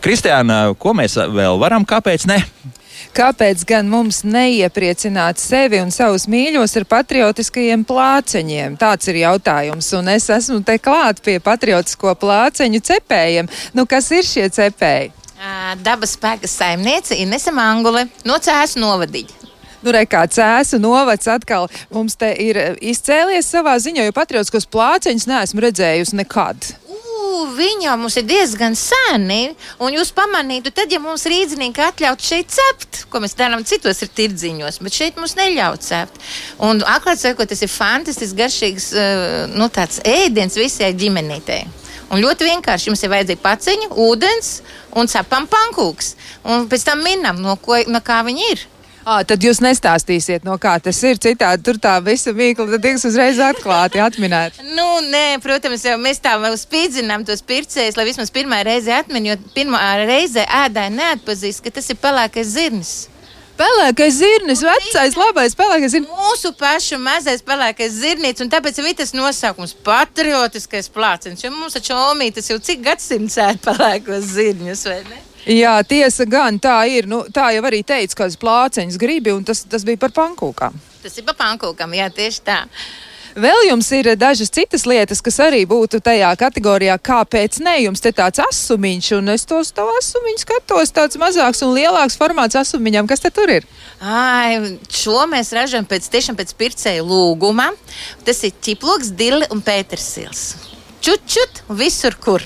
Kristiāna, 0.03 0.61
ko 0.79 0.95
mēs 0.95 1.19
vēl 1.19 1.59
varam, 1.59 1.87
kāpēc 1.89 2.29
ne? 2.31 2.39
Kāpēc 3.13 3.65
gan 3.69 3.89
mums 3.93 4.23
neiepriecināt 4.25 5.41
sevi 5.43 5.81
un 5.83 5.91
savus 5.93 6.29
mīļos 6.31 6.77
ar 6.81 6.87
patriotiskajiem 6.89 7.83
plāceņiem? 7.89 8.79
Tāds 8.81 9.11
ir 9.11 9.19
jautājums. 9.25 9.91
Un 9.99 10.09
es 10.15 10.31
esmu 10.33 10.63
te 10.65 10.79
klāt 10.81 11.21
pie 11.25 11.37
patriotisko 11.43 12.15
plāceņu 12.23 12.81
cepējiem. 12.89 13.51
Nu, 13.77 13.85
kas 13.91 14.09
ir 14.17 14.25
šie 14.25 14.47
cepēji? 14.55 15.13
Dabas 15.83 16.15
spēka 16.15 16.47
saimniece 16.47 17.19
Inese 17.19 17.53
Mangule 17.53 18.07
no 18.25 18.39
Cēsu 18.39 18.79
novadīja. 18.81 19.42
Nu, 19.83 19.91
re, 19.95 20.05
kā 20.07 20.23
cēsu 20.31 20.79
novads 20.83 21.27
atkal 21.31 21.67
mums 21.91 22.15
te 22.19 22.31
ir 22.39 22.59
eh, 22.59 22.77
izcēlies 22.93 23.51
savā 23.51 23.75
ziņā, 23.83 24.07
jo 24.07 24.15
patriotiskos 24.15 24.69
plāceņus 24.71 25.29
neesmu 25.31 25.67
redzējusi 25.67 26.23
nekad. 26.23 26.73
Jau 27.83 27.95
mums 27.99 28.15
ir 28.21 28.27
diezgan 28.29 28.77
seni, 28.79 29.55
un 29.83 29.95
jūs 29.97 30.13
pamanītu, 30.15 30.71
tad, 30.75 30.93
ja 30.93 31.01
mums 31.03 31.25
rīznieki 31.27 31.83
atļautu 31.83 32.27
šeit 32.29 32.53
cept, 32.55 33.01
ko 33.11 33.23
mēs 33.25 33.35
darām 33.39 33.65
citos 33.67 34.03
ir 34.05 34.11
tirdziņos, 34.15 34.79
bet 34.85 34.95
šeit 34.95 35.19
mums 35.19 35.35
neļauj 35.39 35.79
cept. 35.83 36.21
Un, 36.63 36.85
atklāt 36.87 37.23
sakot, 37.23 37.51
tas 37.51 37.65
ir 37.65 37.73
fantastisks, 37.73 38.37
garšīgs 38.39 38.89
uh, 38.95 39.57
nu, 39.57 39.67
ēdiens 40.13 40.59
visai 40.61 40.93
ģimenītei. 40.95 41.65
Un 42.13 42.21
ļoti 42.21 42.47
vienkārši 42.51 42.91
jums 42.91 43.03
ir 43.03 43.13
vajadzīga 43.15 43.43
paciņa, 43.43 43.91
ūdens 44.07 44.53
un 45.01 45.09
cepam 45.09 45.49
pankūks. 45.51 46.15
Un 46.53 46.69
pēc 46.71 46.85
tam 46.91 47.01
minam, 47.05 47.41
no, 47.41 47.57
ko, 47.57 47.81
no 47.89 48.03
kā 48.05 48.21
viņi 48.29 48.49
ir. 48.53 48.67
À, 49.03 49.19
tad 49.27 49.43
jūs 49.43 49.59
nestāstīsiet, 49.63 50.45
no 50.47 50.55
kā 50.63 50.77
tas 50.83 51.01
ir. 51.03 51.19
Citādi 51.23 51.65
tur 51.67 51.79
tā 51.83 51.97
visa 52.07 52.31
mīkla 52.37 52.69
tad 52.71 52.85
tiks 52.85 53.07
uzreiz 53.09 53.41
atklāti, 53.43 54.03
atminēta. 54.03 54.63
Nu, 54.73 54.87
nē, 55.05 55.39
protams, 55.43 55.83
jau 55.85 55.99
mēs 56.01 56.21
tā 56.23 56.33
vēl 56.41 56.55
spīdzinām 56.59 57.27
tos 57.29 57.43
pircējus, 57.47 57.97
lai 57.99 58.07
vismaz 58.09 58.31
pirmā 58.33 58.63
reize 58.67 58.93
atmin, 58.95 59.27
jo 59.29 59.37
pirmā 59.57 59.81
reize 60.07 60.45
ēdāji 60.47 60.95
neatpazīst, 60.97 61.63
ka 61.65 61.75
tas 61.75 61.91
ir 61.93 61.99
pelēkais 62.03 62.55
zirnis. 62.55 62.93
Pelēkais 63.59 64.17
zirnis, 64.17 64.63
vecais, 64.65 65.19
labais 65.19 65.57
pelēkais 65.59 65.93
zirnis. 65.93 66.15
Mūsu 66.23 66.55
pašu 66.59 66.99
mazais 67.03 67.45
pelēkais 67.47 67.99
zirnīts, 67.99 68.43
un 68.43 68.51
tāpēc 68.53 68.81
ir 68.81 68.95
tas 69.03 69.13
nosaukums- 69.17 69.75
patriotiskais 69.89 70.89
plāciens. 70.95 71.45
Jo 71.45 71.51
mums 71.51 71.77
taču 71.77 71.99
omītas 71.99 72.49
jau 72.51 72.59
cik 72.59 72.83
gadsimts 72.87 73.37
ēd 73.37 73.61
pelēkos 73.67 74.33
zirņus, 74.39 74.87
vai 74.89 75.03
ne? 75.11 75.21
Jā, 75.49 75.75
tiesa 75.83 76.27
gan 76.29 76.59
tā 76.63 76.77
ir. 76.87 77.09
Nu, 77.11 77.25
tā 77.35 77.51
jau 77.57 77.63
arī 77.67 77.83
teica, 77.87 78.23
kādas 78.23 78.39
plāceņas 78.39 78.99
gribi, 79.01 79.33
un 79.35 79.47
tas, 79.47 79.65
tas 79.67 79.87
bija 79.87 79.99
par 79.99 80.15
pankūkām. 80.15 80.77
Tas 81.03 81.17
ir 81.19 81.27
pa 81.27 81.35
pankūkam, 81.35 81.97
jā, 81.99 82.07
tieši 82.15 82.45
tā. 82.47 82.61
Vēl 83.33 83.63
jums 83.71 83.87
ir 83.97 84.11
dažas 84.21 84.53
citas 84.53 84.83
lietas, 84.85 85.23
kas 85.25 85.39
arī 85.41 85.63
būtu 85.67 86.03
tajā 86.05 86.29
kategorijā, 86.37 86.99
kāpēc 87.01 87.63
ne. 87.65 87.79
Jums 87.87 88.05
te 88.05 88.13
tāds 88.13 88.43
asumiņš, 88.45 89.09
un 89.17 89.33
es 89.33 89.47
tos 89.49 89.73
tavu 89.73 89.95
asumiņu 89.97 90.43
skatos, 90.45 90.93
tāds 90.93 91.17
mazāks 91.21 91.65
un 91.65 91.73
lielāks 91.73 92.19
formāts 92.21 92.59
asumiņam. 92.61 93.09
Kas 93.09 93.25
te 93.25 93.33
tur 93.33 93.51
ir? 93.57 93.67
Ai, 94.05 94.77
šo 94.93 95.25
mēs 95.33 95.55
ražojam 95.57 95.89
pēc, 95.89 96.11
tiešām 96.13 96.37
pēc 96.37 96.53
pircēju 96.61 97.09
lūguma. 97.09 97.71
Tas 98.27 98.45
ir 98.45 98.53
ķiploks, 98.53 99.15
dili 99.17 99.49
un 99.51 99.65
pētersils. 99.65 100.51
Čut, 101.01 101.25
čut, 101.25 101.65
visur, 101.73 102.21
kur. 102.21 102.45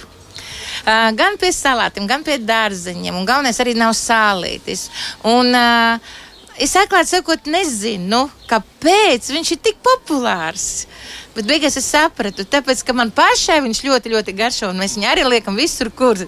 Uh, 0.87 1.11
gan 1.19 1.35
pie 1.41 1.51
salātiem, 1.51 2.07
gan 2.07 2.23
pie 2.23 2.37
dārzeņiem, 2.39 3.17
un 3.19 3.27
galvenais 3.27 3.59
arī 3.59 3.73
nav 3.75 3.91
sālītis. 3.99 4.87
Un, 5.27 5.51
uh, 5.51 6.15
Es 6.57 6.73
atklāti 6.73 7.11
sakot, 7.11 7.49
nezinu, 7.53 8.23
kāpēc 8.49 9.27
viņš 9.29 9.51
ir 9.53 9.59
tik 9.61 9.77
populārs. 9.85 10.87
Bet 11.35 11.45
beigās 11.45 11.77
es 11.77 11.85
sapratu, 11.93 12.47
tāpēc, 12.49 12.81
ka 12.81 12.95
man 12.97 13.11
pašai 13.13 13.59
viņš 13.67 13.83
ļoti, 13.85 14.13
ļoti 14.15 14.35
garšo, 14.39 14.71
un 14.73 14.81
mēs 14.81 14.95
viņu 14.97 15.11
arī 15.11 15.27
liekam 15.29 15.59
visur, 15.61 15.91
kur. 15.93 16.23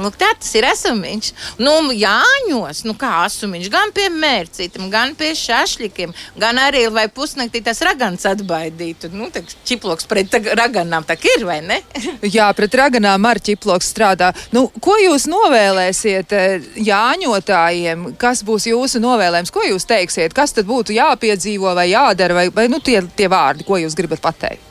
Lūk, 0.00 0.16
tā 0.20 0.30
tas 0.38 0.50
ir 0.58 0.66
esumiņš. 0.70 1.30
Nu, 1.60 1.74
Jāņos, 1.94 2.84
nu 2.88 2.94
kā 2.98 3.10
asumiņš, 3.26 3.70
gan 3.72 3.92
pie 3.96 4.08
mērcītiem, 4.14 4.88
gan 4.92 5.14
pie 5.18 5.32
šašļikiem, 5.38 6.14
gan 6.40 6.60
arī, 6.62 6.86
lai 6.92 7.06
pusnaktī 7.12 7.62
tas 7.64 7.82
ragans 7.86 8.26
atbaidītu. 8.28 9.10
Nu, 9.14 9.30
tā 9.34 9.42
čiploks 9.68 10.08
pret 10.10 10.34
raganām 10.58 11.06
tā 11.08 11.18
ir, 11.34 11.44
vai 11.48 11.60
ne? 11.64 11.80
Jā, 12.36 12.50
pret 12.56 12.76
raganām 12.80 13.28
ar 13.28 13.40
ķiploks 13.42 13.92
strādā. 13.94 14.32
Nu, 14.54 14.66
ko 14.82 14.96
jūs 15.00 15.28
novēlēsiet 15.30 16.34
eh, 16.36 16.70
Jāņotājiem? 16.90 18.10
Kas 18.20 18.44
būs 18.46 18.70
jūsu 18.70 19.02
novēlējums? 19.02 19.54
Ko 19.54 19.64
jūs 19.66 19.88
teiksiet? 19.88 20.36
Kas 20.36 20.56
tad 20.56 20.68
būtu 20.70 20.96
jāpiedzīvo 20.96 21.74
vai 21.76 21.90
jādara? 21.92 22.40
Vai, 22.42 22.48
vai 22.54 22.68
nu, 22.72 22.82
tie, 22.84 23.00
tie 23.16 23.30
vārdi, 23.30 23.66
ko 23.68 23.80
jūs 23.80 23.96
gribat 23.98 24.22
pateikt? 24.24 24.66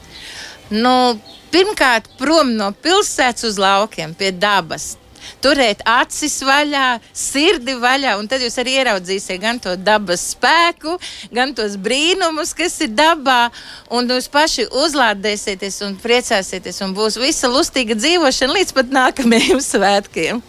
Nu, 0.70 1.18
pirmkārt, 1.49 2.12
prom 2.20 2.53
no 2.53 2.70
pilsētas 2.84 3.47
uz 3.49 3.58
laukiem, 3.62 4.14
pie 4.18 4.30
dabas. 4.36 4.99
Turēt 5.43 5.84
acis 5.88 6.39
vaļā, 6.45 6.88
sirdi 7.13 7.75
vaļā, 7.80 8.15
un 8.19 8.27
tad 8.30 8.43
jūs 8.43 8.57
arī 8.61 8.77
ieraudzīsiet 8.82 9.41
gan 9.41 9.61
to 9.61 9.75
dabas 9.80 10.30
spēku, 10.34 10.97
gan 11.36 11.53
tos 11.57 11.77
brīnumus, 11.80 12.55
kas 12.57 12.80
ir 12.86 12.93
dabā. 12.95 13.49
Un 13.93 14.09
jūs 14.09 14.30
paši 14.32 14.67
uzlādēsieties 14.84 15.82
un 15.88 15.95
priecāsieties, 16.01 16.82
un 16.86 16.97
būs 16.97 17.19
visa 17.21 17.51
lustīga 17.51 17.97
dzīvošana 17.99 18.59
līdz 18.59 18.75
pat 18.77 18.93
nākamajiem 18.99 19.63
svētkiem. 19.63 20.43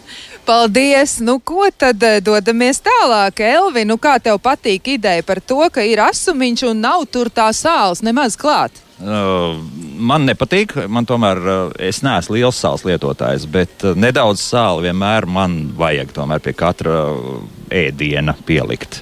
Paldies! 0.45 1.19
Nu, 1.19 1.39
ko 1.39 1.67
tad 1.77 2.01
eh, 2.03 2.17
dodamies 2.23 2.81
tālāk, 2.81 3.43
Elvi? 3.45 3.83
Nu, 3.85 3.99
kā 4.01 4.17
tev 4.23 4.39
patīk 4.41 4.95
ideja 4.95 5.23
par 5.25 5.39
to, 5.39 5.61
ka 5.69 5.85
ir 5.85 6.01
asumiņš 6.01 6.65
un 6.71 6.81
nav 6.81 7.05
tur 7.13 7.29
tā 7.29 7.51
sāls 7.53 8.01
nemaz 8.01 8.37
klāt? 8.39 8.73
Uh, 9.01 9.61
man 10.01 10.25
nepatīk, 10.27 10.75
man 10.91 11.07
tomēr 11.07 11.41
uh, 11.41 11.61
es 11.81 12.01
neesmu 12.05 12.37
liels 12.37 12.59
sāls 12.61 12.83
lietotājs, 12.87 13.45
bet 13.51 13.85
uh, 13.85 13.95
nedaudz 13.97 14.41
sāli 14.43 14.89
vienmēr 14.89 15.27
man 15.29 15.57
vajag 15.77 16.13
pie 16.43 16.53
katra 16.57 16.97
uh, 17.11 17.39
ēdiena 17.69 18.35
pielikt. 18.45 19.01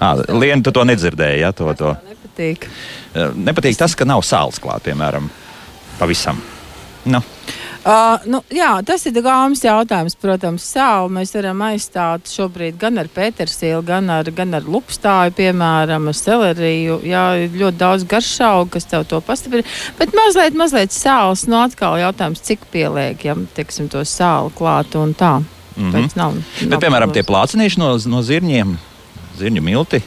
Ah, 0.00 0.16
Lienu, 0.32 0.64
tu 0.64 0.72
to 0.72 0.84
nedzirdēji, 0.88 1.42
ja? 1.42 1.52
To, 1.52 1.74
to. 1.76 1.92
Nepatīk. 2.08 2.64
Nepatīk 3.36 3.76
tas, 3.76 3.92
ka 3.92 4.06
nav 4.08 4.22
sāls 4.24 4.56
klāt, 4.62 4.86
piemēram, 4.86 5.26
pavisam. 5.98 6.40
Nu. 7.04 7.20
Uh, 7.80 8.20
nu, 8.28 8.42
jā, 8.52 8.74
tas 8.84 9.06
ir 9.08 9.16
gāmas 9.24 9.62
jautājums. 9.64 10.16
Protams, 10.20 10.66
sāli 10.68 11.14
mēs 11.16 11.32
varam 11.32 11.62
aizstāt 11.64 12.28
šobrīd 12.28 12.76
gan 12.80 13.00
ar 13.00 13.08
pētersīlu, 13.08 13.80
gan 13.88 14.10
ar, 14.12 14.28
gan 14.36 14.52
ar 14.58 14.66
lupstāju, 14.68 15.32
piemēram, 15.38 16.10
ar 16.10 16.18
seleriju. 16.18 16.98
Jā, 17.08 17.24
ir 17.46 17.56
ļoti 17.62 17.80
daudz 17.80 18.04
garšaugu, 18.10 18.68
kas 18.76 18.88
tev 18.90 19.06
to 19.08 19.22
pastiprina. 19.24 19.64
Bet 19.96 20.12
mazliet, 20.16 20.58
mazliet 20.60 20.92
sāls, 20.92 21.46
nu 21.48 21.56
atkal 21.62 21.96
jautājums, 22.02 22.44
cik 22.44 22.68
pieliek, 22.74 23.24
ja, 23.24 23.38
teiksim, 23.56 23.88
to 23.88 24.04
sāli 24.04 24.52
klāt 24.60 24.96
un 25.00 25.16
tā. 25.16 25.38
Mm 25.76 25.94
Pēc 25.94 26.16
nav, 26.18 26.34
Bet, 26.58 26.68
nav 26.68 26.80
piemēram, 26.82 27.12
tie 27.14 27.22
plācinīši 27.24 27.80
no, 27.80 27.94
no 28.12 28.20
zirņiem, 28.26 28.74
zirņu 29.40 29.62
milti. 29.64 30.02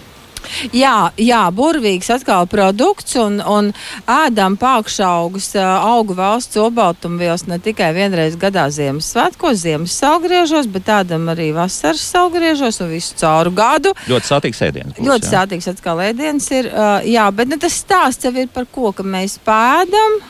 Jā, 0.76 1.12
jā, 1.20 1.42
burvīgs 1.56 2.10
atkal 2.14 2.48
produkts 2.52 3.16
un, 3.20 3.40
un 3.42 3.72
ēdam 4.10 4.58
pākšaugus 4.60 5.52
augu 5.62 6.16
valsts 6.18 6.60
obaltumvielas 6.62 7.46
ne 7.50 7.60
tikai 7.64 7.92
vienreiz 7.96 8.38
gadā 8.40 8.66
Ziemassvētkos, 8.74 9.62
Ziemas 9.64 9.96
salgriežos, 10.02 10.70
bet 10.74 10.92
ēdam 11.00 11.30
arī 11.34 11.52
vasaras 11.56 12.04
salgriežos 12.14 12.82
un 12.84 12.92
visu 12.94 13.18
cauru 13.20 13.54
gadu. 13.56 13.94
Ļoti 14.10 14.32
sātīgs 14.32 14.62
ēdiens. 14.68 14.94
būs, 14.98 15.08
Ļoti 15.08 15.30
jā. 15.30 15.34
sātīgs 15.38 15.72
atkal 15.74 16.04
ēdiens 16.10 16.52
ir. 16.56 16.70
Jā, 17.10 17.30
bet 17.36 17.52
nu, 17.52 17.60
tas 17.62 17.80
stāsts 17.84 18.28
jau 18.28 18.34
ir 18.36 18.52
par 18.54 18.68
ko, 18.72 18.92
ka 18.96 19.06
mēs 19.06 19.40
pēdam. 19.46 20.22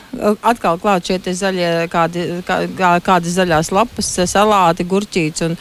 Atkal 0.44 0.78
klāt 0.82 1.08
šie 1.08 1.18
zaļie, 1.34 1.68
kādi, 1.92 2.24
kā, 2.46 2.60
kā, 2.78 2.90
kādi 3.04 3.32
zaļās 3.32 3.70
lapas, 3.74 4.10
uh, 4.18 4.28
salāti, 4.30 4.86
gurķīts 4.88 5.44
un, 5.46 5.56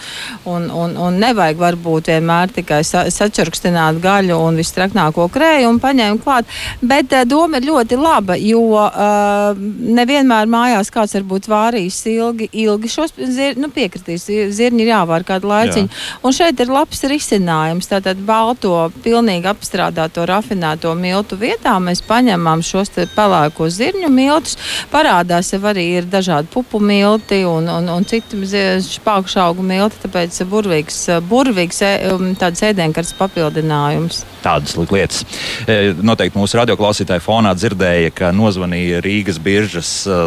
un, 0.49 0.68
un, 0.70 0.95
un 1.08 1.20
nevajag 1.22 1.60
varbūt 1.62 2.12
vienmēr 2.14 2.54
tikai 2.56 2.82
sa, 2.88 3.06
sačurkstināt 3.14 4.01
gaļu 4.04 4.38
un 4.38 4.60
visstraknāko 4.60 5.28
krēju 5.34 5.72
un 5.72 5.82
paņēmu 5.84 6.22
klāt. 6.24 6.49
Bet 6.82 7.14
uh, 7.16 7.26
doma 7.30 7.60
ir 7.62 7.70
ļoti 7.72 7.99
laba, 7.99 8.38
jo 8.39 8.66
uh, 8.78 9.58
nevienmēr 9.99 10.49
mājās 10.51 10.91
kāds 10.93 11.16
varbūt 11.18 11.49
vārījis 11.51 11.99
ilgi, 12.14 12.49
ilgi 12.66 12.91
šos 12.91 13.16
zir, 13.18 13.58
nu, 13.60 13.70
piekritīs. 13.74 14.28
Zirņi 14.54 14.86
ir 14.86 14.93
jāvār 14.93 15.26
kādu 15.28 15.49
laiciņu. 15.51 15.89
Jā. 15.89 16.20
Un 16.26 16.36
šeit 16.36 16.60
ir 16.64 16.72
labs 16.74 17.04
risinājums. 17.10 17.89
Tātad 17.91 18.22
balto, 18.26 18.89
pilnīgi 19.04 19.49
apstrādāto, 19.51 20.26
rafinēto 20.30 20.93
miltu 20.97 21.38
vietā 21.39 21.76
mēs 21.84 22.04
paņemam 22.08 22.64
šos 22.66 22.93
pelēko 23.16 23.70
zirņu 23.72 24.10
miltus. 24.44 24.58
Parādās 24.91 25.52
jau 25.54 25.62
arī 25.70 25.86
ir 26.00 26.08
dažādi 26.10 26.48
pupu 26.52 26.80
milti 26.84 27.44
un, 27.48 27.68
un, 27.72 27.88
un 27.89 28.06
citi 28.06 28.39
spākšaugu 28.84 29.64
milti, 29.64 30.02
tāpēc 30.04 30.41
burvīgs, 30.50 31.00
burvīgs 31.30 31.82
ē- 31.84 32.12
um, 32.14 32.34
tāds 32.36 32.64
ēdienkarts 32.64 33.14
papildinājums. 33.18 34.24
Tādas 34.44 34.76
lietas. 34.78 35.24
E, 35.68 35.94
Noteikti 36.04 36.38
mūsu 36.39 36.60
radioklausītāji 36.60 37.24
fonā 37.24 37.54
dzirdēja, 37.56 38.12
ka 38.16 38.32
nozvanīja 38.36 39.02
Rīgas 39.06 39.39
biržas 39.44 39.94
e, 40.08 40.20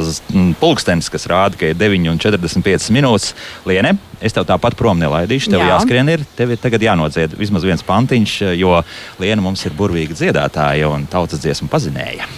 pulkstenis, 0.61 1.11
kas 1.12 1.29
rāda, 1.31 1.59
ka 1.61 1.71
ir 1.73 1.77
9,45 1.81 2.91
minūtes. 2.97 3.35
Liene, 3.69 3.97
es 4.21 4.33
tev 4.33 4.47
tāpat 4.49 4.77
prom 4.79 4.99
nelaidīšu. 5.03 5.53
Tev 5.53 5.61
Jā. 5.62 5.75
jāskrien, 5.77 6.09
ir, 6.12 6.25
tev 6.39 6.55
ir 6.55 6.62
tagad 6.62 6.83
jānodzied 6.89 7.37
vismaz 7.37 7.67
viens 7.67 7.85
pantiņš, 7.87 8.41
e, 8.49 8.57
jo 8.62 8.81
Liena 9.21 9.45
mums 9.45 9.64
ir 9.69 9.77
burvīga 9.77 10.17
dziedātāja 10.17 10.89
un 10.93 11.07
tautas 11.11 11.43
dziesmu 11.45 11.69
pazinēja. 11.73 12.29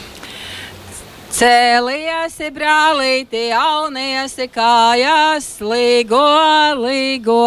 Cēlies, 1.28 2.38
brālīti, 2.56 3.50
jaunies, 3.50 4.32
kājās, 4.48 5.48
līgo, 5.60 6.24
līgo. 6.80 7.44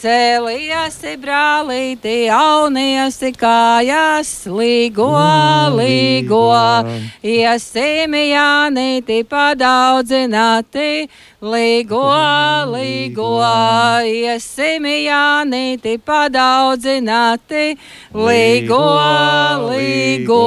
Cēlies, 0.00 0.96
brālīti, 1.20 2.14
jaunies, 2.30 3.20
kājās, 3.36 4.30
līgo, 4.48 5.10
līgo. 5.76 6.40
Iesim, 7.20 8.16
Jānīti, 8.16 9.20
padaudzināti, 9.28 10.88
līgo, 11.42 12.06
līgo. 12.70 13.42
Iesim, 14.06 14.86
Jānīti, 14.86 15.96
padaudzināti, 15.98 17.74
līgo, 18.14 18.82
līgo. 19.66 20.42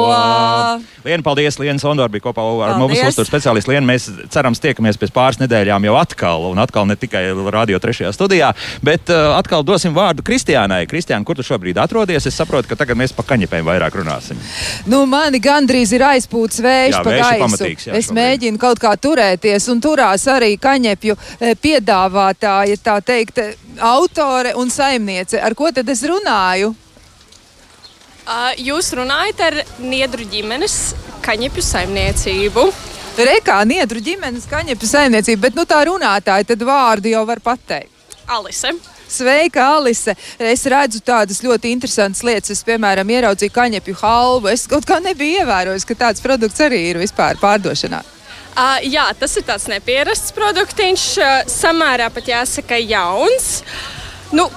Liena, 1.05 1.21
paldies! 1.21 1.59
Liena 1.61 1.77
Sondora 1.77 2.09
bija 2.09 2.23
kopā 2.25 2.41
ar 2.65 2.71
Paldies. 2.79 3.03
mums 3.03 3.11
uzturu 3.11 3.27
speciālistu 3.27 3.73
Lienu. 3.73 3.85
Mēs 3.85 4.07
cerams 4.33 4.61
tiekamies 4.63 4.97
pēc 4.97 5.11
pāris 5.13 5.37
nedēļām 5.43 5.85
jau 5.85 5.97
atkal, 5.99 6.47
un 6.49 6.61
atkal 6.63 6.87
ne 6.89 6.95
tikai 6.97 7.27
radio 7.53 7.77
trešajā 7.77 8.09
studijā, 8.15 8.53
bet 8.81 9.11
uh, 9.13 9.35
atkal 9.37 9.61
dosim 9.67 9.93
vārdu 9.93 10.25
Kristiānai. 10.25 10.87
Kristiāna, 10.89 11.21
kur 11.27 11.37
tu 11.37 11.45
šobrīd 11.45 11.77
atrodies? 11.77 12.25
Es 12.25 12.39
saprotu, 12.39 12.71
ka 12.71 12.79
tagad 12.79 12.97
mēs 12.97 13.13
pa 13.13 13.21
kaņepēm 13.27 13.67
vairāk 13.67 13.99
runāsim. 13.99 14.39
Nu, 14.89 15.03
mani 15.09 15.37
gandrīz 15.43 15.93
ir 15.93 16.07
aizpūts 16.07 16.63
vējš 16.65 16.97
Jā, 16.97 17.03
pa 17.05 17.13
gaisu. 17.19 17.43
pamatīgs, 17.43 17.85
jā, 17.91 17.93
es 17.99 18.09
šobrīd. 18.09 18.21
mēģinu 18.23 18.63
kaut 18.65 18.81
kā 18.81 18.95
turēties, 18.97 19.69
un 19.75 19.83
turās 19.85 20.25
arī 20.31 20.55
kaņepju 20.57 20.84
eh, 20.93 21.53
piedāvātāja, 21.61 22.77
tā 22.83 22.99
teikt, 23.01 23.41
autore 23.79 24.55
un 24.59 24.69
saimniece. 24.69 25.41
Ar 25.41 25.55
ko 25.57 25.71
tad 25.71 25.89
es 25.89 26.03
runāju? 26.05 26.73
Jūs 28.57 28.88
runājat 28.97 29.41
ar 29.45 29.57
Niedru 29.86 30.25
ģimenes 30.25 30.95
kaņepju 31.25 31.61
saimniecību. 31.61 32.63
Rekā 33.15 33.59
Niedru 33.69 34.01
ģimenes 34.03 34.47
kaņepju 34.49 34.89
saimniecība, 34.89 35.45
bet 35.47 35.59
nu 35.59 35.63
tā 35.69 35.83
runātāja 35.88 36.49
tad 36.49 36.65
vārdu 36.65 37.13
jau 37.13 37.21
var 37.29 37.39
pateikt. 37.43 37.93
Alise. 38.25 38.73
Sveika, 39.07 39.67
Alise! 39.75 40.15
Es 40.41 40.65
redzu 40.65 40.99
tādas 41.05 41.43
ļoti 41.45 41.69
interesantas 41.75 42.23
lietas. 42.25 42.55
Es, 42.57 42.63
piemēram, 42.65 43.13
ieraudzīju 43.13 43.53
kaņepju 43.53 43.99
halvu. 44.01 44.49
Es 44.49 44.65
kaut 44.67 44.88
kā 44.89 44.97
nebiju 45.03 45.45
ievērojis, 45.45 45.86
ka 45.86 45.99
tāds 46.07 46.25
produkts 46.25 46.65
arī 46.65 46.81
ir 46.89 46.99
vispār 46.99 47.38
pārdošanā. 47.41 48.01
Uh, 48.55 48.77
jā, 48.87 49.03
tas 49.19 49.33
ir 49.35 49.43
tāds 49.43 49.65
neparasts 49.67 50.31
produktiņš, 50.35 51.07
uh, 51.19 51.33
samērā 51.51 52.07
pat 52.15 52.29
jāsaka 52.31 52.79
jauns. 52.79 53.59
Nu, 54.31 54.47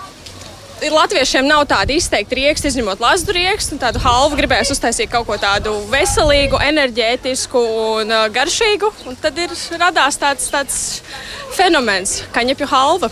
Latviešiem 0.78 1.42
nav 1.42 1.64
tāda 1.66 1.90
izteikta 1.90 2.36
rieksta, 2.38 2.70
izņemot 2.70 3.00
lasu 3.02 3.34
riekstu. 3.34 3.80
Tādu 3.82 3.98
halvu 3.98 4.38
gribēs 4.38 4.70
uztaisīt 4.70 5.10
kaut 5.10 5.26
ko 5.26 5.34
tādu 5.42 5.72
veselīgu, 5.90 6.60
enerģētisku 6.68 7.62
un 7.98 8.14
uh, 8.14 8.28
garšīgu. 8.30 8.92
Un 9.10 9.18
tad 9.18 9.42
ir 9.42 9.50
radās 9.82 10.20
tāds, 10.22 10.46
tāds 10.54 10.78
fenomens, 11.58 12.20
kā 12.30 12.46
ņepju 12.46 12.70
halva. 12.70 13.10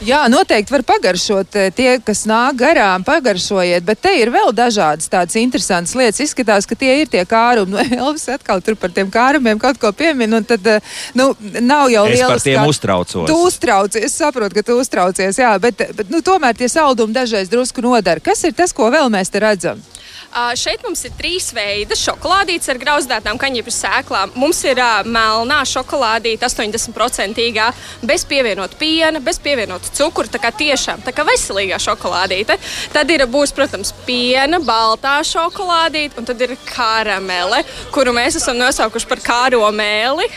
Jā, 0.00 0.22
noteikti 0.32 0.72
var 0.72 0.82
pagaršot. 0.88 1.56
eh, 1.60 1.70
Tie, 1.76 1.98
kas 2.00 2.22
nāk 2.24 2.56
garām, 2.56 3.04
pagaršojiet, 3.04 3.84
bet 3.84 4.00
te 4.00 4.12
ir 4.16 4.30
vēl 4.32 4.48
dažādas 4.56 5.10
tādas 5.12 5.36
interesantas 5.36 5.92
lietas. 5.94 6.20
Izskatās, 6.24 6.66
ka 6.66 6.74
tie 6.74 7.02
ir 7.02 7.06
tie 7.06 7.24
kārumi. 7.28 7.76
Nu, 7.80 8.06
Elvis 8.06 8.24
atkal 8.32 8.62
tur 8.64 8.74
par 8.80 8.90
tiem 8.90 9.10
kārumiem 9.12 9.60
kaut 9.60 9.76
ko 9.78 9.92
piemin, 9.92 10.32
tad 10.48 10.66
eh, 10.66 10.80
nu, 11.14 11.34
nav 11.60 11.90
jau 11.92 12.06
liela 12.08 12.32
par 12.32 12.40
tiem 12.40 12.64
uztraucos. 12.64 13.28
Tu 13.28 13.36
uztraucies, 13.36 14.04
es 14.08 14.16
saprotu, 14.16 14.54
ka 14.56 14.62
tu 14.62 14.78
uztraucies, 14.80 15.36
jā, 15.38 15.52
bet, 15.60 15.84
bet 15.96 16.08
nu, 16.10 16.22
tomēr 16.24 16.56
tie 16.56 16.68
saldumi 16.68 17.12
dažreiz 17.12 17.52
drusku 17.52 17.84
nodara. 17.84 18.20
Kas 18.24 18.42
ir 18.48 18.56
tas, 18.56 18.72
ko 18.72 18.88
vēl 18.90 19.12
mēs 19.12 19.28
te 19.30 19.38
redzam? 19.44 19.84
Uh, 20.30 20.52
šeit 20.54 20.84
mums 20.86 21.00
ir 21.02 21.10
trīs 21.18 21.48
veidi 21.50 21.96
šokolādītes 21.98 22.70
ar 22.70 22.78
grauzdētām 22.78 23.38
kaņepju 23.40 23.72
sēklām. 23.74 24.30
Mums 24.38 24.60
ir 24.62 24.78
uh, 24.78 25.00
melnā 25.02 25.56
šokolādīte, 25.66 26.46
80% 26.46 27.66
bez 28.06 28.24
pievienot 28.30 28.76
piena, 28.78 29.18
bez 29.18 29.40
pievienot 29.42 29.88
cukuru. 29.98 30.30
Tā 30.30 30.38
kā 30.38 30.52
tiešām 30.54 31.02
tā 31.02 31.10
kā 31.16 31.24
veselīgā 31.26 31.80
šokolādīte. 31.82 32.60
Tad 32.94 33.10
ir, 33.10 33.26
būs, 33.26 33.50
protams, 33.56 33.90
piena, 34.06 34.62
baltā 34.62 35.16
šokolādīte, 35.26 36.22
un 36.22 36.30
tad 36.30 36.46
ir 36.46 36.54
karamele, 36.68 37.64
kuru 37.90 38.14
mēs 38.14 38.38
esam 38.38 38.60
nosaukuši 38.62 39.10
par 39.10 39.26
kāro 39.26 39.66
mēli. 39.74 40.30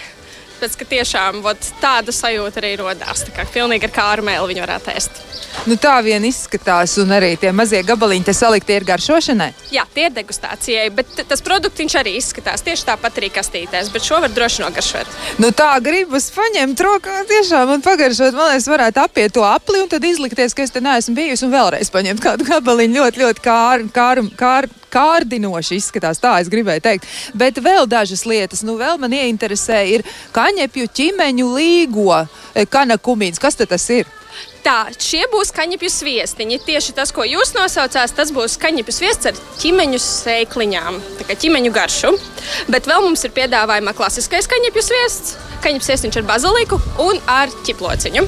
Tāpēc, 0.63 0.77
ka 0.79 0.85
tiešām 0.87 1.41
vot, 1.43 1.65
tāda 1.81 2.13
sajūta 2.15 2.61
arī 2.61 2.77
radās. 2.79 3.25
Tā 3.27 3.33
kā 3.35 3.43
pilnīgi 3.51 3.83
ar 3.89 3.91
karameli 3.91 4.47
viņu 4.47 4.61
varētu 4.63 4.91
ēst. 4.93 5.17
Nu, 5.67 5.75
tā 5.75 5.97
vien 6.05 6.23
izskatās, 6.23 6.93
un 7.03 7.11
arī 7.11 7.33
tie 7.41 7.51
mazie 7.51 7.81
gabaliņi 7.83 8.23
te 8.29 8.35
salikti 8.37 8.77
ir 8.77 8.85
garšošanai. 8.87 9.49
Jā, 9.75 9.83
tie 9.91 10.05
ir 10.07 10.13
degustācijai, 10.15 10.85
bet 10.95 11.11
tas 11.27 11.43
produkts 11.43 11.97
arī 11.99 12.13
izskatās 12.15 12.63
tieši 12.63 12.87
tāpat 12.87 13.19
arī 13.19 13.27
kastītēs, 13.35 13.91
bet 13.91 14.07
šo 14.07 14.21
var 14.23 14.31
droši 14.31 14.63
nogaršot. 14.63 15.11
Nu, 15.43 15.49
tā 15.51 15.73
gribas 15.83 16.29
paņemt 16.31 16.85
rokā 16.87 17.25
tiešām 17.33 17.75
un 17.75 17.83
pagaršot. 17.83 18.31
Man 18.31 18.53
liekas, 18.53 18.69
varētu 18.71 19.03
apiet 19.03 19.35
to 19.35 19.43
apli 19.43 19.83
un 19.83 19.91
tad 19.91 20.07
izlikties, 20.07 20.55
ka 20.55 20.63
es 20.63 20.71
te 20.71 20.79
neesmu 20.79 21.17
bijusi 21.19 21.43
un 21.43 21.51
vēlreiz 21.57 21.91
paņemt 21.91 22.23
kādu 22.23 22.47
gabaliņu. 22.47 23.01
Ļoti, 23.03 23.25
ļoti 23.25 23.45
kār, 23.49 23.83
kār, 23.91 24.23
kār, 24.39 24.71
kārdinoši 24.93 25.79
izskatās. 25.81 26.21
Tā 26.23 26.37
es 26.41 26.51
gribēju 26.53 26.85
teikt. 26.85 27.07
Bet 27.37 27.59
vēl 27.63 27.87
dažas 27.89 28.25
lietas, 28.29 28.63
nu, 28.67 28.77
vēl 28.79 28.99
man 29.01 29.15
ieinteresē, 29.17 29.83
ir 29.97 30.05
kaņepju 30.35 30.91
ķimeņu 30.99 31.53
līgo 31.57 32.19
eh, 32.23 32.67
kanakumīns. 32.69 33.41
Kas 33.41 33.59
tas 33.59 33.89
ir? 33.93 34.09
Tā, 34.63 34.87
šie 34.95 35.25
būs 35.31 35.51
kaņepju 35.53 35.89
sviestiņi. 35.91 36.59
Tieši 36.63 36.95
tas, 36.95 37.11
ko 37.13 37.25
jūs 37.27 37.51
nosaucāt, 37.57 38.13
tas 38.15 38.31
būs 38.33 38.55
kaņepju 38.61 38.95
sviests 38.95 39.27
ar 39.29 39.39
ķīmeņu 39.59 39.99
sēkliņām, 39.99 40.99
tā 41.19 41.27
kā 41.27 41.35
ķīmeņu 41.41 41.73
garšu. 41.75 42.13
Bet 42.71 42.87
vēl 42.89 43.03
mums 43.03 43.25
ir 43.27 43.35
piedāvājumā 43.35 43.93
klasiskais 43.97 44.47
kaņepju 44.51 44.85
sviests, 44.87 45.35
kaņepju 45.65 45.89
sviestiņš 45.89 46.21
ar 46.21 46.29
baziliku 46.31 46.79
un 47.03 47.19
ar 47.27 47.51
ķiplociņu. 47.67 48.23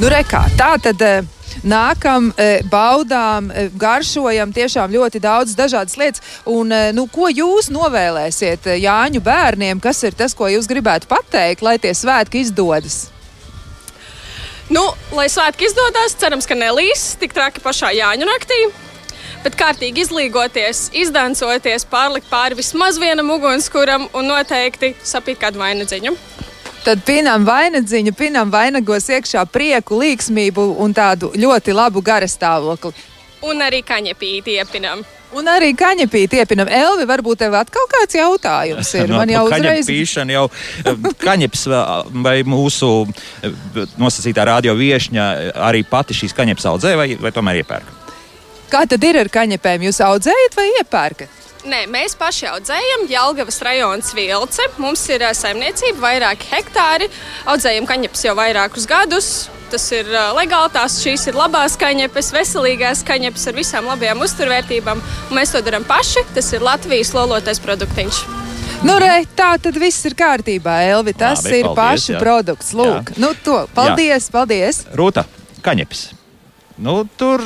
Nu, 0.00 0.08
rekā, 0.08 0.46
tā 0.56 0.72
tad. 0.80 1.04
eh, 1.04 1.39
Nākam, 1.64 2.32
eh, 2.36 2.62
baudām, 2.62 3.50
eh, 3.52 3.68
garšojam 3.76 4.52
tiešām 4.52 4.92
ļoti 4.94 5.20
daudz 5.20 5.54
dažādas 5.54 5.96
lietas. 5.96 6.20
Un, 6.46 6.72
eh, 6.72 6.92
nu, 6.92 7.06
ko 7.06 7.28
jūs 7.28 7.68
novēlēsiet 7.68 8.64
Jāņu 8.80 9.20
bērniem? 9.20 9.80
Kas 9.80 10.02
ir 10.02 10.12
tas, 10.12 10.34
ko 10.34 10.44
jūs 10.44 10.66
gribētu 10.66 11.06
pateikt, 11.06 11.62
lai 11.62 11.78
tie 11.78 11.90
svētki 11.90 12.40
izdodas? 12.44 13.08
Nu, 14.70 14.94
lai 15.12 15.26
svētki 15.26 15.66
izdodas, 15.66 16.14
cerams, 16.14 16.46
ka 16.46 16.54
nelīs 16.54 17.18
tik 17.18 17.32
traki 17.32 17.60
pašā 17.60 17.90
Jāņu 17.92 18.24
naktī. 18.24 18.72
Bet 19.42 19.56
kārtīgi 19.56 20.04
izlīgoties, 20.04 20.90
izdancoties, 20.92 21.86
pārlikt 21.88 22.28
pāri 22.30 22.56
vismaz 22.56 22.98
vienam 23.00 23.30
ugunskuram 23.30 24.08
un 24.12 24.28
noteikti 24.28 24.94
sapīt 25.02 25.40
kādu 25.40 25.58
vainagdziņu. 25.58 26.16
Tad 26.84 27.02
pinām 27.04 27.44
vainagdziņu, 27.44 28.12
pinām 28.16 28.48
vainagos 28.52 29.10
iekšā 29.12 29.42
prieku, 29.52 29.98
līksmību 30.00 30.64
un 30.80 30.94
tādu 30.96 31.28
ļoti 31.36 31.74
labu 31.76 32.00
garastāvokli. 32.04 32.94
Un 33.44 33.60
arī 33.64 33.82
kaņepīti 33.84 34.54
iepinam. 34.60 35.02
Un 35.36 35.46
arī 35.46 35.68
kaņepīti 35.78 36.40
iepinam. 36.40 36.66
Elvi, 36.74 37.04
varbūt 37.06 37.38
tev 37.44 37.54
atkal 37.54 37.84
kāds 37.92 38.16
jautājums 38.18 38.88
ir. 38.98 39.12
Man 39.12 39.30
jau 39.30 39.44
uzreiz. 39.46 39.84
Kaņepīšana 39.86 40.34
jau 40.34 40.46
eh, 40.50 40.96
kaņeps 41.22 41.66
vai- 41.70 42.22
vai 42.26 42.34
mūsu 42.42 42.90
eh, 43.06 43.52
nosacītā 44.00 44.44
radio 44.48 44.74
viešņa 44.74 45.26
arī 45.70 45.84
pati 45.86 46.16
šīs 46.16 46.34
kaņeps 46.34 46.66
audzē 46.72 46.96
vai, 46.98 47.08
vai 47.20 47.30
tomēr 47.30 47.60
iepērk? 47.62 47.92
Kā 48.72 48.82
tad 48.88 49.04
ir 49.04 49.20
ar 49.20 49.28
kaņepēm? 49.28 49.86
Jūs 49.86 50.00
audzējat 50.08 50.56
vai 50.58 50.66
iepērkat? 50.80 51.39
Nē, 51.68 51.82
mēs 51.92 52.14
paši 52.16 52.46
audzējam 52.48 53.02
Jālgavas 53.10 53.58
rajonas 53.66 54.14
vilce. 54.16 54.64
Mums 54.80 55.02
ir 55.12 55.24
saimniecība, 55.36 56.00
vairāki 56.00 56.48
hektāri. 56.54 57.10
Audzējam 57.50 57.88
kaņepes 57.88 58.24
jau 58.24 58.34
vairākus 58.38 58.86
gadus. 58.88 59.30
Tas 59.70 59.84
ir 59.94 60.08
legāli, 60.34 60.72
tās 60.74 60.96
šīs 61.02 61.28
ir 61.30 61.36
labās 61.38 61.76
kaņepes, 61.78 62.32
veselīgās 62.34 63.04
kaņepes 63.06 63.44
ar 63.50 63.58
visām 63.58 63.90
labajām 63.92 64.24
uzturvērtībām. 64.24 65.02
Un 65.28 65.36
mēs 65.36 65.52
to 65.54 65.60
darām 65.66 65.84
paši. 65.86 66.24
Tas 66.34 66.48
ir 66.56 66.64
Latvijas 66.64 67.12
lolotais 67.14 67.60
produktiņš. 67.62 68.22
Nu, 68.80 68.94
re, 69.02 69.26
tā 69.36 69.52
tad 69.60 69.76
viss 69.76 70.06
ir 70.08 70.16
kārtībā, 70.16 70.78
Elvi. 70.88 71.12
Tas 71.12 71.44
Labi, 71.44 71.58
ir 71.60 71.68
paldies, 71.68 71.82
pašu 71.82 72.14
jā. 72.14 72.22
produkts. 72.22 72.72
Lūk, 72.72 73.12
nu, 73.20 73.34
to. 73.44 73.58
Paldies, 73.76 74.30
paldies. 74.32 74.86
Rūta, 74.96 75.26
kaņepes. 75.66 76.06
Nu, 76.80 77.02
tur 77.20 77.44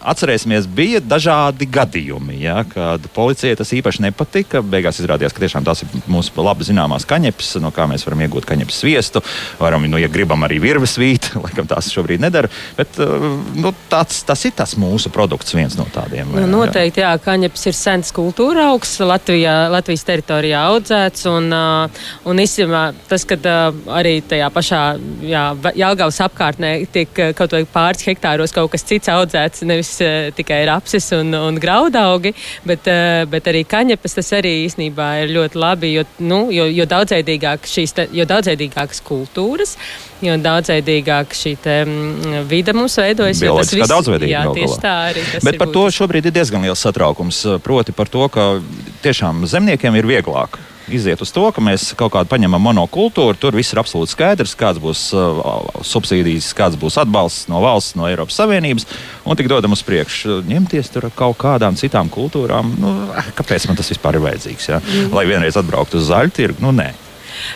atcerēsimies, 0.00 0.66
bija 0.70 1.00
dažādi 1.02 1.66
gadījumi, 1.70 2.38
ja, 2.42 2.62
kad 2.68 3.04
policijai 3.14 3.56
tas 3.58 3.72
īpaši 3.74 4.04
nepatika. 4.06 4.62
Beigās 4.62 5.00
izrādījās, 5.02 5.34
ka 5.34 5.42
tiešām 5.42 5.66
tās 5.66 5.82
ir 5.84 5.92
mūsu 6.10 6.34
labi 6.44 6.66
zināmās 6.68 7.06
kaņepes, 7.08 7.56
no 7.62 7.72
kā 7.74 7.88
mēs 7.90 8.06
varam 8.06 8.22
iegūt 8.26 8.46
kaņepes 8.48 8.80
sviestu. 8.82 9.22
Varam, 9.60 9.86
nu, 9.90 10.00
ja 10.00 10.10
gribam, 10.12 10.44
arī 10.46 10.60
virves 10.62 10.96
vīt, 11.00 11.30
laikam 11.44 11.68
tās 11.70 11.90
šobrīd 11.94 12.22
nedara. 12.22 12.50
Bet 12.78 13.00
uh, 13.02 13.26
nu, 13.58 13.72
tāds, 13.90 14.22
tas 14.28 14.44
ir 14.48 14.54
tas 14.58 14.76
mūsu 14.80 15.12
produkts, 15.14 15.56
viens 15.56 15.76
no 15.78 15.86
tādiem. 15.94 16.30
Nu, 16.38 16.46
noteikti, 16.58 17.02
jā, 17.04 17.12
kaņepes 17.24 17.68
ir 17.70 17.78
sens 17.78 18.12
kultūra 18.14 18.68
augs, 18.72 18.96
Latvijā, 19.02 19.56
Latvijas 19.72 20.06
teritorijā 20.08 20.62
audzēts. 20.72 21.26
Un, 21.32 21.50
uh, 21.54 22.06
un 22.28 22.44
īstenībā 22.44 22.84
tas, 23.10 23.26
ka 23.28 23.38
uh, 23.40 23.82
arī 23.98 24.18
tajā 24.28 24.50
pašā 24.54 24.82
jā, 25.26 25.44
Va- 25.58 25.74
Jelgavas 25.78 26.20
apkārtnē 26.22 26.72
tiek 26.92 27.10
kaut 27.38 27.54
vai 27.54 27.64
pāris 27.68 28.04
hektāros 28.06 28.54
kaut 28.54 28.70
kas 28.72 28.84
cits 28.86 29.10
audzēts, 29.12 29.64
nevis 29.66 29.87
uh, 30.04 30.28
tikai 30.36 30.60
rapsis 30.68 31.10
un, 31.16 31.32
un 31.34 31.58
graudaugi, 31.60 32.34
bet, 32.68 32.88
uh, 32.90 33.24
bet 33.30 33.50
arī 33.50 33.64
kaņepes 33.68 34.18
tas 34.18 34.32
arī 34.38 34.54
īstenībā 34.66 35.08
ir 35.24 35.34
ļoti 35.36 35.60
labi, 35.60 35.92
jo, 35.96 36.06
nu, 36.20 36.40
jo, 36.54 36.68
jo 36.72 36.86
daudzveidīgāk 36.88 37.68
šīs, 37.68 37.96
jo 38.14 38.28
daudzveidīgākas 38.28 39.02
kultūras, 39.06 39.76
jo 40.24 40.38
daudzveidīgāk 40.42 41.36
šī 41.36 41.54
te, 41.62 41.76
mm, 41.84 42.46
vide 42.50 42.74
mums 42.76 42.98
veidojas. 43.00 43.42
Bioloģiskā 43.44 43.90
daudzveidība 43.90 44.32
Jā, 44.32 44.46
tieši 44.54 44.80
tā 44.82 44.96
arī. 45.10 45.26
Bet 45.46 45.60
par 45.60 45.70
to 45.74 45.86
šobrīd 45.94 46.30
ir 46.30 46.34
diezgan 46.40 46.64
liels 46.66 46.82
satraukums. 46.84 47.44
Proti 47.64 47.94
par 47.96 48.10
to, 48.12 48.26
ka 48.32 48.50
tiešām 49.04 49.46
zemniekiem 49.48 49.96
ir 49.98 50.08
vieglāk. 50.16 50.58
Iziet 50.94 51.22
uz 51.24 51.32
to, 51.34 51.44
ka 51.54 51.62
mēs 51.64 51.90
kaut 51.98 52.12
kādu 52.14 52.30
paņemam 52.30 52.62
monokultūru, 52.68 53.36
tur 53.40 53.56
viss 53.56 53.74
ir 53.74 53.80
absolūti 53.82 54.14
skaidrs, 54.14 54.54
kāds 54.58 54.80
būs 54.82 55.08
uh, 55.16 55.42
subsīdijas, 55.84 56.50
kāds 56.56 56.78
būs 56.80 56.98
atbalsts 57.02 57.50
no 57.52 57.62
valsts, 57.64 57.96
no 57.98 58.08
Eiropas 58.08 58.38
Savienības, 58.40 58.88
un 59.24 59.38
tik 59.38 59.50
dodam 59.52 59.76
uz 59.76 59.84
priekšu. 59.86 60.40
Ņemties 60.48 60.92
tur 60.94 61.10
kaut 61.16 61.38
kādām 61.42 61.76
citām 61.78 62.12
kultūrām, 62.12 62.72
nu, 62.80 62.94
kāpēc 63.38 63.68
man 63.68 63.80
tas 63.80 63.92
vispār 63.92 64.18
ir 64.18 64.26
vajadzīgs? 64.28 64.70
Ja? 64.72 64.80
Mm. 64.84 65.12
Lai 65.16 65.28
vienreiz 65.28 65.60
atbrauktu 65.60 66.00
uz 66.00 66.08
zaļu 66.12 66.34
tirgu, 66.40 66.64
nu 66.64 66.74
nē. 66.76 66.92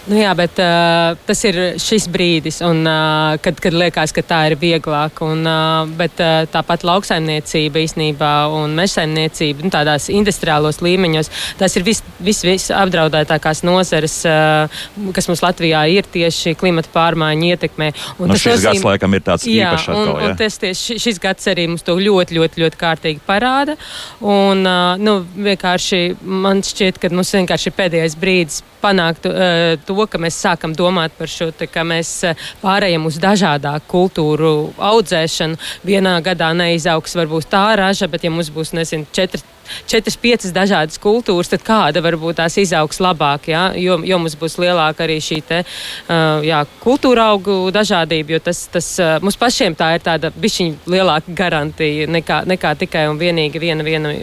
Nu 0.07 0.19
jā, 0.19 0.33
bet 0.39 0.59
uh, 0.63 1.15
tas 1.27 1.43
ir 1.49 1.59
šis 1.83 2.07
brīdis, 2.13 2.61
un, 2.67 2.83
uh, 2.87 3.37
kad, 3.43 3.59
kad 3.63 3.75
liekas, 3.77 4.13
ka 4.17 4.23
tā 4.27 4.41
ir 4.51 4.57
vieglāk. 4.61 5.23
Un, 5.25 5.45
uh, 5.47 5.87
bet 5.99 6.21
uh, 6.23 6.43
tāpat 6.53 6.85
lauksaimniecība 6.89 7.83
īstenībā 7.83 8.33
un 8.53 8.75
mežsaimniecība 8.79 9.65
nu, 9.67 9.71
tādās 9.73 10.09
industriālos 10.13 10.81
līmeņos, 10.85 11.31
tas 11.61 11.77
ir 11.79 11.87
viss 11.87 12.03
vis, 12.23 12.43
vis 12.47 12.69
apdraudētākās 12.75 13.63
nozares, 13.67 14.19
uh, 14.29 14.83
kas 15.17 15.29
mums 15.31 15.43
Latvijā 15.45 15.85
ir 15.93 16.07
tieši 16.13 16.55
klimata 16.61 16.91
pārmaiņu 16.95 17.53
ietekmē. 17.55 17.91
Un 18.19 18.29
Nu, 18.29 18.35
tas 18.35 18.43
šis 18.45 18.53
nozīm- 18.57 18.69
gads 18.71 18.85
laikam 18.87 19.15
ir 19.19 19.25
tāds 19.27 19.47
Jā, 19.49 19.73
īpašs 19.73 19.89
un, 19.89 19.97
atkal. 20.03 20.17
un 20.23 20.29
Ja? 20.29 20.35
tas 20.39 20.59
tieši 20.63 20.99
šis 21.03 21.19
gads 21.23 21.47
arī 21.53 21.69
mums 21.69 21.83
to 21.87 21.97
ļoti, 21.99 22.39
ļoti, 22.39 22.63
ļoti 22.63 22.81
kārtīgi 22.81 23.21
parāda. 23.27 23.77
Un, 24.21 24.65
uh, 24.67 24.97
nu, 24.99 25.19
vienkārši 25.37 26.03
man 26.23 26.63
šķiet, 26.63 26.99
ka 27.03 27.11
mums 27.13 27.33
vienkārši 27.35 27.71
ir 27.73 27.77
pēdējais 27.79 28.17
brīdis 28.21 28.63
panākt 28.83 29.27
uh, 29.31 29.72
to, 29.77 30.07
ka 30.11 30.21
mēs 30.23 30.41
sākam 30.45 30.75
domāt 30.77 31.17
par 31.19 31.31
šo, 31.31 31.51
te, 31.57 31.69
ka 31.71 31.85
mēs 31.87 32.11
uh, 32.29 32.51
pārējām 32.63 33.07
uz 33.09 33.19
dažādāku 33.23 33.89
kultūru 33.93 34.53
audzēšanu. 34.79 35.61
Vienā 35.87 36.19
gadā 36.25 36.53
neizaugs 36.57 37.17
varbūt 37.19 37.51
tā 37.53 37.67
raža, 37.81 38.09
bet 38.13 38.25
ja 38.25 38.33
mums 38.35 38.53
būs, 38.53 38.75
nezinu, 38.77 39.09
četri. 39.13 39.43
Četras, 39.89 40.17
piecas 40.21 40.53
dažādas 40.55 40.99
kultūras, 41.03 41.51
tad 41.53 41.63
kāda 41.67 42.03
varbūt 42.05 42.39
tās 42.41 42.57
izaugs 42.61 43.01
labāk, 43.03 43.49
ja? 43.53 43.73
jo, 43.79 43.99
jo 44.05 44.19
mums 44.19 44.37
būs 44.39 44.59
lielāka 44.63 45.05
arī 45.07 45.19
šī 45.23 45.41
te, 45.49 45.63
uh, 45.65 46.43
jā, 46.47 46.63
kultūra 46.83 47.31
augu 47.33 47.71
dažādība, 47.75 48.37
jo 48.37 48.43
tas, 48.51 48.65
tas 48.73 48.91
uh, 49.03 49.17
mums 49.23 49.37
pašiem 49.41 49.77
tā 49.79 49.95
ir 49.97 50.05
tāda 50.05 50.33
bišķiņa 50.35 50.93
lielāka 50.93 51.35
garantija 51.43 52.07
nekā, 52.11 52.43
nekā 52.51 52.75
tikai 52.85 53.07
un 53.11 53.19
vienīgi 53.21 53.63
viena, 53.63 53.83
viena 53.87 54.15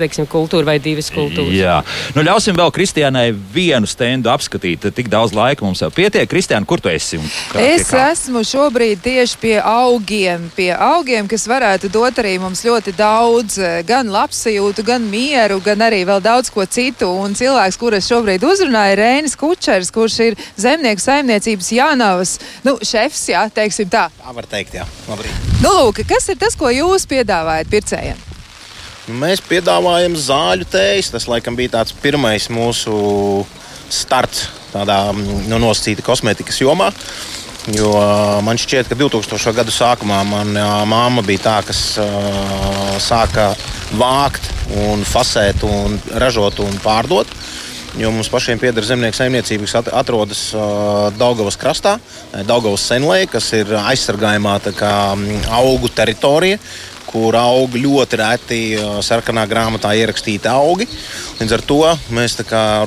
teiksim, 0.00 0.24
kultūra 0.30 0.64
vai 0.64 0.78
divas 0.80 1.10
kultūras. 1.12 1.52
Jā, 1.52 1.80
nu 2.16 2.22
ļausim 2.24 2.56
vēl 2.56 2.70
Kristiānai 2.72 3.26
vienu 3.52 3.84
stendu 3.84 4.30
apskatīt. 4.32 4.86
Tik 4.96 5.10
daudz 5.12 5.34
laika 5.36 5.64
mums 5.66 5.82
jau 5.84 5.90
pietiek. 5.92 6.24
Kristiāna, 6.30 6.64
kur 6.64 6.80
tu 6.80 6.88
esi? 6.88 7.18
kā- 7.52 7.60
Es 7.60 7.90
kā? 7.90 8.06
esmu 8.14 8.40
šobrīd 8.40 9.02
tieši 9.04 9.36
pie 9.42 9.58
augiem, 9.60 10.50
pie 10.56 10.70
augiem, 10.72 11.28
kas 11.28 11.44
varētu 11.46 11.90
dot 11.92 12.14
arī 12.16 12.38
mums 12.40 12.64
ļoti 12.64 12.94
daudz, 12.96 13.58
gan 13.84 14.08
labsajūtu, 14.08 14.69
gan 14.86 15.02
mieru, 15.10 15.58
gan 15.64 15.82
arī 15.82 16.04
vēl 16.08 16.22
daudz 16.22 16.50
ko 16.54 16.64
citu. 16.66 17.08
Un 17.24 17.34
cilvēks, 17.38 17.78
kurus 17.80 18.08
šobrīd 18.10 18.44
uzrunāja, 18.46 18.94
ir 18.94 19.02
Rēnis 19.02 19.36
Kučers, 19.38 19.90
kurš 19.94 20.18
ir 20.28 20.38
zemnieku 20.60 21.02
saimniecības 21.02 21.70
Jānavas 21.74 22.36
nu, 22.66 22.76
šefs, 22.78 23.26
jā, 23.32 23.44
teiksim 23.54 23.90
tā. 23.90 24.06
Tā 24.20 24.34
var 24.36 24.48
teikt, 24.50 24.78
jā. 24.78 24.86
Labrīt. 25.10 25.50
Nu, 25.60 25.74
lūk, 25.80 26.04
kas 26.08 26.30
ir 26.30 26.38
tas, 26.40 26.56
ko 26.58 26.70
jūs 26.72 27.08
piedāvājat 27.10 27.72
pircējiem? 27.72 28.22
Nu, 29.08 29.18
mēs 29.18 29.42
piedāvājam 29.42 30.14
zāļu 30.14 30.68
tējas. 30.70 31.10
Tas 31.16 31.26
laikam 31.30 31.58
bija 31.58 31.80
tāds 31.80 31.96
pirmais 31.96 32.46
mūsu 32.52 32.94
starts 33.90 34.46
tādā 34.70 35.00
nu, 35.16 35.58
nosacīta 35.58 36.04
kosmētikas 36.06 36.60
jomā. 36.62 36.92
Jo 37.68 37.90
man 38.40 38.56
šķiet, 38.56 38.88
ka 38.88 38.96
2000. 38.96 39.52
gadu 39.52 39.72
sākumā 39.74 40.22
manā 40.24 40.68
māma 40.88 41.20
bija 41.24 41.42
tā, 41.44 41.56
kas 41.68 41.82
uh, 42.00 42.94
sāka 43.02 43.50
vākt, 44.00 44.48
un 44.86 45.04
fasēt, 45.04 45.66
un 45.68 45.98
ražot 46.22 46.62
un 46.64 46.80
pārdot. 46.80 47.28
Jo 47.98 48.12
mums 48.14 48.30
pašiem 48.30 48.60
pieder 48.62 48.86
zemnieku 48.86 49.18
saimniecība, 49.18 49.66
kas 49.66 49.90
atrodas 49.92 50.44
uh, 50.54 51.10
Daugavas 51.18 51.58
krastā, 51.60 51.98
Daugavas 52.48 52.86
senlē, 52.86 53.24
kas 53.28 53.50
ir 53.58 53.74
aizsargājumā 53.76 54.56
kā, 54.78 54.94
augu 55.60 55.90
teritorija 55.92 56.60
kur 57.10 57.36
aug 57.38 57.74
ļoti 57.74 58.18
reti 58.20 58.60
sarkanā 59.04 59.44
grāmatā 59.50 59.92
ierakstīti 59.98 60.50
augi. 60.50 60.86
Līdz 61.40 61.54
ar 61.56 61.64
to 61.66 61.80
mēs 62.14 62.36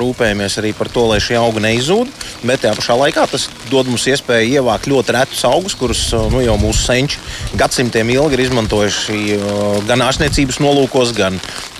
rūpējamies 0.01 0.57
arī 0.61 0.73
par 0.77 0.89
to, 0.93 1.05
lai 1.09 1.19
šie 1.23 1.35
augi 1.39 1.63
neizzūd. 1.63 2.11
Bet 2.47 2.63
tajā 2.63 2.75
pašā 2.79 2.97
laikā 2.99 3.25
tas 3.31 3.49
dod 3.71 3.89
mums 3.91 4.05
iespēju 4.11 4.59
ievākt 4.59 4.87
ļoti 4.91 5.15
retus 5.17 5.43
augus, 5.49 5.75
kurus 5.79 6.05
nu, 6.31 6.41
jau 6.43 6.55
mūsu 6.61 6.85
senči 6.85 7.21
gadsimtiem 7.59 8.13
ilgi 8.13 8.37
ir 8.37 8.45
izmantojuši 8.45 9.19
gan 9.89 10.05
ārstniecības 10.05 10.61
nolūkos, 10.63 11.13
gan, 11.17 11.39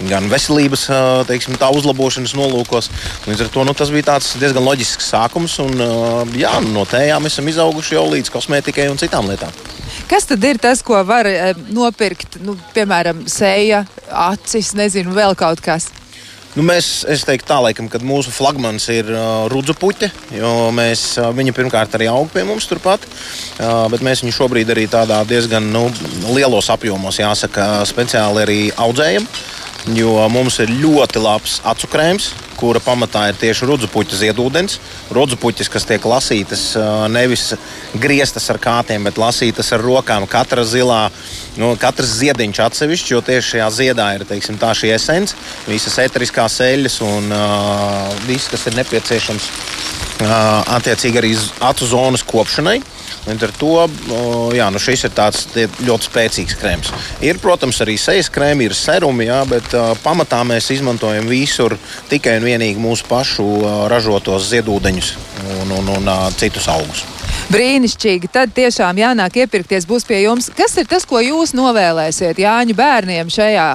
gan 0.09 0.29
veselības 0.31 0.87
teiksim, 1.29 1.59
uzlabošanas 1.73 2.35
nolūkos. 2.37 2.89
Līdz 3.29 3.45
ar 3.45 3.53
to 3.53 3.67
nu, 3.67 3.75
tas 3.77 3.93
bija 3.93 4.19
diezgan 4.41 4.65
loģisks 4.65 5.13
sākums. 5.13 5.59
Un, 5.63 5.79
jā, 6.37 6.53
no 6.73 6.87
tējām 6.89 7.29
esam 7.29 7.47
izauguši 7.51 7.97
jau 7.97 8.07
līdz 8.11 8.33
kosmētikai 8.33 8.89
un 8.91 9.01
citām 9.01 9.31
lietām. 9.31 9.82
Kas 10.09 10.27
tad 10.29 10.43
ir 10.45 10.59
tas, 10.61 10.83
ko 10.85 10.99
var 11.07 11.27
e, 11.29 11.53
nopirkt, 11.73 12.37
nu, 12.43 12.57
piemēram, 12.75 13.23
sēja, 13.31 13.83
acis, 14.27 14.73
nezinu, 14.77 15.15
vēl 15.15 15.35
kaut 15.39 15.63
kas? 15.63 15.89
Nu, 16.53 16.61
mēs, 16.61 17.01
es 17.09 17.23
teiktu, 17.25 17.47
tā 17.49 17.55
laikam, 17.65 17.87
ka 17.89 17.97
mūsu 18.05 18.29
flagmanis 18.29 18.85
ir 18.93 19.07
uh, 19.09 19.47
rudzu 19.49 19.73
puķe, 19.73 20.11
jo 20.37 20.51
mēs, 20.75 21.15
uh, 21.17 21.31
viņa 21.33 21.55
pirmkārt 21.57 21.95
arī 21.97 22.11
aug 22.11 22.29
pie 22.29 22.43
mums 22.45 22.67
turpat, 22.69 23.07
uh, 23.07 23.87
bet 23.89 24.05
mēs 24.05 24.21
viņu 24.21 24.35
šobrīd 24.37 24.69
arī 24.69 24.85
tādā 24.91 25.23
diezgan 25.25 25.71
nu, 25.73 25.87
lielos 26.29 26.69
apjomos, 26.69 27.17
jāsaka, 27.17 27.81
speciāli 27.89 28.45
arī 28.45 28.59
audzējam. 28.85 29.25
Jo 29.91 30.13
mums 30.31 30.61
ir 30.63 30.69
ļoti 30.79 31.19
labs 31.19 31.57
acu 31.67 31.89
krēms, 31.91 32.29
kura 32.55 32.79
pamatā 32.79 33.25
ir 33.27 33.39
tieši 33.41 33.67
rudzupuķa 33.67 34.15
ziedūdens. 34.21 34.77
Rudzupuķis, 35.11 35.67
kas 35.73 35.83
tiek 35.89 36.05
lasītas 36.07 36.63
nevis 37.11 37.49
grieztas 37.99 38.47
ar 38.53 38.61
kātiem, 38.63 39.03
bet 39.03 39.19
lasītas 39.19 39.73
ar 39.75 39.83
rokām. 39.83 40.23
Katra 40.31 40.63
zilā, 40.63 41.01
nu, 41.59 41.73
katrs 41.81 42.15
ziediņš 42.21 42.63
atsevišķi, 42.63 43.11
jo 43.11 43.19
tieši 43.27 43.57
šajā 43.57 43.69
ziedā 43.75 44.07
ir 44.15 44.23
teiksim, 44.29 44.55
tā 44.61 44.71
šī 44.71 44.93
esence, 44.95 45.35
visas 45.67 45.99
eteriskās 46.05 46.61
eļļas 46.63 46.99
un 47.03 47.35
uh, 47.35 48.15
viss, 48.29 48.47
kas 48.53 48.63
ir 48.71 48.79
nepieciešams 48.79 49.49
uh, 49.51 50.63
attiecīgi 50.79 51.19
arī 51.19 51.35
acu 51.73 51.91
zonas 51.91 52.23
kopšanai. 52.31 52.79
Līdz 53.23 53.45
ar 53.47 53.53
to 53.55 53.71
jā, 54.57 54.67
nu 54.73 54.81
šis 54.83 55.05
ir 55.07 55.13
tāds 55.15 55.45
ļoti 55.55 56.09
spēcīgs 56.09 56.57
krēms. 56.59 56.91
Ir, 57.23 57.39
protams, 57.43 57.79
arī 57.85 57.95
sejas 58.01 58.29
krēmi, 58.33 58.67
ir 58.67 58.75
serumi, 58.75 59.29
jā, 59.29 59.39
bet 59.47 59.75
pamatā 60.03 60.41
mēs 60.47 60.67
izmantojam 60.75 61.29
visur 61.31 61.77
tikai 62.11 62.37
un 62.41 62.47
vienīgi 62.49 62.83
mūsu 62.83 63.07
pašu 63.07 63.47
ražotos 63.91 64.49
ziedūdeņus 64.51 65.13
un, 65.63 65.75
un, 65.79 65.91
un 65.97 66.13
citus 66.35 66.67
augus. 66.71 67.05
Brīnišķīgi. 67.53 68.29
Tad 68.33 68.53
tiešām 68.55 68.99
jānāk 68.99 69.37
iepirkties 69.43 69.87
būs 69.87 70.07
pie 70.07 70.23
jums. 70.23 70.49
Kas 70.55 70.75
ir 70.79 70.87
tas, 70.89 71.05
ko 71.07 71.19
jūs 71.23 71.53
novēlēsiet 71.57 72.39
Jāņu 72.39 72.75
bērniem 72.77 73.31
šajā 73.33 73.67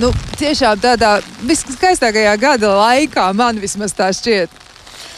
nu, 0.00 0.10
tiešām 0.40 0.80
tādā 0.82 1.16
viskaistākajā 1.46 2.36
gada 2.40 2.72
laikā, 2.76 3.30
man 3.36 3.60
vismaz 3.62 3.94
tā 3.96 4.10
šķiet. 4.14 4.62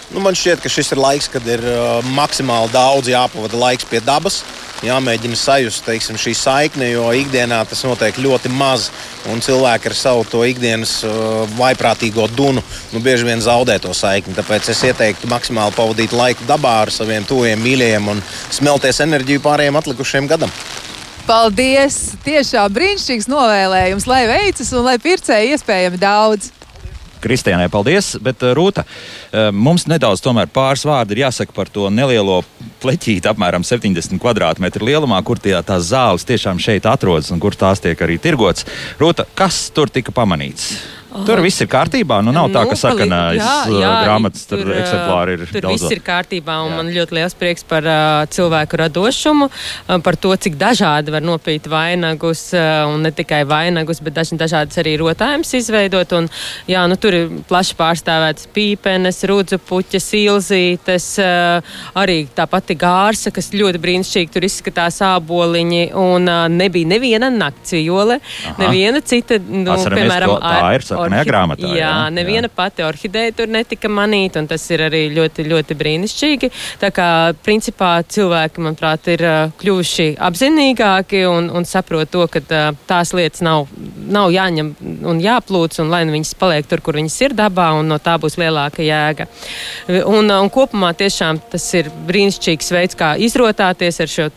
Nu, 0.08 0.22
man 0.24 0.32
šķiet, 0.32 0.62
ka 0.64 0.70
šis 0.72 0.94
ir 0.94 1.00
laiks, 1.02 1.26
kad 1.28 1.44
ir 1.44 1.60
uh, 1.68 1.98
maksimāli 2.16 2.72
daudz 2.72 3.10
jāpavada 3.12 3.58
laiks 3.60 3.84
pie 3.88 4.00
dabas. 4.00 4.40
Jāmēģina 4.80 5.36
sajust 5.36 5.82
teiksim, 5.84 6.16
šī 6.16 6.32
saikne, 6.38 6.86
jo 6.94 7.08
ikdienā 7.18 7.58
tas 7.68 7.82
notiek 7.84 8.16
ļoti 8.22 8.48
maz. 8.54 8.88
Un 9.28 9.42
cilvēki 9.44 9.90
ar 9.90 9.96
savu 9.98 10.24
to 10.30 10.40
ikdienas 10.48 11.02
uh, 11.04 11.44
vaiprātīgo 11.58 12.24
dunu 12.32 12.62
nu, 12.94 13.02
bieži 13.04 13.28
vien 13.28 13.44
zaudē 13.44 13.76
to 13.84 13.92
saikni. 13.92 14.36
Tāpēc 14.38 14.72
es 14.72 14.84
ieteiktu 14.88 15.28
maksimāli 15.28 15.76
pavadīt 15.76 16.16
laiku 16.16 16.48
dabā 16.48 16.78
ar 16.86 16.94
saviem 16.94 17.28
tuviem 17.28 17.60
mīļajiem 17.60 18.12
un 18.14 18.24
smelties 18.48 19.04
enerģiju 19.04 19.44
pārējiem 19.44 19.82
atlikušajiem 19.82 20.30
gadam. 20.30 20.54
Paldies! 21.28 22.14
Tiešām 22.24 22.72
brīnišķīgs 22.72 23.28
novēlējums, 23.28 24.08
lai 24.08 24.22
veicas 24.30 24.72
un 24.72 24.88
lai 24.88 24.96
pircēji 25.02 25.52
iespējami 25.58 26.00
daudz. 26.00 26.54
Kristiānai, 27.22 27.68
paldies. 27.72 28.14
Bet, 28.22 28.42
uh, 28.42 28.54
Rūta, 28.56 28.84
uh, 28.84 29.48
mums 29.52 29.86
nedaudz 29.90 30.22
pāris 30.52 30.84
vārdi 30.88 31.16
ir 31.16 31.24
jāsaka 31.26 31.54
par 31.54 31.70
to 31.72 31.88
nelielo 31.90 32.42
pleķīti, 32.82 33.28
apmēram 33.30 33.64
70 33.66 34.18
km 34.18 34.84
lielumā, 34.84 35.22
kur 35.24 35.38
tie, 35.38 35.56
tās 35.62 35.90
zāles 35.90 36.26
tiešām 36.28 36.60
šeit 36.62 36.86
atrodas 36.86 37.30
un 37.34 37.40
kur 37.40 37.54
tās 37.54 37.80
tiek 37.80 37.98
arī 37.98 38.18
tirgotas. 38.18 38.66
Rūta, 39.00 39.26
kas 39.34 39.68
tur 39.74 39.90
tika 39.90 40.14
pamanīts? 40.14 40.97
Tur 41.08 41.40
viss 41.40 41.62
ir 41.64 41.68
kārtībā. 41.72 42.18
Nu, 42.24 42.32
nav 42.36 42.50
nu, 42.50 42.54
tā, 42.54 42.66
ka 42.68 42.76
sarkanais 42.76 43.40
uh, 43.40 43.68
grāmatas 44.04 44.44
tur, 44.48 44.60
tur 44.60 44.74
eksemplāri 44.76 45.38
ir. 45.38 45.44
Tur 45.48 45.64
daudz. 45.64 45.80
viss 45.80 45.94
ir 45.94 46.02
kārtībā, 46.04 46.58
un 46.66 46.72
jā. 46.74 46.76
man 46.76 46.90
ļoti 46.92 47.16
liels 47.16 47.36
prieks 47.38 47.64
par 47.68 47.86
uh, 47.88 48.24
cilvēku 48.28 48.80
radošumu, 48.82 49.48
uh, 49.48 49.94
par 50.04 50.18
to, 50.20 50.34
cik 50.36 50.58
dažādi 50.60 51.14
var 51.14 51.24
nopīt 51.24 51.68
vainagus, 51.72 52.42
uh, 52.52 52.84
un 52.92 53.06
ne 53.06 53.12
tikai 53.16 53.40
vainagus, 53.48 54.02
bet 54.04 54.18
daž, 54.18 54.34
dažādas 54.40 54.80
arī 54.82 54.98
rotājumus 55.00 55.54
izveidot. 55.56 56.12
Un, 56.18 56.28
jā, 56.68 56.84
nu, 56.92 56.98
tur 57.00 57.16
ir 57.16 57.32
plaši 57.48 57.78
pārstāvētas 57.80 58.50
pīpenes, 58.52 59.22
rudzu 59.32 59.60
puķes, 59.64 60.10
ilzītes, 60.20 61.08
uh, 61.24 61.80
arī 61.96 62.18
tā 62.36 62.44
pati 62.52 62.76
gārsa, 62.76 63.32
kas 63.32 63.48
ļoti 63.56 63.80
brīnišķīgi 63.86 64.34
tur 64.36 64.48
izskatās 64.48 65.00
āboliņi, 65.08 65.88
un 65.96 66.28
uh, 66.28 66.44
nebija 66.52 66.92
neviena 66.92 67.32
naktsvijole, 67.32 68.20
neviena 68.60 69.00
cita, 69.00 69.40
nu, 69.40 69.72
Atceramies, 69.72 70.04
piemēram, 70.04 70.36
to, 70.84 70.97
sarkanajā 70.98 71.28
grāmatā. 71.28 71.70
Jā, 71.72 71.78
jā, 71.80 71.92
neviena 72.14 72.48
jā. 72.48 72.54
pati 72.54 72.84
orhideja 72.86 73.34
tur 73.38 73.50
netika 73.52 73.90
manīta, 73.92 74.42
un 74.42 74.48
tas 74.50 74.64
ir 74.74 74.84
arī 74.88 75.04
ļoti, 75.14 75.46
ļoti 75.48 75.76
brīnišķīgi. 75.78 76.50
Tā 76.82 76.90
kā, 76.94 77.08
principā, 77.44 77.92
cilvēki, 78.02 78.64
manuprāt, 78.64 79.10
ir 79.14 79.24
kļuvuši 79.60 80.08
apzinīgāki 80.28 81.24
un, 81.30 81.50
un 81.54 81.68
saprot 81.68 82.10
to, 82.12 82.24
ka 82.32 82.42
tās 82.88 83.14
lietas 83.16 83.42
nav, 83.44 83.68
nav 84.08 84.32
jāņem 84.34 84.74
un 85.08 85.22
jāplūc, 85.22 85.78
un 85.82 85.92
lai 85.92 86.04
nu 86.08 86.16
viņas 86.16 86.34
paliek 86.40 86.68
tur, 86.68 86.82
kur 86.84 86.98
viņas 86.98 87.18
ir 87.26 87.36
dabā, 87.38 87.70
un 87.78 87.90
no 87.92 87.98
tā 88.02 88.16
būs 88.20 88.38
lielāka 88.40 88.84
jēga. 88.84 89.28
Un, 90.08 90.30
un 90.30 90.50
kopumā 90.52 90.92
tiešām 90.98 91.40
tas 91.52 91.66
ir 91.78 91.90
brīnišķīgs 92.08 92.72
veids, 92.74 92.98
kā 92.98 93.14
izrotāties 93.20 94.00
ar 94.02 94.12
šo 94.12 94.28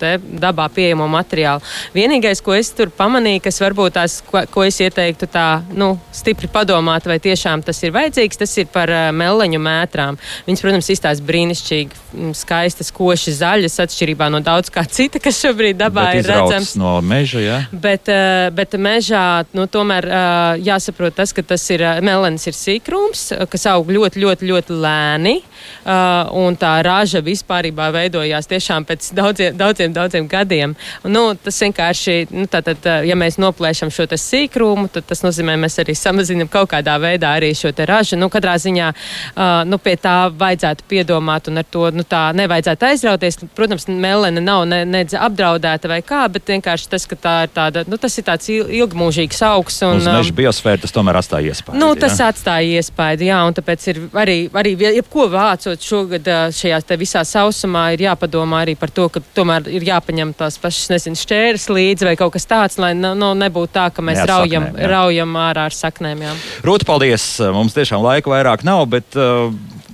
dabā 0.41 0.67
pieejamo 0.73 1.07
materiālu. 1.11 1.63
Vienīgais, 1.95 2.41
ko 2.43 2.55
es 2.57 2.71
tur 2.75 2.91
pamanīju, 2.95 3.43
kas 3.47 3.61
varbūt 3.63 3.97
tās, 3.97 4.19
ko, 4.27 4.43
ko 4.51 4.65
es 4.67 4.79
ieteiktu 4.83 5.29
tā, 5.31 5.47
nu, 5.77 5.93
stipri 6.15 6.50
padomāt, 6.53 7.07
vai 7.09 7.17
tiešām 7.23 7.63
tas 7.65 7.81
ir 7.83 7.93
vajadzīgs. 7.95 8.39
Tas 8.41 8.55
ir 8.61 8.69
par 8.71 8.91
uh, 8.91 9.09
meleņu 9.15 9.61
mētrām. 9.61 10.19
Viņas, 10.47 10.63
protams, 10.65 10.89
izstāsta 10.93 11.27
brīnišķīgi, 11.27 12.01
mm, 12.13 12.33
skaistas, 12.37 12.91
koši 12.95 13.35
zaļas, 13.39 13.79
atšķirībā 13.85 14.29
no 14.33 14.41
daudz 14.45 14.71
kā 14.73 14.85
cita, 14.87 15.21
kas 15.23 15.39
šobrīd 15.41 15.79
dabā 15.79 16.09
bet 16.11 16.21
ir 16.21 16.31
redzams. 16.31 16.75
No 16.79 16.97
meža, 17.05 17.43
jā. 17.43 17.59
Bet, 17.71 18.11
uh, 18.11 18.49
bet 18.55 18.77
mežā 18.79 19.25
nu, 19.57 19.67
tomēr 19.71 20.07
uh, 20.09 20.61
jāsaprot 20.61 21.17
tas, 21.17 21.33
ka 21.35 21.45
tas 21.45 21.67
ir 21.73 21.83
melens 22.05 22.47
ir 22.47 22.57
sīkrums, 22.57 23.29
kas 23.51 23.67
aug 23.71 23.89
ļoti, 23.91 24.21
ļoti, 24.21 24.49
ļoti 24.51 24.79
lēni. 24.81 25.37
Un 25.85 26.55
tā 26.59 26.71
raža 26.85 27.21
vispār 27.25 27.67
veidojās 27.71 28.49
tiešām 28.49 28.85
pēc 28.89 29.11
daudziem, 29.17 29.57
daudziem, 29.57 29.93
daudziem 29.93 30.27
gadiem. 30.29 30.75
Un, 31.05 31.13
nu, 31.13 31.23
tas 31.37 31.57
vienkārši, 31.61 32.15
nu, 32.33 32.47
tātad, 32.51 32.85
ja 33.05 33.17
mēs 33.17 33.37
noplēšam 33.41 33.91
šo 33.93 34.07
sīkrumu, 34.11 34.89
tad 34.93 35.07
tas 35.09 35.23
nozīmē, 35.25 35.57
mēs 35.61 35.79
arī 35.81 35.95
samazinām 35.97 36.40
kaut 36.51 36.71
kādā 36.71 36.97
veidā 37.01 37.35
arī 37.37 37.51
šo 37.57 37.73
ražu. 37.85 38.17
Nu, 38.19 38.29
katrā 38.31 38.55
ziņā 38.61 38.89
uh, 38.91 39.61
nu, 39.67 39.77
pie 39.81 39.95
tā 40.01 40.15
vajadzētu 40.29 40.87
piedomāt 40.89 41.49
un 41.51 41.61
ar 41.61 41.67
to 41.69 41.89
nu, 41.93 42.05
tā 42.07 42.29
nevajadzētu 42.37 42.87
aizrauties. 42.89 43.39
Protams, 43.55 43.87
melena 43.87 44.43
nav 44.43 44.65
ne, 44.69 44.83
nedz 44.85 45.15
apdraudēta 45.17 45.91
vai 45.91 46.01
kā, 46.05 46.23
bet 46.31 46.49
vienkārši 46.53 46.89
tas, 46.91 47.07
ka 47.09 47.17
tā 47.19 47.35
ir 47.45 47.53
tāda, 47.55 47.85
nu, 47.89 47.99
tas 48.01 48.17
ir 48.17 48.27
tāds 48.27 48.49
ilgmūžīgs 48.51 49.41
augs. 49.51 49.81
Un, 49.87 50.01
Uz 50.01 50.09
meža 50.09 50.35
biosfēra 50.37 50.81
tas 50.85 50.95
tomēr 50.95 51.21
atstāja 51.21 51.53
iespēju. 51.53 51.79
Nu, 51.81 51.91
tas 51.99 52.19
jā? 52.19 52.29
atstāja 52.31 52.81
iespēju, 52.81 53.27
jā, 53.27 53.41
un 53.47 53.57
tāpēc 53.57 53.87
ir 53.91 54.01
arī, 54.17 54.37
arī 54.61 54.75
jebko 54.97 55.27
vācot 55.31 55.81
šogad 55.85 56.27
šajā 56.55 56.81
visā 57.01 57.23
sausumā, 57.27 57.91
ir 57.95 58.05
jāpadomā 58.07 58.63
arī 58.65 58.75
par 58.79 58.93
to, 58.93 59.07
ka 59.11 59.21
tomēr 59.35 59.69
ir 59.71 59.85
jāpaņem 59.87 60.33
tās 60.37 60.57
pašas, 60.61 60.91
nezinu, 60.93 61.19
šķērs 61.19 61.67
līdzi 61.71 62.09
vai 62.09 62.15
kaut 62.19 62.35
kas 62.35 62.47
tāds, 62.49 62.79
lai 62.81 62.93
nu, 62.97 63.13
nebūtu 63.37 63.73
tā, 63.75 63.87
ka 63.93 64.05
mēs 64.05 64.23
raujam, 64.29 64.69
saknēm, 64.69 64.89
raujam 64.91 65.37
ārā 65.41 65.67
ar 65.69 65.75
saknēm. 65.75 66.25
Jā. 66.25 66.30
Rūta, 66.65 66.87
paldies! 66.87 67.25
Mums 67.53 67.75
tiešām 67.77 68.03
laika 68.05 68.31
vairāk 68.31 68.65
nav, 68.67 68.85
bet 68.91 69.17
uh, 69.19 69.51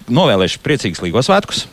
novēlēšu 0.10 0.62
priecīgus 0.66 1.04
Līgo 1.06 1.24
svētkus! 1.26 1.66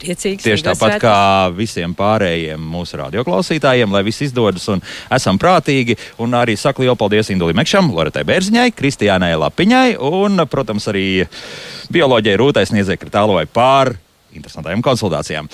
Priecīgs. 0.00 0.44
Tieši 0.46 0.64
tāpat 0.64 0.96
kā 1.02 1.16
visiem 1.52 1.92
pārējiem 1.96 2.60
mūsu 2.72 2.96
radioklausītājiem, 3.02 3.92
lai 3.92 4.00
viss 4.06 4.24
izdodas 4.24 4.64
un 4.72 4.80
esam 5.12 5.36
prātīgi. 5.40 5.98
Un 6.24 6.36
arī 6.38 6.56
saku 6.56 6.86
lielu 6.86 6.96
paldies 6.96 7.28
Indulim 7.34 7.58
Mekšam, 7.60 7.90
Loretai 7.92 8.24
Bērziņai, 8.28 8.70
Kristiānai 8.76 9.34
Lapiņai 9.36 9.98
un, 10.00 10.40
protams, 10.48 10.88
arī 10.92 11.26
bioloģijai 11.92 12.40
Rūtai 12.40 12.64
Sniedzei 12.70 12.96
Kritālovai 13.00 13.44
par 13.50 13.92
interesantām 14.32 14.82
konsultācijām. 14.84 15.50